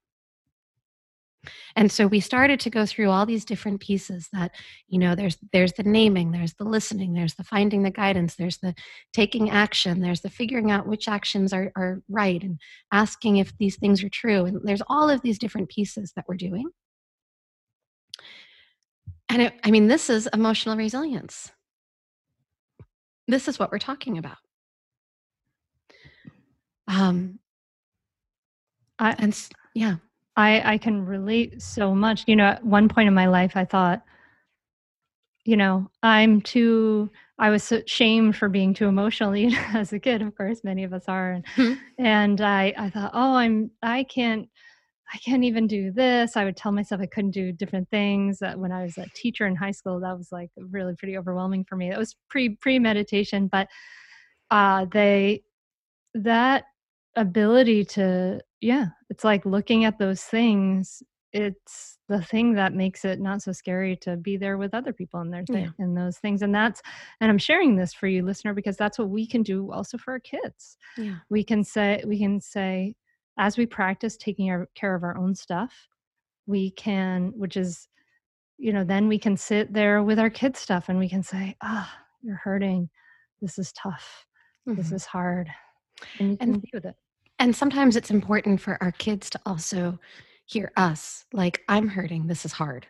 And 1.74 1.90
so 1.90 2.06
we 2.06 2.20
started 2.20 2.60
to 2.60 2.70
go 2.70 2.84
through 2.84 3.08
all 3.10 3.24
these 3.24 3.44
different 3.44 3.80
pieces 3.80 4.28
that, 4.32 4.52
you 4.88 4.98
know, 4.98 5.14
there's 5.14 5.38
there's 5.52 5.72
the 5.72 5.82
naming, 5.82 6.32
there's 6.32 6.54
the 6.54 6.64
listening, 6.64 7.14
there's 7.14 7.34
the 7.34 7.44
finding 7.44 7.82
the 7.82 7.90
guidance, 7.90 8.36
there's 8.36 8.58
the 8.58 8.74
taking 9.12 9.50
action, 9.50 10.00
there's 10.00 10.20
the 10.20 10.28
figuring 10.30 10.70
out 10.70 10.86
which 10.86 11.08
actions 11.08 11.52
are, 11.52 11.72
are 11.76 12.02
right 12.08 12.42
and 12.42 12.60
asking 12.92 13.36
if 13.36 13.56
these 13.58 13.76
things 13.76 14.04
are 14.04 14.10
true. 14.10 14.44
And 14.44 14.60
there's 14.64 14.82
all 14.88 15.08
of 15.08 15.22
these 15.22 15.38
different 15.38 15.70
pieces 15.70 16.12
that 16.14 16.26
we're 16.28 16.36
doing. 16.36 16.66
And 19.30 19.42
it, 19.42 19.54
I 19.64 19.70
mean, 19.70 19.86
this 19.86 20.10
is 20.10 20.28
emotional 20.34 20.76
resilience. 20.76 21.50
This 23.28 23.48
is 23.48 23.58
what 23.58 23.70
we're 23.70 23.78
talking 23.78 24.18
about. 24.18 24.38
Um, 26.88 27.38
I, 28.98 29.14
and 29.18 29.48
yeah. 29.72 29.96
I, 30.36 30.74
I 30.74 30.78
can 30.78 31.04
relate 31.04 31.60
so 31.60 31.94
much. 31.94 32.24
You 32.26 32.36
know, 32.36 32.44
at 32.44 32.64
one 32.64 32.88
point 32.88 33.08
in 33.08 33.14
my 33.14 33.26
life, 33.26 33.52
I 33.56 33.64
thought, 33.64 34.02
you 35.44 35.56
know, 35.56 35.90
I'm 36.02 36.40
too, 36.40 37.10
I 37.38 37.50
was 37.50 37.64
so 37.64 37.80
shamed 37.86 38.36
for 38.36 38.48
being 38.48 38.74
too 38.74 38.86
emotional 38.86 39.34
you 39.36 39.50
know, 39.50 39.64
as 39.74 39.92
a 39.92 39.98
kid, 39.98 40.22
of 40.22 40.34
course, 40.36 40.62
many 40.62 40.84
of 40.84 40.92
us 40.92 41.04
are. 41.08 41.32
And, 41.32 41.46
mm-hmm. 41.56 42.04
and 42.04 42.40
I, 42.40 42.72
I 42.76 42.90
thought, 42.90 43.10
oh, 43.14 43.34
I'm, 43.34 43.70
I 43.82 44.04
can't, 44.04 44.48
I 45.12 45.18
can't 45.18 45.42
even 45.42 45.66
do 45.66 45.90
this. 45.90 46.36
I 46.36 46.44
would 46.44 46.56
tell 46.56 46.70
myself 46.70 47.00
I 47.00 47.06
couldn't 47.06 47.32
do 47.32 47.50
different 47.50 47.90
things. 47.90 48.38
That 48.38 48.58
when 48.58 48.70
I 48.70 48.82
was 48.82 48.96
a 48.96 49.06
teacher 49.14 49.46
in 49.46 49.56
high 49.56 49.72
school, 49.72 49.98
that 50.00 50.16
was 50.16 50.30
like 50.30 50.50
really 50.56 50.94
pretty 50.94 51.18
overwhelming 51.18 51.64
for 51.64 51.74
me. 51.74 51.90
That 51.90 51.98
was 51.98 52.14
pre 52.28 52.50
pre 52.50 52.78
meditation, 52.78 53.48
but 53.48 53.66
uh, 54.52 54.86
they 54.92 55.42
that 56.14 56.64
ability 57.16 57.84
to 57.84 58.40
yeah 58.60 58.86
it's 59.08 59.24
like 59.24 59.44
looking 59.44 59.84
at 59.84 59.98
those 59.98 60.22
things 60.22 61.02
it's 61.32 61.98
the 62.08 62.22
thing 62.22 62.54
that 62.54 62.74
makes 62.74 63.04
it 63.04 63.20
not 63.20 63.40
so 63.40 63.52
scary 63.52 63.96
to 63.96 64.16
be 64.16 64.36
there 64.36 64.58
with 64.58 64.74
other 64.74 64.92
people 64.92 65.20
and 65.20 65.32
their 65.32 65.44
thing 65.44 65.64
yeah. 65.64 65.84
and 65.84 65.96
those 65.96 66.18
things 66.18 66.42
and 66.42 66.54
that's 66.54 66.82
and 67.20 67.30
i'm 67.30 67.38
sharing 67.38 67.76
this 67.76 67.92
for 67.92 68.06
you 68.06 68.24
listener 68.24 68.54
because 68.54 68.76
that's 68.76 68.98
what 68.98 69.10
we 69.10 69.26
can 69.26 69.42
do 69.42 69.70
also 69.72 69.96
for 69.96 70.12
our 70.12 70.20
kids. 70.20 70.76
Yeah. 70.96 71.16
We 71.28 71.44
can 71.44 71.62
say 71.62 72.02
we 72.06 72.18
can 72.18 72.40
say 72.40 72.94
as 73.38 73.56
we 73.56 73.64
practice 73.64 74.16
taking 74.16 74.50
our, 74.50 74.68
care 74.74 74.94
of 74.94 75.04
our 75.04 75.16
own 75.16 75.34
stuff 75.34 75.88
we 76.46 76.70
can 76.72 77.32
which 77.36 77.56
is 77.56 77.88
you 78.58 78.72
know 78.72 78.84
then 78.84 79.08
we 79.08 79.18
can 79.18 79.36
sit 79.36 79.72
there 79.72 80.02
with 80.02 80.18
our 80.18 80.30
kids 80.30 80.58
stuff 80.58 80.88
and 80.88 80.98
we 80.98 81.08
can 81.08 81.22
say 81.22 81.56
ah 81.62 81.88
oh, 81.92 82.00
you're 82.22 82.36
hurting. 82.36 82.90
This 83.40 83.58
is 83.58 83.72
tough. 83.72 84.26
Mm-hmm. 84.68 84.76
this 84.76 84.92
is 84.92 85.06
hard 85.06 85.48
and 86.18 86.30
you 86.30 86.36
can 86.36 86.48
and, 86.54 86.62
be 86.62 86.70
with 86.72 86.84
it. 86.84 86.94
and 87.38 87.54
sometimes 87.54 87.96
it's 87.96 88.10
important 88.10 88.60
for 88.60 88.78
our 88.82 88.92
kids 88.92 89.30
to 89.30 89.40
also 89.46 89.98
hear 90.46 90.72
us 90.76 91.24
like 91.32 91.62
i'm 91.68 91.88
hurting. 91.88 92.26
This 92.26 92.44
is 92.44 92.52
hard. 92.52 92.86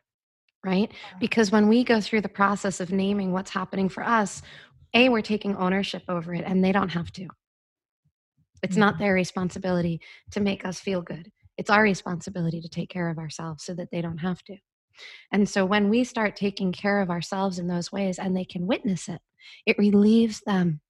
Right? 0.63 0.93
Because 1.19 1.51
when 1.51 1.69
we 1.69 1.85
go 1.85 2.03
through 2.03 2.21
the 2.21 2.29
process 2.29 2.81
of 2.81 2.93
naming 2.93 3.33
what's 3.33 3.51
happening 3.51 3.89
for 3.89 4.03
us 4.05 4.43
a 4.93 5.09
we're 5.09 5.23
taking 5.23 5.57
ownership 5.57 6.03
over 6.09 6.35
it 6.35 6.45
and 6.47 6.63
they 6.63 6.73
don't 6.73 6.91
have 6.91 7.13
to. 7.13 7.29
It's 8.63 8.73
mm-hmm. 8.73 8.81
not 8.81 8.99
their 8.99 9.15
responsibility 9.15 10.01
to 10.33 10.41
make 10.41 10.67
us 10.67 10.79
feel 10.79 11.01
good. 11.01 11.31
It's 11.57 11.71
our 11.71 11.83
responsibility 11.83 12.61
to 12.61 12.69
take 12.69 12.91
care 12.91 13.09
of 13.09 13.19
ourselves 13.19 13.65
so 13.65 13.73
that 13.75 13.91
they 13.91 14.03
don't 14.03 14.19
have 14.19 14.43
to. 14.45 14.57
And 15.33 15.49
so 15.49 15.65
when 15.65 15.89
we 15.89 16.05
start 16.05 16.37
taking 16.37 16.73
care 16.73 17.01
of 17.01 17.09
ourselves 17.09 17.59
in 17.59 17.69
those 17.69 17.91
ways 17.91 18.19
and 18.19 18.37
they 18.37 18.45
can 18.45 18.67
witness 18.67 19.09
it 19.09 19.21
it 19.67 19.79
relieves 19.79 20.41
them 20.47 20.81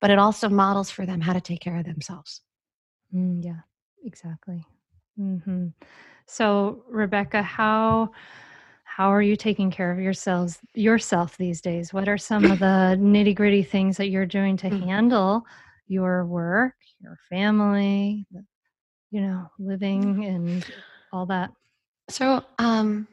but 0.00 0.10
it 0.10 0.18
also 0.18 0.48
models 0.48 0.90
for 0.90 1.06
them 1.06 1.20
how 1.20 1.32
to 1.32 1.40
take 1.40 1.60
care 1.60 1.76
of 1.76 1.84
themselves. 1.84 2.40
Mm, 3.14 3.44
yeah, 3.44 3.60
exactly. 4.04 4.64
Mm-hmm. 5.18 5.68
So, 6.26 6.84
Rebecca, 6.88 7.42
how 7.42 8.10
how 8.84 9.12
are 9.12 9.22
you 9.22 9.34
taking 9.34 9.70
care 9.70 9.90
of 9.90 9.98
yourselves 9.98 10.58
yourself 10.74 11.36
these 11.36 11.60
days? 11.60 11.92
What 11.92 12.08
are 12.08 12.18
some 12.18 12.44
of 12.44 12.60
the 12.60 12.96
nitty 13.00 13.34
gritty 13.34 13.62
things 13.62 13.96
that 13.96 14.08
you're 14.08 14.26
doing 14.26 14.56
to 14.58 14.70
mm. 14.70 14.84
handle 14.84 15.44
your 15.88 16.24
work, 16.24 16.74
your 17.00 17.18
family, 17.28 18.26
you 19.10 19.20
know, 19.20 19.50
living 19.58 20.24
and 20.24 20.64
all 21.12 21.26
that? 21.26 21.50
So, 22.08 22.44
um, 22.58 23.08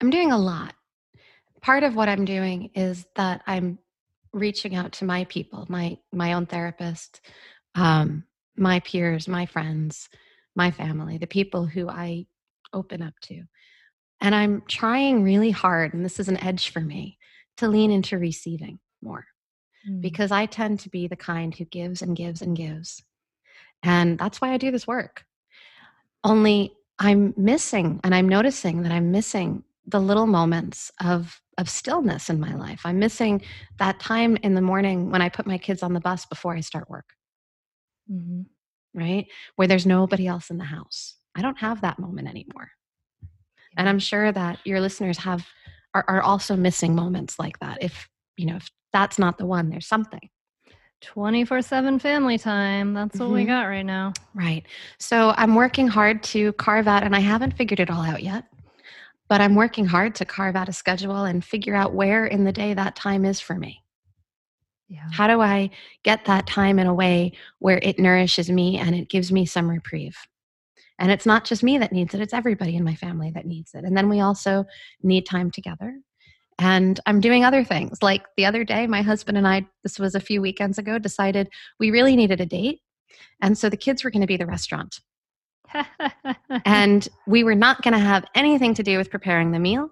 I'm 0.00 0.10
doing 0.10 0.32
a 0.32 0.38
lot. 0.38 0.74
Part 1.60 1.82
of 1.82 1.94
what 1.94 2.08
I'm 2.08 2.24
doing 2.24 2.70
is 2.74 3.06
that 3.16 3.42
I'm 3.46 3.78
reaching 4.32 4.74
out 4.74 4.92
to 4.92 5.04
my 5.04 5.24
people, 5.24 5.66
my 5.68 5.98
my 6.12 6.32
own 6.32 6.46
therapist, 6.46 7.20
um, 7.74 8.24
my 8.56 8.80
peers, 8.80 9.28
my 9.28 9.46
friends, 9.46 10.08
my 10.54 10.70
family, 10.70 11.18
the 11.18 11.26
people 11.26 11.66
who 11.66 11.88
I 11.88 12.26
open 12.72 13.02
up 13.02 13.14
to. 13.22 13.42
And 14.20 14.34
I'm 14.34 14.62
trying 14.68 15.22
really 15.22 15.50
hard, 15.50 15.94
and 15.94 16.04
this 16.04 16.20
is 16.20 16.28
an 16.28 16.42
edge 16.42 16.70
for 16.70 16.80
me, 16.80 17.18
to 17.56 17.68
lean 17.68 17.90
into 17.90 18.18
receiving 18.18 18.78
more 19.02 19.26
mm. 19.88 20.00
because 20.00 20.30
I 20.30 20.46
tend 20.46 20.80
to 20.80 20.90
be 20.90 21.08
the 21.08 21.16
kind 21.16 21.54
who 21.54 21.64
gives 21.64 22.02
and 22.02 22.16
gives 22.16 22.42
and 22.42 22.56
gives. 22.56 23.02
And 23.82 24.18
that's 24.18 24.40
why 24.40 24.52
I 24.52 24.58
do 24.58 24.70
this 24.70 24.86
work. 24.86 25.24
Only 26.22 26.74
I'm 26.98 27.32
missing, 27.36 28.00
and 28.04 28.14
I'm 28.14 28.28
noticing 28.28 28.82
that 28.82 28.92
I'm 28.92 29.10
missing 29.10 29.64
the 29.90 30.00
little 30.00 30.26
moments 30.26 30.90
of 31.02 31.40
of 31.58 31.68
stillness 31.68 32.30
in 32.30 32.40
my 32.40 32.54
life. 32.54 32.80
I'm 32.84 32.98
missing 32.98 33.42
that 33.78 34.00
time 34.00 34.38
in 34.42 34.54
the 34.54 34.62
morning 34.62 35.10
when 35.10 35.20
I 35.20 35.28
put 35.28 35.46
my 35.46 35.58
kids 35.58 35.82
on 35.82 35.92
the 35.92 36.00
bus 36.00 36.24
before 36.24 36.54
I 36.54 36.60
start 36.60 36.88
work. 36.88 37.10
Mm-hmm. 38.10 38.42
Right? 38.98 39.26
Where 39.56 39.68
there's 39.68 39.86
nobody 39.86 40.26
else 40.26 40.50
in 40.50 40.56
the 40.56 40.64
house. 40.64 41.16
I 41.36 41.42
don't 41.42 41.58
have 41.58 41.82
that 41.82 41.98
moment 41.98 42.28
anymore. 42.28 42.70
And 43.76 43.88
I'm 43.88 43.98
sure 43.98 44.32
that 44.32 44.58
your 44.64 44.80
listeners 44.80 45.18
have 45.18 45.46
are, 45.94 46.04
are 46.08 46.22
also 46.22 46.56
missing 46.56 46.94
moments 46.94 47.38
like 47.38 47.58
that. 47.60 47.78
If 47.82 48.08
you 48.36 48.46
know, 48.46 48.56
if 48.56 48.70
that's 48.92 49.18
not 49.18 49.38
the 49.38 49.46
one, 49.46 49.68
there's 49.68 49.86
something. 49.86 50.28
24 51.02 51.62
7 51.62 51.98
family 51.98 52.38
time. 52.38 52.94
That's 52.94 53.18
what 53.18 53.26
mm-hmm. 53.26 53.34
we 53.34 53.44
got 53.44 53.62
right 53.62 53.86
now. 53.86 54.12
Right. 54.34 54.64
So 54.98 55.34
I'm 55.36 55.54
working 55.54 55.88
hard 55.88 56.22
to 56.24 56.52
carve 56.54 56.88
out, 56.88 57.02
and 57.02 57.14
I 57.14 57.20
haven't 57.20 57.56
figured 57.56 57.80
it 57.80 57.90
all 57.90 58.02
out 58.02 58.22
yet 58.22 58.44
but 59.30 59.40
I'm 59.40 59.54
working 59.54 59.86
hard 59.86 60.16
to 60.16 60.24
carve 60.24 60.56
out 60.56 60.68
a 60.68 60.72
schedule 60.72 61.22
and 61.24 61.44
figure 61.44 61.76
out 61.76 61.94
where 61.94 62.26
in 62.26 62.42
the 62.42 62.52
day 62.52 62.74
that 62.74 62.96
time 62.96 63.24
is 63.24 63.40
for 63.40 63.54
me. 63.54 63.84
Yeah. 64.88 65.06
How 65.12 65.28
do 65.28 65.40
I 65.40 65.70
get 66.02 66.24
that 66.24 66.48
time 66.48 66.80
in 66.80 66.88
a 66.88 66.92
way 66.92 67.32
where 67.60 67.78
it 67.80 68.00
nourishes 68.00 68.50
me 68.50 68.76
and 68.76 68.92
it 68.92 69.08
gives 69.08 69.30
me 69.30 69.46
some 69.46 69.70
reprieve? 69.70 70.18
And 70.98 71.12
it's 71.12 71.26
not 71.26 71.44
just 71.44 71.62
me 71.62 71.78
that 71.78 71.92
needs 71.92 72.12
it, 72.12 72.20
it's 72.20 72.34
everybody 72.34 72.74
in 72.74 72.82
my 72.82 72.96
family 72.96 73.30
that 73.30 73.46
needs 73.46 73.72
it. 73.72 73.84
And 73.84 73.96
then 73.96 74.08
we 74.08 74.18
also 74.18 74.64
need 75.00 75.26
time 75.26 75.52
together. 75.52 75.96
And 76.58 76.98
I'm 77.06 77.20
doing 77.20 77.44
other 77.44 77.62
things. 77.62 78.02
Like 78.02 78.24
the 78.36 78.46
other 78.46 78.64
day, 78.64 78.88
my 78.88 79.00
husband 79.00 79.38
and 79.38 79.46
I, 79.46 79.64
this 79.84 80.00
was 80.00 80.16
a 80.16 80.20
few 80.20 80.42
weekends 80.42 80.76
ago, 80.76 80.98
decided 80.98 81.48
we 81.78 81.92
really 81.92 82.16
needed 82.16 82.40
a 82.40 82.46
date. 82.46 82.80
And 83.40 83.56
so 83.56 83.70
the 83.70 83.76
kids 83.76 84.02
were 84.02 84.10
going 84.10 84.22
to 84.22 84.26
be 84.26 84.36
the 84.36 84.44
restaurant 84.44 85.00
and 86.64 87.08
we 87.26 87.44
were 87.44 87.54
not 87.54 87.82
going 87.82 87.94
to 87.94 88.00
have 88.00 88.24
anything 88.34 88.74
to 88.74 88.82
do 88.82 88.98
with 88.98 89.10
preparing 89.10 89.52
the 89.52 89.58
meal. 89.58 89.90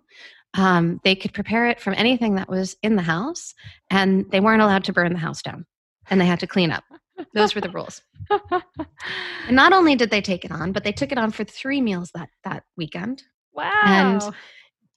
Um, 0.54 1.00
they 1.04 1.14
could 1.14 1.34
prepare 1.34 1.68
it 1.68 1.80
from 1.80 1.94
anything 1.96 2.36
that 2.36 2.48
was 2.48 2.76
in 2.82 2.96
the 2.96 3.02
house, 3.02 3.54
and 3.90 4.30
they 4.30 4.40
weren't 4.40 4.62
allowed 4.62 4.84
to 4.84 4.92
burn 4.92 5.12
the 5.12 5.18
house 5.18 5.42
down, 5.42 5.66
and 6.08 6.20
they 6.20 6.26
had 6.26 6.40
to 6.40 6.46
clean 6.46 6.70
up. 6.70 6.84
Those 7.34 7.54
were 7.54 7.60
the 7.60 7.70
rules. 7.70 8.02
and 8.30 9.56
not 9.56 9.72
only 9.72 9.94
did 9.94 10.10
they 10.10 10.20
take 10.20 10.44
it 10.44 10.52
on, 10.52 10.72
but 10.72 10.84
they 10.84 10.92
took 10.92 11.12
it 11.12 11.18
on 11.18 11.30
for 11.32 11.44
three 11.44 11.80
meals 11.80 12.10
that 12.14 12.28
that 12.44 12.64
weekend. 12.76 13.22
Wow! 13.52 13.72
And 13.84 14.34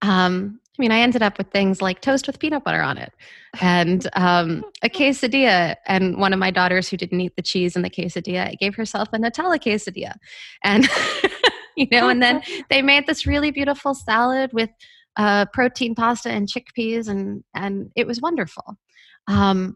Um, 0.01 0.59
I 0.77 0.81
mean, 0.81 0.91
I 0.91 0.99
ended 0.99 1.21
up 1.21 1.37
with 1.37 1.51
things 1.51 1.81
like 1.81 2.01
toast 2.01 2.27
with 2.27 2.39
peanut 2.39 2.63
butter 2.63 2.81
on 2.81 2.97
it 2.97 3.13
and 3.59 4.07
um, 4.13 4.63
a 4.81 4.89
quesadilla. 4.89 5.75
And 5.85 6.17
one 6.17 6.33
of 6.33 6.39
my 6.39 6.49
daughters 6.49 6.87
who 6.87 6.97
didn't 6.97 7.19
eat 7.19 7.35
the 7.35 7.41
cheese 7.41 7.75
in 7.75 7.81
the 7.81 7.89
quesadilla 7.89 8.57
gave 8.57 8.75
herself 8.75 9.09
a 9.13 9.17
Nutella 9.17 9.59
quesadilla. 9.59 10.13
And, 10.63 10.89
you 11.75 11.87
know, 11.91 12.09
and 12.09 12.21
then 12.21 12.41
they 12.69 12.81
made 12.81 13.05
this 13.05 13.27
really 13.27 13.51
beautiful 13.51 13.93
salad 13.93 14.51
with 14.53 14.69
uh, 15.17 15.45
protein 15.51 15.93
pasta 15.93 16.29
and 16.29 16.47
chickpeas, 16.47 17.09
and, 17.09 17.43
and 17.53 17.91
it 17.97 18.07
was 18.07 18.21
wonderful. 18.21 18.77
Um, 19.27 19.75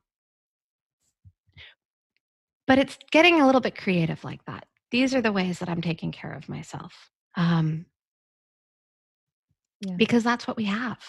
but 2.67 2.80
it's 2.80 2.97
getting 3.11 3.41
a 3.41 3.45
little 3.45 3.61
bit 3.61 3.78
creative 3.78 4.23
like 4.23 4.43
that. 4.45 4.65
These 4.91 5.13
are 5.13 5.21
the 5.21 5.34
ways 5.34 5.59
that 5.59 5.69
I'm 5.69 5.82
taking 5.82 6.11
care 6.11 6.32
of 6.32 6.47
myself. 6.47 6.93
Um, 7.36 7.86
Yeah. 9.86 9.96
because 9.98 10.24
that's 10.24 10.48
what 10.48 10.58
we 10.58 10.66
have. 10.66 11.00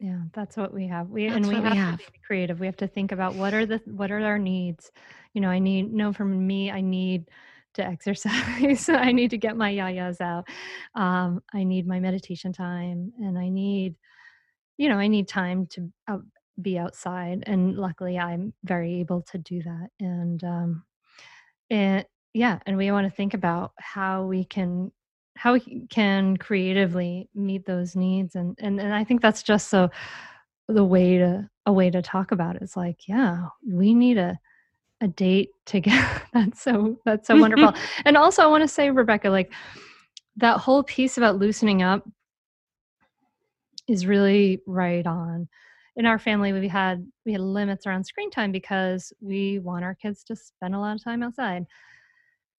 Yeah, 0.00 0.22
that's 0.32 0.56
what 0.56 0.74
we 0.74 0.88
have. 0.88 1.10
We 1.10 1.26
and 1.26 1.46
we 1.46 1.54
what 1.54 1.62
we 1.62 1.68
have, 1.68 1.90
have. 1.90 2.04
to 2.04 2.12
be 2.12 2.18
creative. 2.26 2.58
We 2.58 2.66
have 2.66 2.76
to 2.78 2.88
think 2.88 3.12
about 3.12 3.36
what 3.36 3.54
are 3.54 3.64
the 3.64 3.80
what 3.86 4.10
are 4.10 4.20
our 4.24 4.38
needs. 4.38 4.90
You 5.32 5.40
know, 5.40 5.48
I 5.48 5.60
need 5.60 5.92
no 5.92 6.12
from 6.12 6.44
me. 6.44 6.72
I 6.72 6.80
need 6.80 7.30
to 7.74 7.86
exercise. 7.86 8.88
I 8.88 9.12
need 9.12 9.30
to 9.30 9.38
get 9.38 9.56
my 9.56 9.72
yayas 9.72 10.20
out. 10.20 10.48
Um, 10.96 11.40
I 11.54 11.62
need 11.62 11.86
my 11.86 12.00
meditation 12.00 12.52
time, 12.52 13.12
and 13.18 13.38
I 13.38 13.48
need, 13.48 13.94
you 14.76 14.88
know, 14.88 14.98
I 14.98 15.06
need 15.06 15.28
time 15.28 15.66
to 15.68 15.92
out, 16.08 16.22
be 16.60 16.78
outside. 16.78 17.44
And 17.46 17.76
luckily, 17.76 18.18
I'm 18.18 18.52
very 18.64 18.98
able 19.00 19.22
to 19.30 19.38
do 19.38 19.62
that. 19.62 19.88
And 20.00 20.42
um, 20.42 20.84
and 21.70 22.04
yeah, 22.34 22.58
and 22.66 22.76
we 22.76 22.90
want 22.90 23.06
to 23.08 23.16
think 23.16 23.34
about 23.34 23.72
how 23.78 24.24
we 24.24 24.44
can 24.44 24.90
how 25.36 25.54
we 25.54 25.86
can 25.90 26.36
creatively 26.36 27.28
meet 27.34 27.66
those 27.66 27.96
needs 27.96 28.34
and 28.34 28.56
and, 28.60 28.80
and 28.80 28.94
i 28.94 29.02
think 29.02 29.20
that's 29.20 29.42
just 29.42 29.68
so 29.68 29.90
the 30.68 30.84
way 30.84 31.18
to 31.18 31.48
a 31.66 31.72
way 31.72 31.90
to 31.90 32.02
talk 32.02 32.32
about 32.32 32.56
it. 32.56 32.62
Is 32.62 32.76
like 32.76 33.08
yeah 33.08 33.46
we 33.66 33.94
need 33.94 34.18
a 34.18 34.38
a 35.00 35.08
date 35.08 35.50
together 35.66 36.22
that's 36.32 36.62
so 36.62 36.96
that's 37.04 37.26
so 37.26 37.36
wonderful. 37.40 37.74
And 38.04 38.16
also 38.16 38.42
i 38.42 38.46
want 38.46 38.62
to 38.62 38.68
say 38.68 38.90
rebecca 38.90 39.30
like 39.30 39.52
that 40.36 40.58
whole 40.58 40.82
piece 40.82 41.18
about 41.18 41.38
loosening 41.38 41.82
up 41.82 42.08
is 43.88 44.06
really 44.06 44.60
right 44.66 45.06
on. 45.06 45.48
In 45.96 46.06
our 46.06 46.18
family 46.18 46.52
we 46.52 46.68
had 46.68 47.06
we 47.26 47.32
had 47.32 47.42
limits 47.42 47.86
around 47.86 48.04
screen 48.04 48.30
time 48.30 48.50
because 48.50 49.12
we 49.20 49.58
want 49.58 49.84
our 49.84 49.94
kids 49.94 50.24
to 50.24 50.36
spend 50.36 50.74
a 50.74 50.78
lot 50.78 50.96
of 50.96 51.04
time 51.04 51.22
outside 51.22 51.66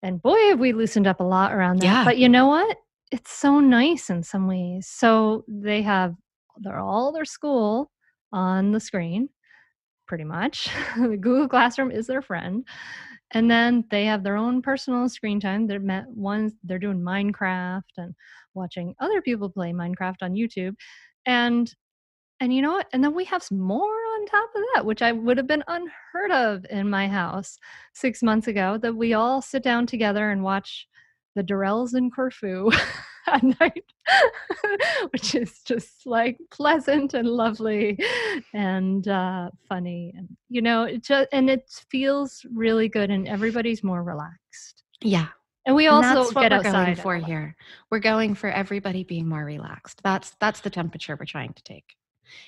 and 0.04 0.22
boy 0.22 0.38
have 0.50 0.60
we 0.60 0.74
loosened 0.74 1.08
up 1.08 1.22
a 1.22 1.24
lot 1.24 1.54
around 1.54 1.80
that. 1.80 1.86
Yeah. 1.86 2.04
but 2.04 2.18
you 2.18 2.30
know 2.30 2.48
what? 2.48 2.78
It's 3.12 3.32
so 3.32 3.60
nice 3.60 4.10
in 4.10 4.22
some 4.22 4.48
ways. 4.48 4.88
So 4.88 5.46
they 5.48 5.82
have 5.82 6.14
they're 6.58 6.80
all 6.80 7.12
their 7.12 7.26
school 7.26 7.90
on 8.32 8.72
the 8.74 8.80
screen 8.80 9.30
pretty 10.08 10.26
much. 10.26 10.70
The 10.98 11.18
google 11.18 11.48
classroom 11.48 11.90
is 11.90 12.06
their 12.06 12.22
friend. 12.22 12.68
And 13.32 13.50
then 13.50 13.86
they 13.90 14.06
have 14.06 14.24
their 14.24 14.36
own 14.38 14.62
personal 14.62 15.10
screen 15.10 15.40
time. 15.40 15.66
They're 15.66 15.80
met 15.80 16.08
ones 16.10 16.54
they're 16.64 16.78
doing 16.78 17.00
minecraft 17.00 17.94
and 17.98 18.14
watching 18.54 18.94
other 19.00 19.22
people 19.22 19.50
play 19.50 19.72
minecraft 19.72 20.18
on 20.22 20.34
youtube. 20.34 20.76
And 21.26 21.74
and 22.40 22.54
you 22.54 22.62
know 22.62 22.74
what? 22.74 22.88
And 22.92 23.02
then 23.04 23.16
we 23.16 23.24
have 23.26 23.42
some 23.42 23.60
more 23.60 24.03
on 24.14 24.26
top 24.26 24.50
of 24.56 24.62
that 24.74 24.86
which 24.86 25.02
i 25.02 25.12
would 25.12 25.38
have 25.38 25.48
been 25.48 25.64
unheard 25.68 26.32
of 26.32 26.66
in 26.70 26.90
my 26.90 27.08
house 27.08 27.58
six 27.94 28.22
months 28.24 28.48
ago 28.48 28.78
that 28.78 28.96
we 28.96 29.14
all 29.14 29.42
sit 29.42 29.64
down 29.64 29.86
together 29.86 30.32
and 30.32 30.44
watch 30.44 30.88
the 31.36 31.44
Durrells 31.44 31.96
in 31.96 32.12
Corfu 32.12 32.70
at 33.28 33.44
night, 33.44 33.86
which 35.12 35.36
is 35.36 35.62
just 35.64 36.06
like 36.06 36.38
pleasant 36.52 37.14
and 37.14 37.28
lovely 37.28 37.98
and 38.54 39.08
uh, 39.08 39.50
funny. 39.68 40.14
And, 40.16 40.30
you 40.50 40.62
know, 40.62 40.84
it 40.84 41.04
just, 41.04 41.30
and 41.32 41.50
it 41.50 41.70
feels 41.90 42.46
really 42.54 42.90
good 42.90 43.10
and 43.10 43.28
everybody's 43.28 43.84
more 43.84 44.04
relaxed. 44.04 44.84
Yeah. 45.02 45.28
And 45.66 45.76
we 45.76 45.88
also 45.88 46.08
And 46.08 46.18
that's 46.18 46.36
what 46.36 46.42
get 46.42 46.52
we're 46.52 46.58
outside 46.58 46.86
going 46.86 46.96
for 46.98 47.16
here. 47.16 47.56
We're 47.90 48.00
going 48.00 48.36
for 48.36 48.50
everybody 48.50 49.06
being 49.06 49.30
more 49.30 49.46
relaxed. 49.46 50.02
That's 50.04 50.36
that's 50.42 50.60
the 50.60 50.70
temperature 50.70 51.16
we're 51.18 51.26
trying 51.26 51.54
to 51.54 51.64
take. 51.64 51.96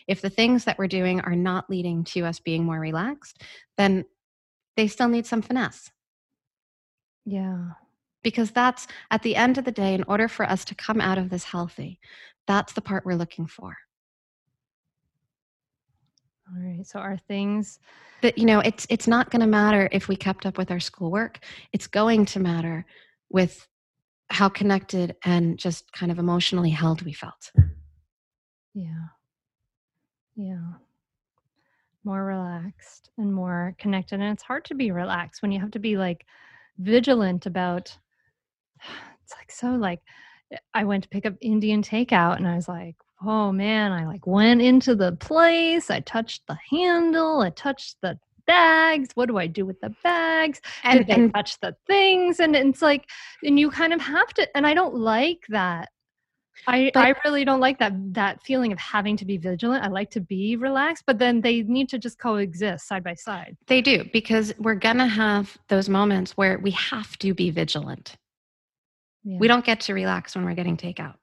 If 0.07 0.21
the 0.21 0.29
things 0.29 0.65
that 0.65 0.77
we're 0.77 0.87
doing 0.87 1.21
are 1.21 1.35
not 1.35 1.69
leading 1.69 2.03
to 2.05 2.25
us 2.25 2.39
being 2.39 2.63
more 2.63 2.79
relaxed, 2.79 3.41
then 3.77 4.05
they 4.75 4.87
still 4.87 5.09
need 5.09 5.25
some 5.25 5.41
finesse. 5.41 5.91
Yeah. 7.25 7.71
Because 8.23 8.51
that's 8.51 8.87
at 9.11 9.23
the 9.23 9.35
end 9.35 9.57
of 9.57 9.65
the 9.65 9.71
day, 9.71 9.93
in 9.93 10.03
order 10.03 10.27
for 10.27 10.49
us 10.49 10.65
to 10.65 10.75
come 10.75 10.99
out 10.99 11.17
of 11.17 11.29
this 11.29 11.43
healthy, 11.43 11.99
that's 12.47 12.73
the 12.73 12.81
part 12.81 13.05
we're 13.05 13.15
looking 13.15 13.47
for. 13.47 13.77
All 16.47 16.61
right. 16.61 16.85
So 16.85 16.99
are 16.99 17.17
things, 17.27 17.79
That 18.21 18.37
you 18.37 18.45
know, 18.45 18.59
it's 18.59 18.85
it's 18.89 19.07
not 19.07 19.31
going 19.31 19.41
to 19.41 19.47
matter 19.47 19.89
if 19.91 20.07
we 20.07 20.15
kept 20.15 20.45
up 20.45 20.57
with 20.57 20.69
our 20.71 20.79
schoolwork. 20.79 21.39
It's 21.73 21.87
going 21.87 22.25
to 22.25 22.39
matter 22.39 22.85
with 23.29 23.67
how 24.29 24.49
connected 24.49 25.15
and 25.23 25.57
just 25.57 25.91
kind 25.91 26.11
of 26.11 26.19
emotionally 26.19 26.69
held 26.71 27.01
we 27.03 27.13
felt. 27.13 27.51
yeah. 28.73 29.07
Yeah. 30.35 30.73
More 32.03 32.23
relaxed 32.23 33.09
and 33.17 33.33
more 33.33 33.75
connected. 33.79 34.19
And 34.19 34.31
it's 34.31 34.43
hard 34.43 34.65
to 34.65 34.75
be 34.75 34.91
relaxed 34.91 35.41
when 35.41 35.51
you 35.51 35.59
have 35.59 35.71
to 35.71 35.79
be 35.79 35.97
like 35.97 36.25
vigilant 36.77 37.45
about 37.45 37.97
it's 39.23 39.33
like 39.37 39.51
so 39.51 39.71
like 39.71 40.01
eh, 40.51 40.57
I 40.73 40.83
went 40.83 41.03
to 41.03 41.09
pick 41.09 41.25
up 41.25 41.33
Indian 41.41 41.81
takeout 41.81 42.37
and 42.37 42.47
I 42.47 42.55
was 42.55 42.67
like, 42.67 42.95
oh 43.25 43.51
man, 43.51 43.91
I 43.91 44.05
like 44.05 44.27
went 44.27 44.61
into 44.61 44.95
the 44.95 45.13
place, 45.13 45.89
I 45.89 46.01
touched 46.01 46.43
the 46.47 46.57
handle, 46.69 47.41
I 47.41 47.49
touched 47.51 47.97
the 48.01 48.19
bags. 48.45 49.09
What 49.15 49.27
do 49.27 49.37
I 49.37 49.47
do 49.47 49.65
with 49.65 49.79
the 49.81 49.93
bags? 50.03 50.61
And, 50.83 50.99
Did 50.99 51.07
they 51.07 51.13
and 51.13 51.33
touch 51.33 51.59
the 51.59 51.75
things? 51.87 52.39
And 52.39 52.55
it's 52.55 52.81
like, 52.81 53.09
and 53.43 53.59
you 53.59 53.69
kind 53.71 53.93
of 53.93 54.01
have 54.01 54.33
to, 54.35 54.47
and 54.55 54.65
I 54.67 54.73
don't 54.73 54.95
like 54.95 55.45
that. 55.49 55.89
I, 56.67 56.91
But- 56.93 57.05
I 57.05 57.13
really 57.25 57.45
don't 57.45 57.59
like 57.59 57.79
that 57.79 57.93
that 58.13 58.43
feeling 58.43 58.71
of 58.71 58.79
having 58.79 59.17
to 59.17 59.25
be 59.25 59.37
vigilant. 59.37 59.83
I 59.83 59.87
like 59.87 60.09
to 60.11 60.21
be 60.21 60.55
relaxed, 60.55 61.03
but 61.05 61.19
then 61.19 61.41
they 61.41 61.61
need 61.63 61.89
to 61.89 61.99
just 61.99 62.17
coexist 62.19 62.87
side 62.87 63.03
by 63.03 63.13
side. 63.15 63.57
They 63.67 63.81
do 63.81 64.05
because 64.11 64.53
we're 64.57 64.75
going 64.75 64.97
to 64.97 65.07
have 65.07 65.57
those 65.67 65.89
moments 65.89 66.31
where 66.37 66.57
we 66.57 66.71
have 66.71 67.17
to 67.19 67.33
be 67.33 67.49
vigilant. 67.49 68.15
Yeah. 69.23 69.37
We 69.39 69.47
don't 69.47 69.65
get 69.65 69.81
to 69.81 69.93
relax 69.93 70.35
when 70.35 70.45
we're 70.45 70.55
getting 70.55 70.77
takeout. 70.77 71.15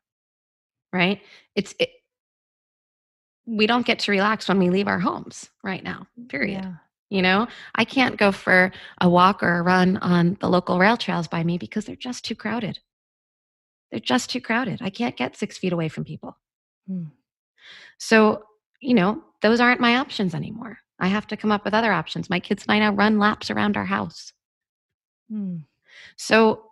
Right? 0.93 1.23
It's 1.55 1.75
it, 1.79 1.91
we 3.47 3.67
don't 3.67 3.87
get 3.87 4.01
to 4.01 4.11
relax 4.13 4.49
when 4.49 4.59
we 4.59 4.71
leave 4.71 4.89
our 4.89 4.99
homes 5.01 5.49
right 5.65 5.83
now. 5.83 6.07
Period. 6.29 6.63
Yeah. 6.63 6.75
You 7.11 7.21
know, 7.23 7.47
I 7.75 7.85
can't 7.85 8.17
go 8.17 8.33
for 8.33 8.73
a 9.01 9.09
walk 9.09 9.43
or 9.43 9.59
a 9.59 9.63
run 9.63 9.99
on 9.99 10.39
the 10.41 10.49
local 10.49 10.79
rail 10.79 10.97
trails 10.97 11.29
by 11.29 11.45
me 11.45 11.59
because 11.59 11.85
they're 11.85 11.97
just 11.97 12.25
too 12.25 12.35
crowded. 12.35 12.79
They're 13.93 14.01
just 14.01 14.31
too 14.31 14.41
crowded. 14.41 14.81
I 14.83 14.91
can't 14.91 15.17
get 15.17 15.37
6 15.37 15.59
feet 15.59 15.73
away 15.73 15.89
from 15.89 16.05
people. 16.05 16.37
Hmm. 16.89 17.05
So, 17.99 18.43
you 18.81 18.95
know, 18.95 19.23
those 19.43 19.61
aren't 19.61 19.81
my 19.81 19.99
options 19.99 20.35
anymore. 20.35 20.79
I 20.99 21.09
have 21.09 21.27
to 21.29 21.37
come 21.37 21.53
up 21.53 21.65
with 21.65 21.75
other 21.75 21.93
options. 21.93 22.31
My 22.31 22.41
kids 22.41 22.65
and 22.65 22.73
I 22.73 22.79
now 22.79 22.93
run 22.93 23.19
laps 23.19 23.51
around 23.51 23.77
our 23.77 23.85
house. 23.85 24.33
Hmm. 25.31 25.59
So 26.17 26.65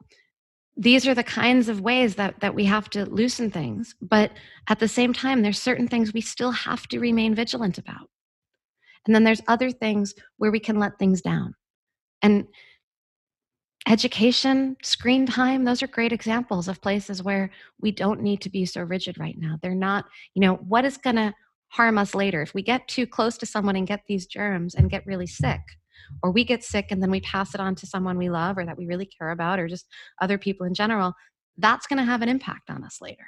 these 0.76 1.06
are 1.06 1.14
the 1.14 1.22
kinds 1.22 1.68
of 1.68 1.82
ways 1.82 2.14
that 2.14 2.40
that 2.40 2.54
we 2.54 2.64
have 2.64 2.88
to 2.90 3.04
loosen 3.04 3.50
things, 3.50 3.94
but 4.00 4.32
at 4.68 4.78
the 4.78 4.88
same 4.88 5.12
time 5.12 5.42
there's 5.42 5.60
certain 5.60 5.88
things 5.88 6.14
we 6.14 6.22
still 6.22 6.52
have 6.52 6.86
to 6.88 7.00
remain 7.00 7.34
vigilant 7.34 7.76
about. 7.76 8.08
And 9.06 9.14
then 9.14 9.24
there's 9.24 9.42
other 9.46 9.70
things 9.70 10.14
where 10.38 10.50
we 10.50 10.60
can 10.60 10.78
let 10.78 10.98
things 10.98 11.20
down. 11.20 11.54
And 12.22 12.46
education, 13.88 14.76
screen 14.82 15.26
time, 15.26 15.64
those 15.64 15.82
are 15.82 15.86
great 15.86 16.12
examples 16.12 16.68
of 16.68 16.82
places 16.82 17.22
where 17.22 17.50
we 17.80 17.90
don't 17.90 18.20
need 18.20 18.40
to 18.42 18.50
be 18.50 18.66
so 18.66 18.82
rigid 18.82 19.18
right 19.18 19.36
now. 19.38 19.58
They're 19.62 19.74
not, 19.74 20.04
you 20.34 20.40
know, 20.40 20.56
what 20.56 20.84
is 20.84 20.96
going 20.96 21.16
to 21.16 21.34
harm 21.68 21.98
us 21.98 22.14
later? 22.14 22.42
If 22.42 22.52
we 22.52 22.62
get 22.62 22.86
too 22.88 23.06
close 23.06 23.38
to 23.38 23.46
someone 23.46 23.76
and 23.76 23.86
get 23.86 24.02
these 24.06 24.26
germs 24.26 24.74
and 24.74 24.90
get 24.90 25.06
really 25.06 25.26
sick 25.26 25.60
or 26.22 26.30
we 26.30 26.44
get 26.44 26.64
sick 26.64 26.86
and 26.90 27.02
then 27.02 27.10
we 27.10 27.20
pass 27.20 27.54
it 27.54 27.60
on 27.60 27.74
to 27.76 27.86
someone 27.86 28.18
we 28.18 28.28
love 28.28 28.58
or 28.58 28.66
that 28.66 28.76
we 28.76 28.86
really 28.86 29.06
care 29.06 29.30
about 29.30 29.58
or 29.58 29.68
just 29.68 29.86
other 30.20 30.38
people 30.38 30.66
in 30.66 30.74
general 30.74 31.14
that's 31.58 31.86
going 31.86 31.98
to 31.98 32.04
have 32.04 32.22
an 32.22 32.28
impact 32.28 32.70
on 32.70 32.84
us 32.84 32.98
later. 33.00 33.26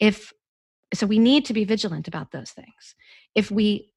If 0.00 0.32
so 0.92 1.06
we 1.06 1.18
need 1.18 1.44
to 1.46 1.52
be 1.52 1.64
vigilant 1.64 2.06
about 2.06 2.30
those 2.30 2.50
things. 2.50 2.94
If 3.34 3.50
we 3.50 3.92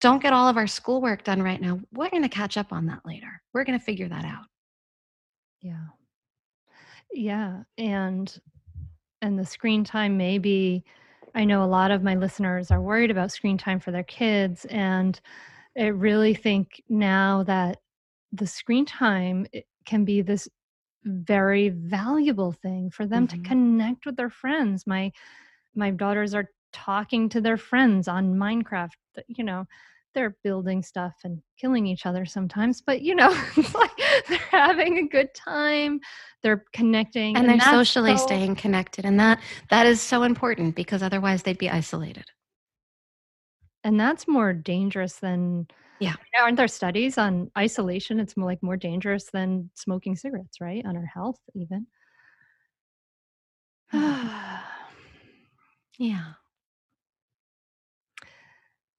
don't 0.00 0.22
get 0.22 0.32
all 0.32 0.48
of 0.48 0.56
our 0.56 0.66
schoolwork 0.66 1.24
done 1.24 1.42
right 1.42 1.60
now 1.60 1.80
we're 1.92 2.10
going 2.10 2.22
to 2.22 2.28
catch 2.28 2.56
up 2.56 2.72
on 2.72 2.86
that 2.86 3.02
later. 3.04 3.40
We're 3.54 3.64
going 3.64 3.78
to 3.78 3.84
figure 3.84 4.08
that 4.08 4.24
out 4.24 4.46
Yeah. 5.60 5.88
Yeah. 7.12 7.62
And 7.78 8.40
and 9.22 9.38
the 9.38 9.46
screen 9.46 9.84
time 9.84 10.16
may 10.16 10.38
be 10.38 10.84
I 11.34 11.44
know 11.44 11.62
a 11.62 11.66
lot 11.66 11.90
of 11.90 12.02
my 12.02 12.14
listeners 12.16 12.70
are 12.70 12.80
worried 12.80 13.10
about 13.10 13.32
screen 13.32 13.58
time 13.58 13.80
for 13.80 13.90
their 13.92 14.02
kids 14.04 14.64
and 14.66 15.20
I 15.78 15.86
really 15.88 16.34
think 16.34 16.82
now 16.88 17.44
that 17.44 17.78
the 18.32 18.46
screen 18.46 18.86
time 18.86 19.46
can 19.86 20.04
be 20.04 20.22
this 20.22 20.48
very 21.04 21.70
valuable 21.70 22.52
thing 22.52 22.90
for 22.90 23.06
them 23.06 23.26
Mhm. 23.26 23.30
to 23.30 23.38
connect 23.38 24.06
with 24.06 24.16
their 24.16 24.30
friends. 24.30 24.86
My 24.86 25.12
my 25.74 25.90
daughters 25.90 26.34
are 26.34 26.50
talking 26.72 27.28
to 27.30 27.40
their 27.40 27.56
friends 27.56 28.08
on 28.08 28.36
Minecraft. 28.36 28.92
You 29.28 29.44
know, 29.44 29.66
they're 30.14 30.36
building 30.42 30.82
stuff 30.82 31.14
and 31.24 31.40
killing 31.58 31.86
each 31.86 32.06
other 32.06 32.24
sometimes, 32.24 32.80
but 32.80 33.02
you 33.02 33.14
know, 33.14 33.30
it's 33.56 33.74
like 33.74 33.90
they're 34.28 34.38
having 34.50 34.98
a 34.98 35.08
good 35.08 35.34
time. 35.34 36.00
They're 36.42 36.64
connecting, 36.72 37.36
and, 37.36 37.50
and 37.50 37.60
they're 37.60 37.70
socially 37.70 38.16
so, 38.16 38.26
staying 38.26 38.56
connected, 38.56 39.04
and 39.04 39.18
that 39.20 39.40
that 39.70 39.86
is 39.86 40.00
so 40.00 40.22
important 40.22 40.74
because 40.74 41.02
otherwise 41.02 41.42
they'd 41.42 41.58
be 41.58 41.70
isolated. 41.70 42.24
And 43.84 43.98
that's 43.98 44.28
more 44.28 44.52
dangerous 44.52 45.16
than 45.16 45.66
yeah. 46.00 46.14
Aren't 46.40 46.56
there 46.56 46.66
studies 46.66 47.18
on 47.18 47.50
isolation? 47.56 48.20
It's 48.20 48.36
more 48.36 48.48
like 48.48 48.62
more 48.62 48.76
dangerous 48.76 49.26
than 49.32 49.70
smoking 49.74 50.16
cigarettes, 50.16 50.58
right? 50.60 50.84
On 50.86 50.96
our 50.96 51.04
health, 51.04 51.38
even. 51.54 51.86
Hmm. 53.90 54.26
yeah. 55.98 56.32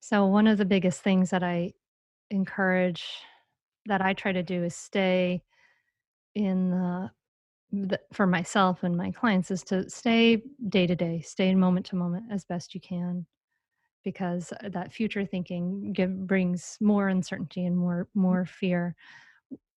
So, 0.01 0.25
one 0.25 0.47
of 0.47 0.57
the 0.57 0.65
biggest 0.65 1.01
things 1.01 1.29
that 1.29 1.43
I 1.43 1.73
encourage 2.31 3.05
that 3.85 4.01
I 4.01 4.13
try 4.13 4.31
to 4.31 4.43
do 4.43 4.63
is 4.63 4.75
stay 4.75 5.43
in 6.33 6.71
the, 6.71 7.11
the, 7.71 7.99
for 8.11 8.25
myself 8.25 8.83
and 8.83 8.97
my 8.97 9.11
clients 9.11 9.51
is 9.51 9.63
to 9.65 9.87
stay 9.89 10.41
day 10.69 10.87
to 10.87 10.95
day, 10.95 11.21
stay 11.21 11.53
moment 11.53 11.85
to 11.87 11.95
moment 11.95 12.25
as 12.31 12.45
best 12.45 12.73
you 12.73 12.81
can, 12.81 13.27
because 14.03 14.51
uh, 14.51 14.69
that 14.69 14.91
future 14.91 15.23
thinking 15.23 15.93
give, 15.93 16.27
brings 16.27 16.77
more 16.81 17.09
uncertainty 17.09 17.67
and 17.67 17.77
more 17.77 18.07
mm. 18.17 18.21
more 18.21 18.45
fear. 18.45 18.95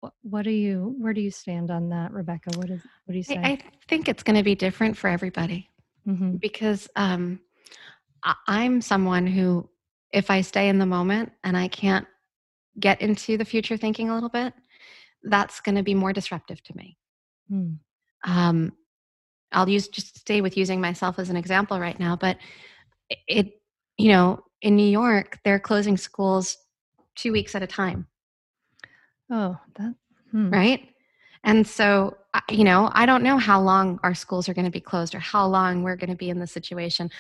What, 0.01 0.12
what 0.23 0.43
do 0.43 0.53
you 0.53 0.95
where 0.99 1.12
do 1.12 1.20
you 1.20 1.33
stand 1.33 1.73
on 1.73 1.89
that, 1.89 2.12
Rebecca? 2.12 2.51
What 2.57 2.70
is 2.70 2.81
what 3.07 3.12
do 3.12 3.16
you 3.16 3.25
say? 3.25 3.39
I, 3.43 3.59
think 3.89 4.09
it's 4.09 4.23
going 4.23 4.37
to 4.37 4.45
be 4.45 4.55
different 4.55 4.97
for 4.97 5.09
everybody 5.09 5.68
mm-hmm. 6.07 6.37
because 6.37 6.89
um, 6.97 7.41
I'm 8.47 8.81
someone 8.81 9.27
who 9.27 9.68
if 10.13 10.31
I 10.31 10.43
stay 10.43 10.69
in 10.69 10.79
the 10.79 10.87
moment 10.87 11.33
and 11.43 11.57
I 11.57 11.69
can't 11.69 12.07
get 12.79 13.01
into 13.01 13.37
the 13.37 13.45
future 13.45 13.77
thinking 13.77 14.11
a 14.11 14.15
little 14.15 14.29
bit, 14.29 14.53
that's 15.25 15.61
going 15.61 15.77
to 15.77 15.83
be 15.83 15.95
more 15.95 16.13
disruptive 16.13 16.63
to 16.65 16.77
me. 16.77 16.99
Mm. 17.51 17.79
Um, 18.25 18.73
I'll 19.53 19.69
use 19.69 19.89
just 19.89 20.19
stay 20.19 20.41
with 20.41 20.57
using 20.57 20.81
myself 20.81 21.19
as 21.19 21.31
an 21.31 21.37
example 21.37 21.79
right 21.79 21.99
now, 21.99 22.17
but 22.17 22.39
it, 23.27 23.61
you 23.99 24.09
know, 24.09 24.43
in 24.63 24.77
New 24.77 24.89
York, 24.89 25.39
they're 25.45 25.61
closing 25.61 25.97
schools 25.97 26.57
two 27.15 27.33
weeks 27.33 27.55
at 27.55 27.63
a 27.63 27.67
time. 27.67 28.07
Oh, 29.31 29.59
that 29.77 29.95
hmm. 30.31 30.51
right. 30.51 30.89
And 31.45 31.67
so, 31.67 32.17
you 32.51 32.65
know, 32.65 32.91
I 32.93 33.05
don't 33.05 33.25
know 33.25 33.37
how 33.37 33.61
long 33.61 33.99
our 34.03 34.15
schools 34.15 34.49
are 34.49 34.55
going 34.55 34.65
to 34.65 34.71
be 34.71 34.81
closed 34.81 35.15
or 35.15 35.19
how 35.19 35.47
long 35.47 35.83
we're 35.83 35.97
going 35.97 36.11
to 36.11 36.17
be 36.17 36.31
in 36.31 36.39
this 36.39 36.53
situation 36.53 37.11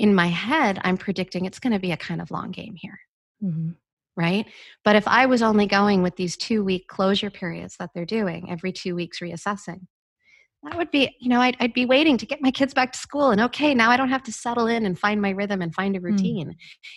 in 0.00 0.14
my 0.14 0.28
head, 0.28 0.80
I'm 0.82 0.96
predicting 0.96 1.44
it's 1.44 1.58
going 1.58 1.74
to 1.74 1.78
be 1.78 1.92
a 1.92 1.96
kind 1.96 2.22
of 2.22 2.30
long 2.30 2.52
game 2.52 2.74
here. 2.74 2.98
Mm-hmm. 3.44 3.72
Right. 4.16 4.46
But 4.82 4.96
if 4.96 5.06
I 5.06 5.26
was 5.26 5.42
only 5.42 5.66
going 5.66 6.02
with 6.02 6.16
these 6.16 6.38
two 6.38 6.64
week 6.64 6.88
closure 6.88 7.30
periods 7.30 7.76
that 7.78 7.90
they're 7.94 8.06
doing 8.06 8.50
every 8.50 8.72
two 8.72 8.94
weeks 8.94 9.20
reassessing, 9.20 9.86
that 10.62 10.76
would 10.76 10.90
be, 10.90 11.14
you 11.20 11.28
know, 11.28 11.40
I'd, 11.40 11.56
I'd, 11.60 11.74
be 11.74 11.86
waiting 11.86 12.16
to 12.18 12.26
get 12.26 12.42
my 12.42 12.50
kids 12.50 12.74
back 12.74 12.92
to 12.92 12.98
school. 12.98 13.30
And 13.30 13.40
okay, 13.42 13.74
now 13.74 13.90
I 13.90 13.96
don't 13.96 14.08
have 14.08 14.22
to 14.24 14.32
settle 14.32 14.66
in 14.66 14.84
and 14.84 14.98
find 14.98 15.20
my 15.20 15.30
rhythm 15.30 15.62
and 15.62 15.74
find 15.74 15.94
a 15.96 16.00
mm. 16.00 16.04
routine. 16.04 16.48
Mm. 16.48 16.54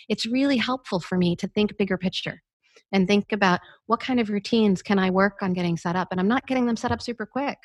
It's 0.08 0.26
really 0.26 0.56
helpful 0.56 0.98
for 0.98 1.16
me 1.18 1.36
to 1.36 1.48
think 1.48 1.76
bigger 1.76 1.98
picture 1.98 2.42
and 2.90 3.06
think 3.06 3.32
about 3.32 3.60
what 3.86 4.00
kind 4.00 4.18
of 4.18 4.30
routines 4.30 4.82
can 4.82 4.98
I 4.98 5.10
work 5.10 5.38
on 5.42 5.52
getting 5.52 5.76
set 5.76 5.96
up. 5.96 6.08
And 6.10 6.20
I'm 6.20 6.28
not 6.28 6.46
getting 6.46 6.66
them 6.66 6.76
set 6.76 6.92
up 6.92 7.02
super 7.02 7.26
quick. 7.26 7.58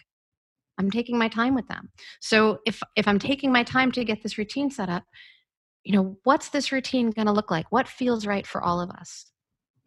I'm 0.80 0.90
taking 0.90 1.18
my 1.18 1.28
time 1.28 1.54
with 1.54 1.68
them. 1.68 1.90
So 2.22 2.60
if 2.66 2.82
if 2.96 3.08
I'm 3.08 3.20
taking 3.20 3.52
my 3.52 3.64
time 3.64 3.92
to 3.92 4.06
get 4.06 4.24
this 4.24 4.38
routine 4.38 4.72
set 4.72 4.90
up, 4.90 5.04
you 5.84 5.94
know, 5.94 6.18
what's 6.24 6.50
this 6.50 6.72
routine 6.72 7.12
going 7.12 7.28
to 7.28 7.34
look 7.34 7.52
like? 7.52 7.72
What 7.72 7.88
feels 7.88 8.26
right 8.26 8.48
for 8.48 8.64
all 8.64 8.80
of 8.80 8.90
us? 8.90 9.26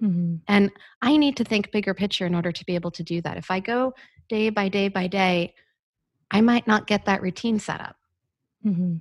Mm-hmm. 0.02 0.36
And 0.48 0.70
I 1.00 1.16
need 1.16 1.36
to 1.38 1.44
think 1.44 1.72
bigger 1.72 1.94
picture 1.94 2.26
in 2.26 2.34
order 2.34 2.52
to 2.52 2.64
be 2.64 2.74
able 2.74 2.90
to 2.92 3.02
do 3.02 3.22
that. 3.22 3.36
If 3.36 3.50
I 3.50 3.60
go 3.60 3.94
day 4.28 4.50
by 4.50 4.68
day 4.68 4.88
by 4.88 5.06
day, 5.06 5.54
I 6.30 6.40
might 6.40 6.66
not 6.66 6.86
get 6.86 7.06
that 7.06 7.22
routine 7.22 7.58
set 7.58 7.80
up. 7.80 7.96
Mm-hmm. 8.64 8.96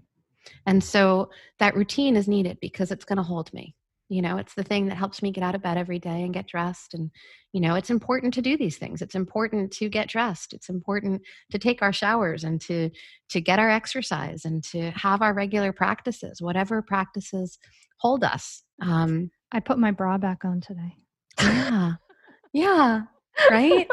And 0.65 0.83
so 0.83 1.29
that 1.59 1.75
routine 1.75 2.15
is 2.15 2.27
needed 2.27 2.57
because 2.61 2.91
it's 2.91 3.05
going 3.05 3.17
to 3.17 3.23
hold 3.23 3.53
me 3.53 3.75
you 4.11 4.21
know 4.21 4.35
it's 4.35 4.55
the 4.55 4.63
thing 4.63 4.87
that 4.87 4.97
helps 4.97 5.23
me 5.23 5.31
get 5.31 5.41
out 5.41 5.55
of 5.55 5.63
bed 5.63 5.77
every 5.77 5.97
day 5.97 6.23
and 6.23 6.33
get 6.33 6.45
dressed 6.45 6.93
and 6.93 7.09
you 7.53 7.61
know 7.61 7.75
it's 7.75 7.89
important 7.89 8.33
to 8.33 8.41
do 8.41 8.57
these 8.57 8.77
things. 8.77 9.01
It's 9.01 9.15
important 9.15 9.71
to 9.73 9.87
get 9.87 10.09
dressed. 10.09 10.51
It's 10.51 10.67
important 10.67 11.21
to 11.51 11.57
take 11.57 11.81
our 11.81 11.93
showers 11.93 12.43
and 12.43 12.59
to 12.61 12.89
to 13.29 13.39
get 13.39 13.57
our 13.57 13.69
exercise 13.69 14.43
and 14.43 14.61
to 14.65 14.91
have 14.91 15.21
our 15.21 15.33
regular 15.33 15.71
practices 15.71 16.41
whatever 16.41 16.81
practices 16.81 17.57
hold 17.99 18.25
us. 18.25 18.63
Um 18.81 19.31
i 19.53 19.61
put 19.61 19.79
my 19.79 19.91
bra 19.91 20.17
back 20.17 20.43
on 20.43 20.59
today. 20.59 20.93
Yeah. 21.39 21.93
Yeah. 22.51 23.03
Right? 23.49 23.87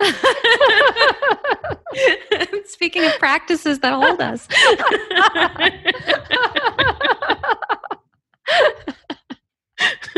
Speaking 2.64 3.04
of 3.04 3.18
practices 3.18 3.78
that 3.80 3.92
hold 3.92 4.22
us 4.22 4.48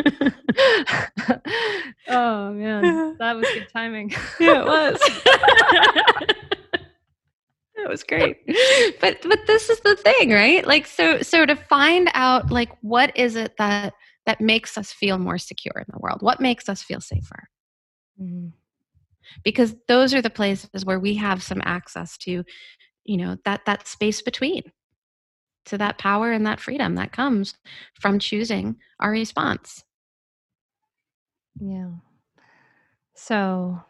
oh 2.08 2.52
man, 2.52 3.16
that 3.18 3.36
was 3.36 3.46
good 3.52 3.68
timing. 3.72 4.10
yeah, 4.40 4.60
it 4.60 4.66
was. 4.66 5.00
It 7.74 7.88
was 7.88 8.04
great. 8.04 8.38
But 9.00 9.18
but 9.22 9.40
this 9.46 9.68
is 9.68 9.80
the 9.80 9.96
thing, 9.96 10.30
right? 10.30 10.66
Like 10.66 10.86
so 10.86 11.20
so 11.22 11.46
to 11.46 11.56
find 11.56 12.10
out 12.14 12.50
like 12.50 12.70
what 12.80 13.16
is 13.16 13.36
it 13.36 13.56
that 13.58 13.94
that 14.26 14.40
makes 14.40 14.78
us 14.78 14.92
feel 14.92 15.18
more 15.18 15.38
secure 15.38 15.74
in 15.76 15.86
the 15.92 15.98
world? 15.98 16.22
What 16.22 16.40
makes 16.40 16.68
us 16.68 16.82
feel 16.82 17.00
safer? 17.00 17.48
Mm-hmm. 18.20 18.48
Because 19.42 19.74
those 19.88 20.14
are 20.14 20.22
the 20.22 20.30
places 20.30 20.84
where 20.84 21.00
we 21.00 21.14
have 21.14 21.42
some 21.42 21.62
access 21.64 22.16
to, 22.18 22.44
you 23.04 23.16
know, 23.16 23.36
that 23.44 23.64
that 23.66 23.88
space 23.88 24.22
between 24.22 24.62
to 25.66 25.78
that 25.78 25.98
power 25.98 26.32
and 26.32 26.46
that 26.46 26.60
freedom 26.60 26.96
that 26.96 27.12
comes 27.12 27.54
from 27.94 28.18
choosing 28.18 28.76
our 29.00 29.10
response. 29.10 29.84
Yeah. 31.60 31.90
So, 33.14 33.80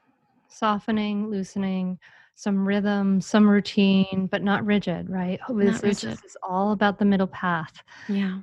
softening, 0.49 1.29
loosening, 1.29 1.99
some 2.35 2.67
rhythm, 2.67 3.21
some 3.21 3.49
routine, 3.49 4.29
but 4.31 4.43
not 4.43 4.65
rigid, 4.65 5.09
right? 5.09 5.39
This, 5.49 5.81
this 5.81 6.05
is 6.05 6.37
all 6.43 6.73
about 6.73 6.99
the 6.99 7.05
middle 7.05 7.27
path. 7.27 7.83
Yeah. 8.09 8.41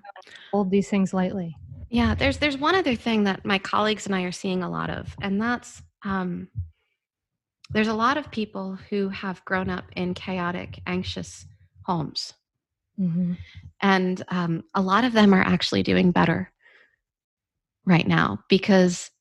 Hold 0.51 0.71
these 0.71 0.89
things 0.89 1.13
lightly. 1.13 1.55
Yeah, 1.89 2.13
there's 2.15 2.37
there's 2.37 2.57
one 2.57 2.75
other 2.75 2.95
thing 2.95 3.23
that 3.23 3.45
my 3.45 3.57
colleagues 3.57 4.05
and 4.05 4.15
I 4.15 4.21
are 4.23 4.31
seeing 4.31 4.61
a 4.61 4.69
lot 4.69 4.89
of, 4.91 5.15
and 5.21 5.41
that's 5.41 5.81
um, 6.05 6.47
there's 7.71 7.87
a 7.87 7.93
lot 7.93 8.17
of 8.17 8.31
people 8.31 8.77
who 8.89 9.09
have 9.09 9.43
grown 9.45 9.69
up 9.69 9.85
in 9.95 10.13
chaotic, 10.13 10.79
anxious 10.87 11.45
homes. 11.83 12.33
Mm-hmm. 12.99 13.33
And 13.81 14.23
um, 14.29 14.63
a 14.75 14.81
lot 14.81 15.03
of 15.03 15.13
them 15.13 15.33
are 15.33 15.41
actually 15.41 15.83
doing 15.83 16.11
better 16.11 16.51
right 17.89 18.07
now 18.07 18.39
because 18.47 19.11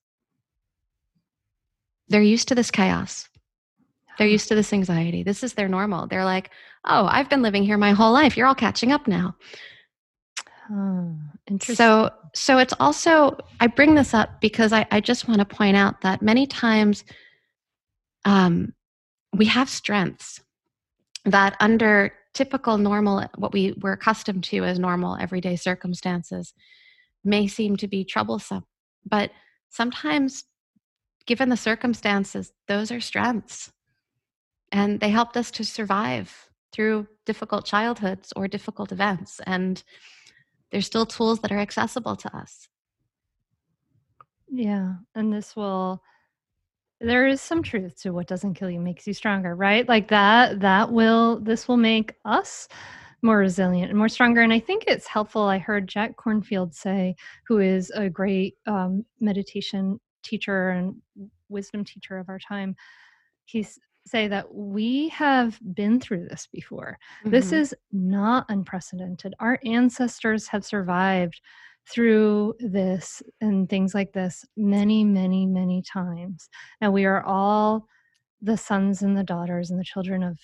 they're 2.09 2.23
used 2.23 2.49
to 2.49 2.55
this 2.55 2.71
chaos. 2.71 3.29
They're 4.19 4.27
used 4.27 4.49
to 4.49 4.55
this 4.55 4.73
anxiety. 4.73 5.23
This 5.23 5.43
is 5.43 5.55
their 5.55 5.69
normal. 5.69 6.07
They're 6.07 6.25
like, 6.25 6.51
oh, 6.85 7.07
I've 7.07 7.31
been 7.31 7.43
living 7.43 7.65
here 7.65 7.79
my 7.79 7.93
whole 7.93 8.13
life. 8.13 8.37
You're 8.37 8.47
all 8.47 8.55
catching 8.55 8.93
up 8.93 9.07
now. 9.07 9.37
Oh, 10.71 11.17
interesting. 11.47 11.77
So, 11.77 12.11
so 12.35 12.59
it's 12.59 12.75
also, 12.79 13.39
I 13.61 13.69
bring 13.69 13.95
this 13.95 14.15
up 14.15 14.41
because 14.41 14.73
I, 14.73 14.87
I 14.91 15.01
just 15.01 15.29
want 15.29 15.41
to 15.41 15.45
point 15.45 15.77
out 15.77 16.01
that 16.03 16.21
many 16.21 16.47
times 16.47 17.05
um, 18.25 18.75
we 19.33 19.47
have 19.47 19.69
strengths 19.69 20.41
that 21.25 21.57
under 21.61 22.13
typical 22.35 22.79
normal 22.79 23.25
what 23.37 23.53
we 23.53 23.75
were 23.81 23.93
accustomed 23.93 24.45
to 24.45 24.65
as 24.65 24.79
normal 24.79 25.17
everyday 25.21 25.57
circumstances 25.57 26.55
may 27.25 27.47
seem 27.47 27.77
to 27.77 27.89
be 27.89 28.05
troublesome 28.05 28.65
but 29.05 29.31
sometimes 29.71 30.45
given 31.27 31.51
the 31.51 31.57
circumstances 31.57 32.53
those 32.67 32.91
are 32.91 33.01
strengths. 33.01 33.71
And 34.73 35.01
they 35.01 35.11
helped 35.11 35.37
us 35.37 35.51
to 35.53 35.65
survive 35.65 36.51
through 36.73 37.07
difficult 37.25 37.65
childhoods 37.65 38.33
or 38.37 38.49
difficult 38.49 38.93
events 38.93 39.41
and 39.47 39.83
there's 40.71 40.87
still 40.87 41.07
tools 41.07 41.41
that 41.41 41.53
are 41.53 41.59
accessible 41.59 42.17
to 42.17 42.37
us. 42.37 42.69
Yeah 44.51 44.95
and 45.15 45.33
this 45.33 45.55
will 45.55 46.03
there 47.01 47.27
is 47.29 47.41
some 47.41 47.63
truth 47.63 48.01
to 48.03 48.11
what 48.11 48.27
doesn't 48.27 48.55
kill 48.55 48.71
you 48.71 48.81
makes 48.81 49.07
you 49.07 49.13
stronger 49.13 49.55
right? 49.55 49.89
Like 49.89 50.09
that 50.09 50.61
that 50.61 50.91
will 50.93 51.41
this 51.41 51.69
will 51.69 51.77
make 51.77 52.15
us 52.25 52.69
more 53.23 53.39
resilient 53.39 53.91
and 53.91 53.99
more 53.99 54.09
stronger 54.09 54.43
and 54.43 54.53
i 54.53 54.61
think 54.61 54.85
it's 54.87 55.07
helpful 55.07 55.43
i 55.43 55.59
heard 55.59 55.89
jack 55.89 56.17
kornfield 56.17 56.75
say 56.75 57.15
who 57.47 57.59
is 57.59 57.91
a 57.91 58.09
great 58.09 58.55
um, 58.67 59.05
meditation 59.21 59.99
teacher 60.23 60.71
and 60.71 60.95
wisdom 61.49 61.85
teacher 61.85 62.19
of 62.19 62.29
our 62.29 62.39
time 62.39 62.77
he 63.45 63.67
say 64.09 64.27
that 64.29 64.53
we 64.55 65.09
have 65.11 65.61
been 65.75 66.01
through 66.01 66.27
this 66.27 66.49
before. 66.51 66.99
Mm-hmm. 67.21 67.31
This 67.31 67.53
is 67.53 67.75
not 67.93 68.47
unprecedented. 68.49 69.35
Our 69.39 69.61
ancestors 69.65 70.49
have 70.49 70.65
survived 70.65 71.41
through 71.89 72.55
this 72.59 73.23
and 73.41 73.69
things 73.69 73.95
like 73.95 74.13
this 74.13 74.45
many, 74.57 75.05
many, 75.05 75.47
many 75.47 75.83
times. 75.83 76.49
And 76.81 76.93
we 76.93 77.05
are 77.05 77.23
all 77.23 77.87
the 78.43 78.57
sons 78.57 79.03
and 79.03 79.17
the 79.17 79.25
daughters 79.25 79.71
and 79.71 79.79
the 79.79 79.85
children 79.85 80.23
of 80.23 80.39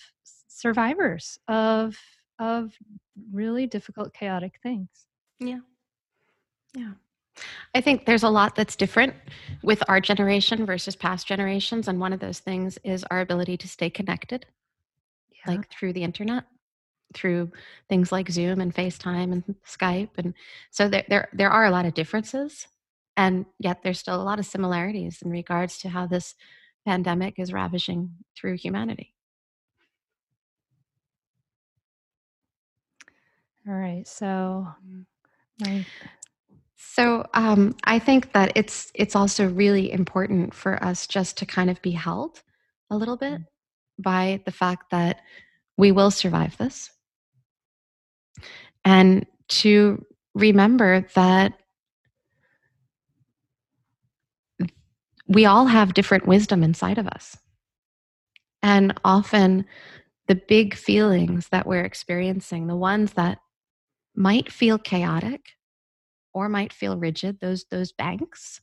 survivors 0.47 1.37
of 1.47 1.97
of 2.39 2.73
really 3.31 3.67
difficult 3.67 4.13
chaotic 4.13 4.59
things. 4.61 4.89
Yeah. 5.39 5.59
Yeah. 6.75 6.91
I 7.73 7.81
think 7.81 8.05
there's 8.05 8.23
a 8.23 8.29
lot 8.29 8.55
that's 8.55 8.75
different 8.75 9.13
with 9.61 9.83
our 9.89 9.99
generation 9.99 10.65
versus 10.65 10.95
past 10.95 11.27
generations. 11.27 11.87
And 11.87 11.99
one 11.99 12.13
of 12.13 12.19
those 12.19 12.39
things 12.39 12.77
is 12.83 13.03
our 13.11 13.19
ability 13.19 13.57
to 13.57 13.67
stay 13.67 13.89
connected, 13.89 14.45
yeah. 15.31 15.55
like 15.55 15.69
through 15.69 15.93
the 15.93 16.03
internet, 16.03 16.45
through 17.13 17.51
things 17.89 18.11
like 18.11 18.29
Zoom 18.29 18.61
and 18.61 18.73
FaceTime 18.73 19.31
and 19.33 19.55
Skype. 19.65 20.11
And 20.17 20.33
so 20.71 20.87
there, 20.87 21.03
there, 21.09 21.29
there 21.33 21.49
are 21.49 21.65
a 21.65 21.71
lot 21.71 21.85
of 21.85 21.93
differences. 21.93 22.67
And 23.17 23.45
yet 23.59 23.81
there's 23.83 23.99
still 23.99 24.21
a 24.21 24.23
lot 24.23 24.39
of 24.39 24.45
similarities 24.45 25.21
in 25.21 25.31
regards 25.31 25.77
to 25.79 25.89
how 25.89 26.05
this 26.07 26.35
pandemic 26.85 27.35
is 27.37 27.53
ravishing 27.53 28.11
through 28.37 28.57
humanity. 28.57 29.14
All 33.67 33.73
right. 33.73 34.07
So, 34.07 34.67
my 35.59 35.85
so 36.75 37.25
um, 37.33 37.75
I 37.83 37.99
think 37.99 38.31
that 38.33 38.51
it's 38.55 38.91
it's 38.93 39.15
also 39.15 39.49
really 39.49 39.91
important 39.91 40.53
for 40.53 40.81
us 40.83 41.07
just 41.07 41.37
to 41.37 41.45
kind 41.45 41.69
of 41.69 41.81
be 41.81 41.91
held 41.91 42.41
a 42.91 42.97
little 42.97 43.17
bit 43.17 43.41
mm. 43.41 43.45
by 43.99 44.41
the 44.45 44.51
fact 44.51 44.91
that 44.91 45.21
we 45.77 45.91
will 45.91 46.11
survive 46.11 46.55
this, 46.57 46.91
and 48.85 49.25
to 49.47 50.05
remember 50.35 51.05
that 51.15 51.53
we 55.27 55.45
all 55.45 55.65
have 55.65 55.95
different 55.95 56.27
wisdom 56.27 56.63
inside 56.63 56.99
of 56.99 57.07
us, 57.07 57.35
and 58.61 58.93
often 59.03 59.65
the 60.27 60.35
big 60.35 60.75
feelings 60.75 61.47
that 61.49 61.65
we're 61.65 61.83
experiencing, 61.83 62.67
the 62.67 62.75
ones 62.75 63.13
that 63.13 63.39
might 64.15 64.51
feel 64.51 64.77
chaotic 64.77 65.41
or 66.33 66.49
might 66.49 66.73
feel 66.73 66.97
rigid, 66.97 67.39
those, 67.39 67.65
those 67.71 67.91
banks, 67.91 68.61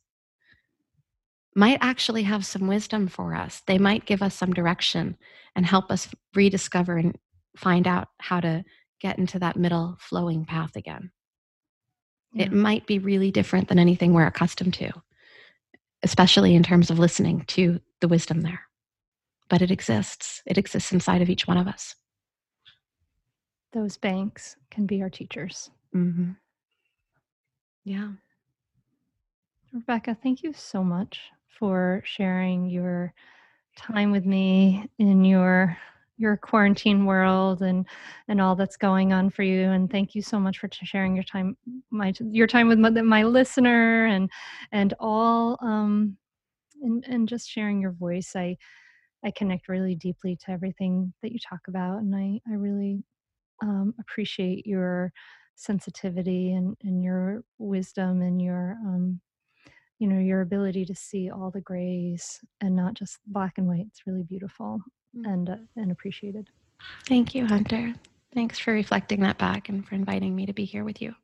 might 1.55 1.78
actually 1.80 2.22
have 2.22 2.46
some 2.46 2.66
wisdom 2.66 3.09
for 3.09 3.34
us. 3.34 3.62
They 3.66 3.78
might 3.78 4.07
give 4.07 4.22
us 4.22 4.34
some 4.34 4.53
direction 4.53 5.16
and 5.55 5.66
help 5.66 5.90
us 5.90 6.09
rediscover 6.34 6.96
and 6.96 7.16
find 7.57 7.86
out 7.86 8.09
how 8.18 8.40
to 8.40 8.64
get 9.00 9.18
into 9.18 9.38
that 9.38 9.57
middle 9.57 9.96
flowing 9.98 10.44
path 10.44 10.76
again. 10.76 11.11
Yeah. 12.32 12.46
It 12.46 12.53
might 12.53 12.86
be 12.86 12.98
really 12.98 13.30
different 13.30 13.68
than 13.68 13.78
anything 13.78 14.14
we're 14.14 14.26
accustomed 14.26 14.74
to, 14.74 14.92
especially 16.03 16.55
in 16.55 16.62
terms 16.62 16.90
of 16.90 16.98
listening 16.98 17.44
to 17.48 17.80
the 18.00 18.09
wisdom 18.09 18.40
there. 18.40 18.62
But 19.50 19.61
it 19.61 19.70
exists, 19.70 20.40
it 20.46 20.57
exists 20.57 20.92
inside 20.92 21.20
of 21.20 21.28
each 21.28 21.46
one 21.46 21.59
of 21.59 21.66
us. 21.66 21.94
Those 23.73 23.97
banks 23.97 24.57
can 24.70 24.87
be 24.87 25.03
our 25.03 25.11
teachers. 25.11 25.70
Mm-hmm. 25.95 26.33
Yeah. 27.85 28.12
Rebecca, 29.73 30.16
thank 30.23 30.43
you 30.43 30.53
so 30.53 30.85
much 30.85 31.20
for 31.49 32.03
sharing 32.05 32.68
your 32.68 33.14
time 33.77 34.11
with 34.11 34.27
me 34.27 34.89
in 34.99 35.25
your 35.25 35.77
your 36.18 36.37
quarantine 36.37 37.07
world 37.07 37.62
and 37.62 37.87
and 38.29 38.41
all 38.41 38.55
that's 38.55 38.77
going 38.77 39.12
on 39.12 39.31
for 39.31 39.43
you 39.43 39.70
and 39.70 39.91
thank 39.91 40.14
you 40.14 40.23
so 40.23 40.39
much 40.39 40.59
for 40.59 40.68
sharing 40.70 41.14
your 41.14 41.25
time 41.25 41.57
my 41.91 42.12
your 42.20 42.47
time 42.47 42.68
with 42.68 42.79
my, 42.79 42.91
my 42.91 43.23
listener 43.23 44.07
and 44.07 44.31
and 44.73 44.95
all 45.01 45.59
um 45.62 46.16
and 46.83 47.05
and 47.09 47.29
just 47.29 47.49
sharing 47.49 47.81
your 47.81 47.93
voice 47.93 48.37
i 48.37 48.57
i 49.25 49.31
connect 49.31 49.68
really 49.68 49.95
deeply 49.95 50.37
to 50.37 50.51
everything 50.51 51.12
that 51.23 51.33
you 51.33 51.39
talk 51.39 51.61
about 51.66 51.99
and 51.99 52.14
i 52.14 52.39
i 52.51 52.55
really 52.55 53.03
um, 53.63 53.95
appreciate 53.99 54.67
your 54.67 55.13
sensitivity 55.55 56.53
and, 56.53 56.77
and 56.83 57.03
your 57.03 57.45
wisdom 57.59 58.21
and 58.21 58.43
your 58.43 58.77
um, 58.85 59.21
you 59.99 60.09
know 60.09 60.19
your 60.19 60.41
ability 60.41 60.85
to 60.85 60.95
see 60.95 61.31
all 61.31 61.51
the 61.51 61.61
grays 61.61 62.41
and 62.61 62.75
not 62.75 62.95
just 62.95 63.19
black 63.27 63.59
and 63.59 63.69
white. 63.69 63.87
It's 63.89 64.07
really 64.07 64.25
beautiful 64.25 64.81
mm-hmm. 65.17 65.31
and 65.31 65.51
uh, 65.51 65.57
and 65.77 65.93
appreciated. 65.93 66.49
Thank 67.07 67.35
you 67.35 67.47
hunter. 67.47 67.95
Thanks 68.35 68.59
for 68.59 68.73
reflecting 68.73 69.21
that 69.21 69.39
back 69.39 69.69
and 69.69 69.87
for 69.87 69.95
inviting 69.95 70.35
me 70.35 70.47
to 70.47 70.53
be 70.53 70.65
here 70.65 70.85
with 70.85 71.01
you. 71.01 71.15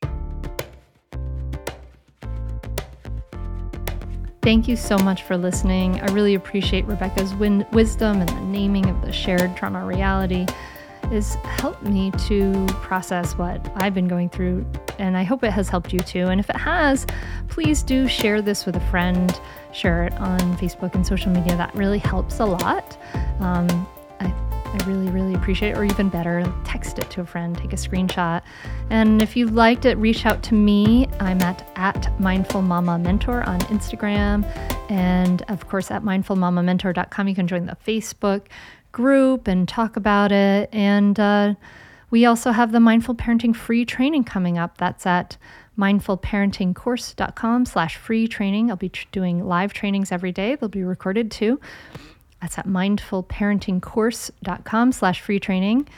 Thank 4.43 4.69
you 4.69 4.77
so 4.77 4.97
much 4.99 5.25
for 5.25 5.37
listening. 5.37 6.01
I 6.01 6.07
really 6.13 6.35
appreciate 6.35 6.87
Rebecca's 6.87 7.35
win- 7.35 7.67
wisdom 7.73 8.21
and 8.21 8.29
the 8.29 8.41
naming 8.41 8.87
of 8.87 9.03
the 9.03 9.13
shared 9.13 9.57
trauma 9.57 9.85
reality 9.85 10.47
has 11.11 11.35
helped 11.37 11.83
me 11.83 12.11
to 12.27 12.67
process 12.83 13.37
what 13.37 13.71
I've 13.77 13.95
been 13.95 14.09
going 14.09 14.29
through, 14.29 14.67
and 14.99 15.17
I 15.17 15.23
hope 15.23 15.43
it 15.43 15.53
has 15.53 15.69
helped 15.69 15.93
you 15.93 16.01
too. 16.01 16.27
And 16.27 16.41
if 16.41 16.49
it 16.51 16.57
has, 16.57 17.07
please 17.49 17.83
do 17.83 18.09
share 18.09 18.43
this 18.43 18.67
with 18.67 18.77
a 18.77 18.91
friend, 18.91 19.41
share 19.73 20.05
it 20.05 20.13
on 20.15 20.39
Facebook 20.59 20.95
and 20.95 21.07
social 21.07 21.31
media. 21.33 21.57
That 21.57 21.75
really 21.75 21.99
helps 21.99 22.41
a 22.41 22.45
lot. 22.45 22.99
Um, 23.41 23.87
I, 24.21 24.27
I 24.65 24.85
really, 24.87 25.11
really 25.11 25.35
appreciate 25.35 25.71
it. 25.71 25.79
Or 25.79 25.85
even 25.85 26.09
better, 26.09 26.45
text 26.65 26.99
it 26.99 27.09
to 27.11 27.23
a 27.23 27.27
friend, 27.27 27.57
take 27.57 27.73
a 27.73 27.77
screenshot. 27.77 28.43
And 28.91 29.23
if 29.23 29.37
you 29.37 29.47
liked 29.47 29.87
it, 29.87 29.97
reach 29.99 30.27
out 30.27 30.43
to 30.45 30.55
me. 30.55 31.09
I'm 31.21 31.41
at, 31.43 31.67
at 31.77 32.21
Mindful 32.21 32.63
Mama 32.63 32.99
Mentor 32.99 33.43
on 33.45 33.61
Instagram. 33.63 34.45
And 34.91 35.43
of 35.49 35.69
course, 35.69 35.91
at 35.91 36.03
mindfulmamamentor.com, 36.03 37.29
you 37.29 37.35
can 37.35 37.47
join 37.47 37.67
the 37.67 37.77
Facebook 37.87 38.43
group 38.93 39.49
and 39.49 39.69
talk 39.69 39.97
about 39.97 40.33
it. 40.33 40.69
And 40.73 41.19
uh, 41.19 41.55
we 42.11 42.25
also 42.25 42.53
have 42.53 42.73
the 42.73 42.81
Mindful 42.81 43.15
Parenting 43.15 43.55
free 43.55 43.85
training 43.85 44.25
coming 44.25 44.57
up. 44.59 44.79
That's 44.79 45.07
at 45.07 45.37
mindfulparentingcourse.com 45.79 47.67
slash 47.67 47.97
free 47.97 48.27
training. 48.27 48.71
I'll 48.71 48.77
be 48.77 48.89
tr- 48.89 49.07
doing 49.13 49.47
live 49.47 49.73
trainings 49.73 50.11
every 50.11 50.33
day. 50.33 50.57
They'll 50.57 50.69
be 50.69 50.83
recorded 50.83 51.31
too. 51.31 51.61
That's 52.41 52.59
at 52.59 52.67
mindfulparentingcourse.com 52.67 54.93
slash 54.93 55.21
free 55.21 55.39
training. 55.41 55.89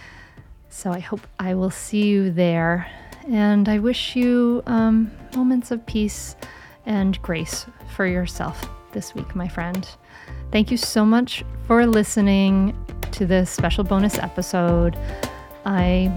So 0.69 0.91
I 0.91 0.99
hope 1.01 1.27
I 1.39 1.55
will 1.55 1.71
see 1.71 2.09
you 2.09 2.31
there. 2.31 2.87
And 3.29 3.69
I 3.69 3.79
wish 3.79 4.17
you 4.17 4.63
um, 4.67 5.11
moments 5.35 5.71
of 5.71 5.85
peace 5.87 6.37
and 6.87 7.21
grace 7.23 7.67
for 7.95 8.07
yourself 8.07 8.67
this 8.93 9.15
week, 9.15 9.37
my 9.37 9.49
friend. 9.49 9.87
Thank 10.53 10.71
you 10.71 10.77
so 10.77 11.05
much 11.05 11.45
for 11.67 11.87
listening 11.87 12.77
to 13.13 13.27
this 13.27 13.51
special 13.51 13.85
bonus 13.85 14.19
episode. 14.19 14.99
I 15.65 16.11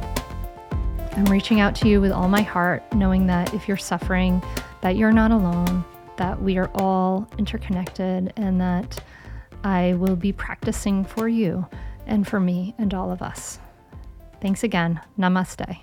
am 1.11 1.25
reaching 1.25 1.59
out 1.59 1.75
to 1.75 1.87
you 1.87 2.01
with 2.01 2.11
all 2.11 2.27
my 2.27 2.41
heart, 2.41 2.83
knowing 2.93 3.27
that 3.27 3.53
if 3.53 3.67
you're 3.67 3.77
suffering, 3.77 4.41
that 4.81 4.95
you're 4.95 5.11
not 5.11 5.31
alone, 5.31 5.85
that 6.17 6.41
we 6.41 6.57
are 6.57 6.69
all 6.75 7.27
interconnected, 7.37 8.33
and 8.35 8.59
that 8.61 9.03
I 9.63 9.93
will 9.93 10.15
be 10.15 10.31
practicing 10.31 11.05
for 11.05 11.27
you 11.27 11.65
and 12.05 12.27
for 12.27 12.39
me 12.39 12.75
and 12.77 12.93
all 12.93 13.11
of 13.11 13.21
us. 13.21 13.59
Thanks 14.41 14.63
again. 14.63 14.99
Namaste. 15.17 15.79